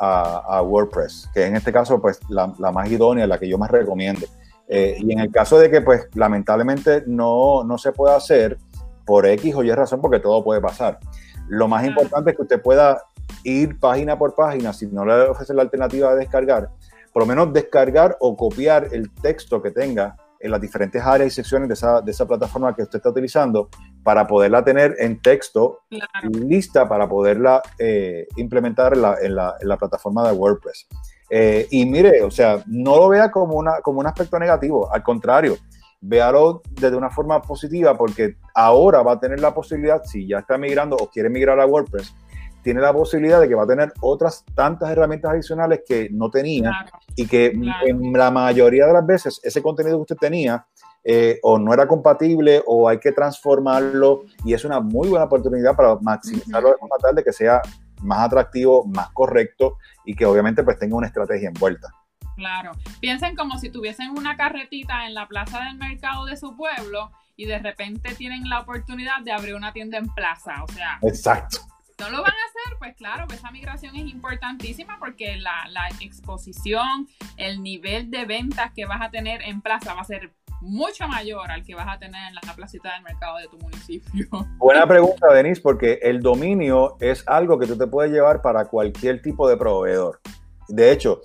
[0.00, 4.26] a, WordPress, que en este caso pues la, más idónea, la que yo más recomiendo.
[4.68, 8.58] y en el caso de que pues lamentablemente no, no se pueda hacer
[9.04, 11.00] por X o Y razón, porque todo puede pasar.
[11.48, 13.02] Lo más importante es que usted pueda
[13.44, 16.70] ir página por página, si no le ofrece la alternativa de descargar,
[17.12, 21.34] por lo menos descargar o copiar el texto que tenga en las diferentes áreas y
[21.34, 23.68] secciones de esa, de esa plataforma que usted está utilizando
[24.02, 25.80] para poderla tener en texto
[26.22, 30.86] lista para poderla eh, implementar en la, plataforma de WordPress.
[31.30, 35.02] Eh, y mire, o sea, no lo vea como, una, como un aspecto negativo, al
[35.02, 35.58] contrario,
[36.00, 40.56] véalo desde una forma positiva porque ahora va a tener la posibilidad, si ya está
[40.56, 42.14] migrando o quiere migrar a WordPress,
[42.62, 46.86] tiene la posibilidad de que va a tener otras tantas herramientas adicionales que no tenía
[47.16, 50.66] y que en la mayoría de las veces ese contenido que usted tenía
[51.04, 55.76] eh, o no era compatible o hay que transformarlo y es una muy buena oportunidad
[55.76, 57.62] para maximizarlo de forma tal de que sea
[58.02, 61.88] más atractivo, más correcto y que obviamente pues tenga una estrategia envuelta.
[62.36, 67.10] Claro, piensen como si tuviesen una carretita en la plaza del mercado de su pueblo
[67.36, 70.98] y de repente tienen la oportunidad de abrir una tienda en plaza, o sea.
[71.02, 71.58] Exacto
[71.98, 77.08] no lo van a hacer, pues claro, esa migración es importantísima porque la, la, exposición,
[77.36, 81.50] el nivel de ventas que vas a tener en plaza va a ser mucho mayor
[81.50, 84.28] al que vas a tener en la placita del mercado de tu municipio.
[84.58, 89.20] Buena pregunta, Denise, porque el dominio es algo que tú te puedes llevar para cualquier
[89.22, 90.20] tipo de proveedor.
[90.68, 91.22] De hecho,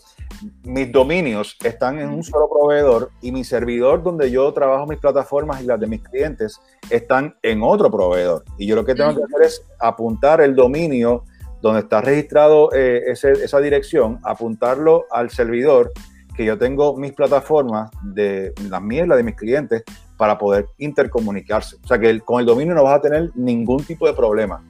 [0.64, 5.62] mis dominios están en un solo proveedor y mi servidor donde yo trabajo mis plataformas
[5.62, 8.44] y las de mis clientes están en otro proveedor.
[8.58, 11.24] Y yo lo que tengo que hacer es apuntar el dominio
[11.62, 15.92] donde está registrado eh, esa dirección, apuntarlo al servidor
[16.36, 19.84] que yo tengo mis plataformas de las mías las de mis clientes
[20.18, 21.78] para poder intercomunicarse.
[21.84, 24.64] O sea que con el dominio no vas a tener ningún tipo de problema.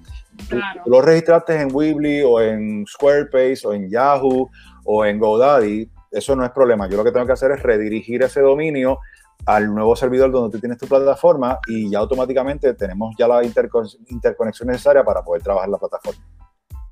[0.50, 4.50] Tú, lo registraste en Weebly o en Squarespace o en Yahoo
[4.84, 6.88] o en GoDaddy, eso no es problema.
[6.88, 9.00] Yo lo que tengo que hacer es redirigir ese dominio
[9.46, 14.68] al nuevo servidor donde tú tienes tu plataforma y ya automáticamente tenemos ya la interconexión
[14.68, 16.24] necesaria para poder trabajar la plataforma.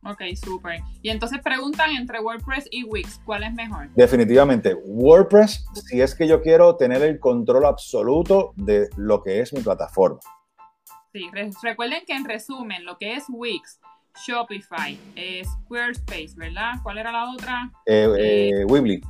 [0.04, 0.80] Ok, súper.
[1.04, 3.88] Y entonces preguntan entre WordPress y Wix, ¿cuál es mejor?
[3.96, 9.54] Definitivamente, WordPress, si es que yo quiero tener el control absoluto de lo que es
[9.54, 10.20] mi plataforma.
[11.14, 11.30] Sí,
[11.62, 13.80] recuerden que en resumen, lo que es Wix,
[14.16, 16.74] Shopify, eh, Squarespace, ¿verdad?
[16.84, 17.72] ¿Cuál era la otra?
[17.86, 19.02] Eh, eh, Weebly.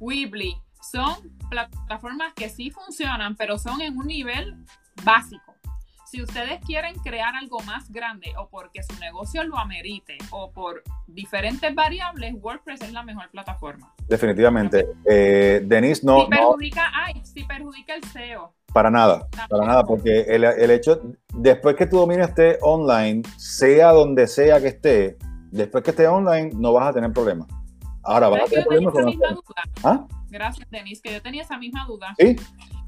[0.00, 0.56] Weebly.
[0.80, 1.16] Son
[1.50, 4.54] plataformas que sí funcionan, pero son en un nivel
[5.04, 5.54] básico.
[6.10, 10.82] Si ustedes quieren crear algo más grande o porque su negocio lo amerite o por
[11.06, 13.92] diferentes variables, WordPress es la mejor plataforma.
[14.08, 14.86] Definitivamente.
[15.04, 16.22] Eh, Denise, no.
[16.22, 18.54] Si perjudica, Ay, si perjudica el SEO.
[18.72, 21.00] Para nada, para nada, porque el, el, hecho,
[21.34, 25.18] después que tu dominio esté online, sea donde sea que esté,
[25.50, 27.48] después que esté online, no vas a tener problemas.
[28.02, 29.54] Ahora vas a tener problemas con
[29.84, 30.06] ¿Ah?
[30.28, 32.14] Gracias, Denise, que yo tenía esa misma duda.
[32.18, 32.36] Sí.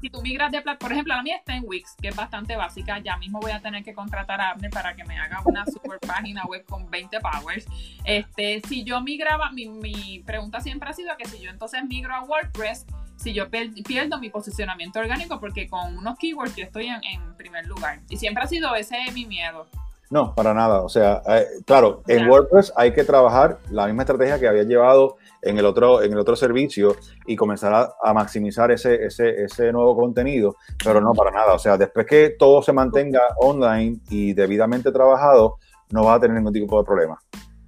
[0.01, 2.97] Si tú migras de por ejemplo, la mía está en Wix, que es bastante básica.
[2.99, 5.99] Ya mismo voy a tener que contratar a Abner para que me haga una super
[6.07, 7.65] página web con 20 powers.
[8.03, 12.15] Este, si yo migraba, mi, mi pregunta siempre ha sido que si yo entonces migro
[12.15, 17.03] a WordPress, si yo pierdo mi posicionamiento orgánico, porque con unos keywords yo estoy en,
[17.03, 17.99] en primer lugar.
[18.09, 19.67] Y siempre ha sido ese mi miedo.
[20.11, 20.81] No, para nada.
[20.81, 25.17] O sea, eh, claro, en WordPress hay que trabajar la misma estrategia que había llevado
[25.41, 26.95] en el otro, en el otro servicio
[27.25, 31.53] y comenzar a, maximizar ese, ese, ese, nuevo contenido, pero no para nada.
[31.53, 35.57] O sea, después que todo se mantenga online y debidamente trabajado,
[35.91, 37.19] no va a tener ningún tipo de problema.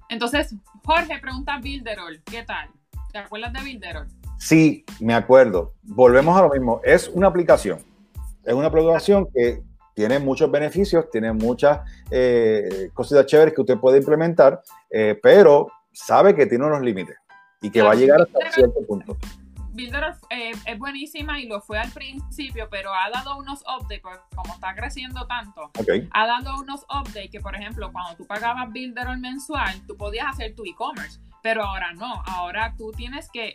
[0.08, 2.68] Entonces, Jorge pregunta Builderall, ¿qué tal?
[3.12, 4.08] ¿Te acuerdas de Builderall?
[4.38, 5.74] Sí, me acuerdo.
[5.82, 6.80] Volvemos a lo mismo.
[6.84, 7.78] Es una aplicación.
[8.44, 9.62] Es una aplicación que
[9.94, 11.80] tiene muchos beneficios, tiene muchas
[12.10, 14.60] eh, cositas chéveres que usted puede implementar,
[14.90, 17.16] eh, pero sabe que tiene unos límites
[17.64, 19.16] y que va a llegar hasta cierto punto.
[19.72, 24.02] Builder eh, es buenísima y lo fue al principio, pero ha dado unos updates,
[24.34, 25.70] como está creciendo tanto,
[26.12, 30.54] ha dado unos updates que, por ejemplo, cuando tú pagabas Builder mensual, tú podías hacer
[30.54, 31.18] tu e-commerce.
[31.42, 33.54] Pero ahora no, ahora tú tienes que,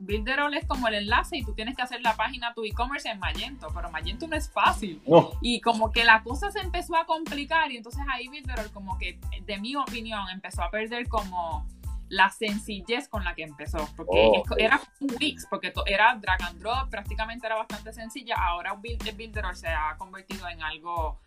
[0.00, 3.20] Builderall es como el enlace y tú tienes que hacer la página tu e-commerce en
[3.20, 5.00] Magento, pero Magento no es fácil.
[5.40, 9.20] Y como que la cosa se empezó a complicar y entonces ahí Builderall como que,
[9.46, 11.64] de mi opinión, empezó a perder como
[12.10, 16.58] la sencillez con la que empezó, porque oh, era un Wix, porque era drag and
[16.58, 21.18] drop, prácticamente era bastante sencilla, ahora Builderall se ha convertido en algo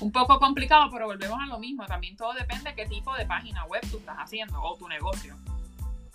[0.00, 1.84] un poco complicado, pero volvemos a lo mismo.
[1.86, 5.36] También todo depende de qué tipo de página web tú estás haciendo o tu negocio.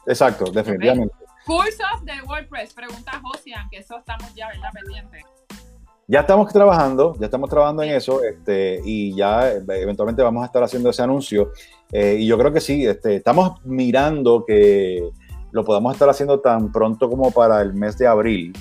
[0.08, 1.14] Exacto, definitivamente.
[1.46, 4.70] Cursos de WordPress, pregunta Josian, que eso estamos ya, ¿verdad?
[4.74, 5.24] Pendiente.
[6.08, 10.64] Ya estamos trabajando, ya estamos trabajando en eso, este, y ya eventualmente vamos a estar
[10.64, 11.52] haciendo ese anuncio.
[11.92, 15.10] Eh, y yo creo que sí, este, estamos mirando que
[15.52, 18.54] lo podamos estar haciendo tan pronto como para el mes de abril.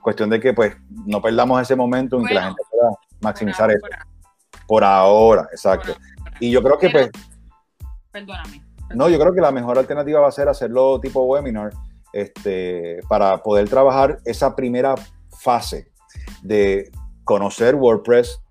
[0.00, 0.74] Cuestión de que pues
[1.06, 3.86] no perdamos ese momento en que la gente pueda maximizar eso.
[4.66, 5.92] Por ahora, exacto.
[6.40, 7.10] y yo creo que pues...
[8.10, 8.62] Perdóname.
[8.94, 11.72] No, yo creo que la mejor alternativa va a ser hacerlo tipo webinar
[12.12, 14.94] este, para poder trabajar esa primera
[15.30, 15.90] fase
[16.42, 16.90] de
[17.24, 18.41] conocer WordPress,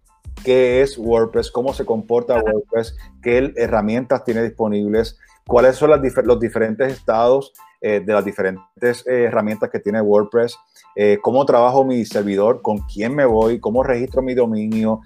[0.43, 6.39] qué es WordPress, cómo se comporta WordPress, qué herramientas tiene disponibles, cuáles son las los
[6.39, 7.53] diferentes estados
[7.83, 10.55] eh, de las diferentes eh, herramientas que tiene WordPress,
[10.95, 15.01] eh, cómo trabajo mi servidor, con quién me voy, cómo registro mi dominio,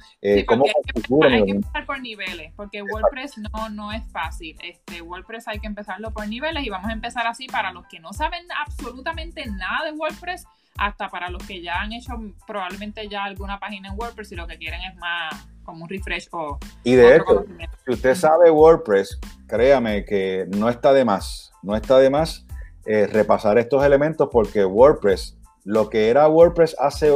[0.45, 4.57] cómo configuro Hay que empezar por niveles, porque WordPress no, no es fácil.
[4.61, 7.47] Este, WordPress hay que empezarlo por niveles y vamos a empezar así.
[7.47, 10.45] Para los que no saben absolutamente nada de WordPress
[10.77, 12.14] hasta para los que ya han hecho
[12.45, 16.27] probablemente ya alguna página en WordPress y lo que quieren es más como un refresh
[16.31, 16.60] o...
[16.84, 17.45] Y de hecho,
[17.85, 22.45] si usted sabe WordPress, créame que no está de más, no está de más
[22.85, 27.11] eh, repasar estos elementos porque WordPress, lo que era WordPress hace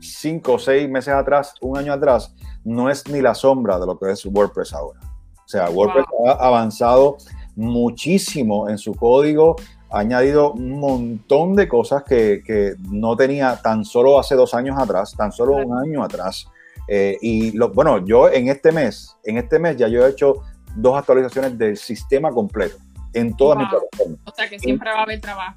[0.00, 2.34] cinco o seis meses atrás, un año atrás,
[2.64, 5.00] no es ni la sombra de lo que es WordPress ahora.
[5.44, 7.16] O sea, WordPress ha avanzado
[7.56, 9.56] muchísimo en su código,
[9.94, 15.14] ha añadido un montón de cosas que, no tenía tan solo hace dos años atrás,
[15.16, 16.48] tan solo un año atrás.
[16.88, 20.42] Eh, y lo, bueno, yo en este mes, en este mes ya yo he hecho
[20.74, 22.76] dos actualizaciones del sistema completo
[23.12, 24.18] en todas mis plataformas.
[24.24, 25.54] O sea que siempre va a haber trabajo.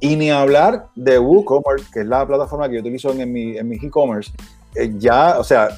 [0.00, 3.66] Y ni hablar de WooCommerce, que es la plataforma que yo utilizo en, mi, en
[3.66, 4.30] mi e-commerce.
[4.74, 5.70] Eh, ya, o sea,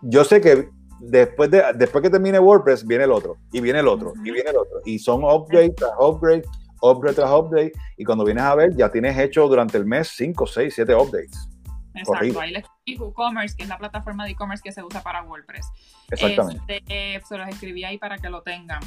[0.00, 3.88] yo sé que después, de, después que termine WordPress, viene el otro, y viene el
[3.88, 4.80] otro, y viene el otro.
[4.86, 6.46] Y son upgrades upgrades
[6.90, 10.46] upgrade tras update, y cuando vienes a ver, ya tienes hecho durante el mes 5,
[10.46, 11.48] 6, 7 updates.
[11.94, 15.22] Exacto, ahí les escribí WooCommerce, que es la plataforma de e-commerce que se usa para
[15.22, 15.70] WordPress.
[16.10, 16.78] Exactamente.
[16.78, 18.80] Este, se los escribí ahí para que lo tengan.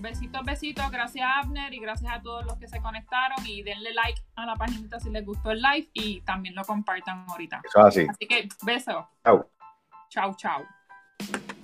[0.00, 4.20] Besitos, besitos, gracias Abner y gracias a todos los que se conectaron y denle like
[4.36, 7.62] a la página si les gustó el live y también lo compartan ahorita.
[7.74, 8.06] así.
[8.08, 9.04] Así que besos.
[9.24, 9.50] Chao.
[10.08, 11.57] Chao, chao.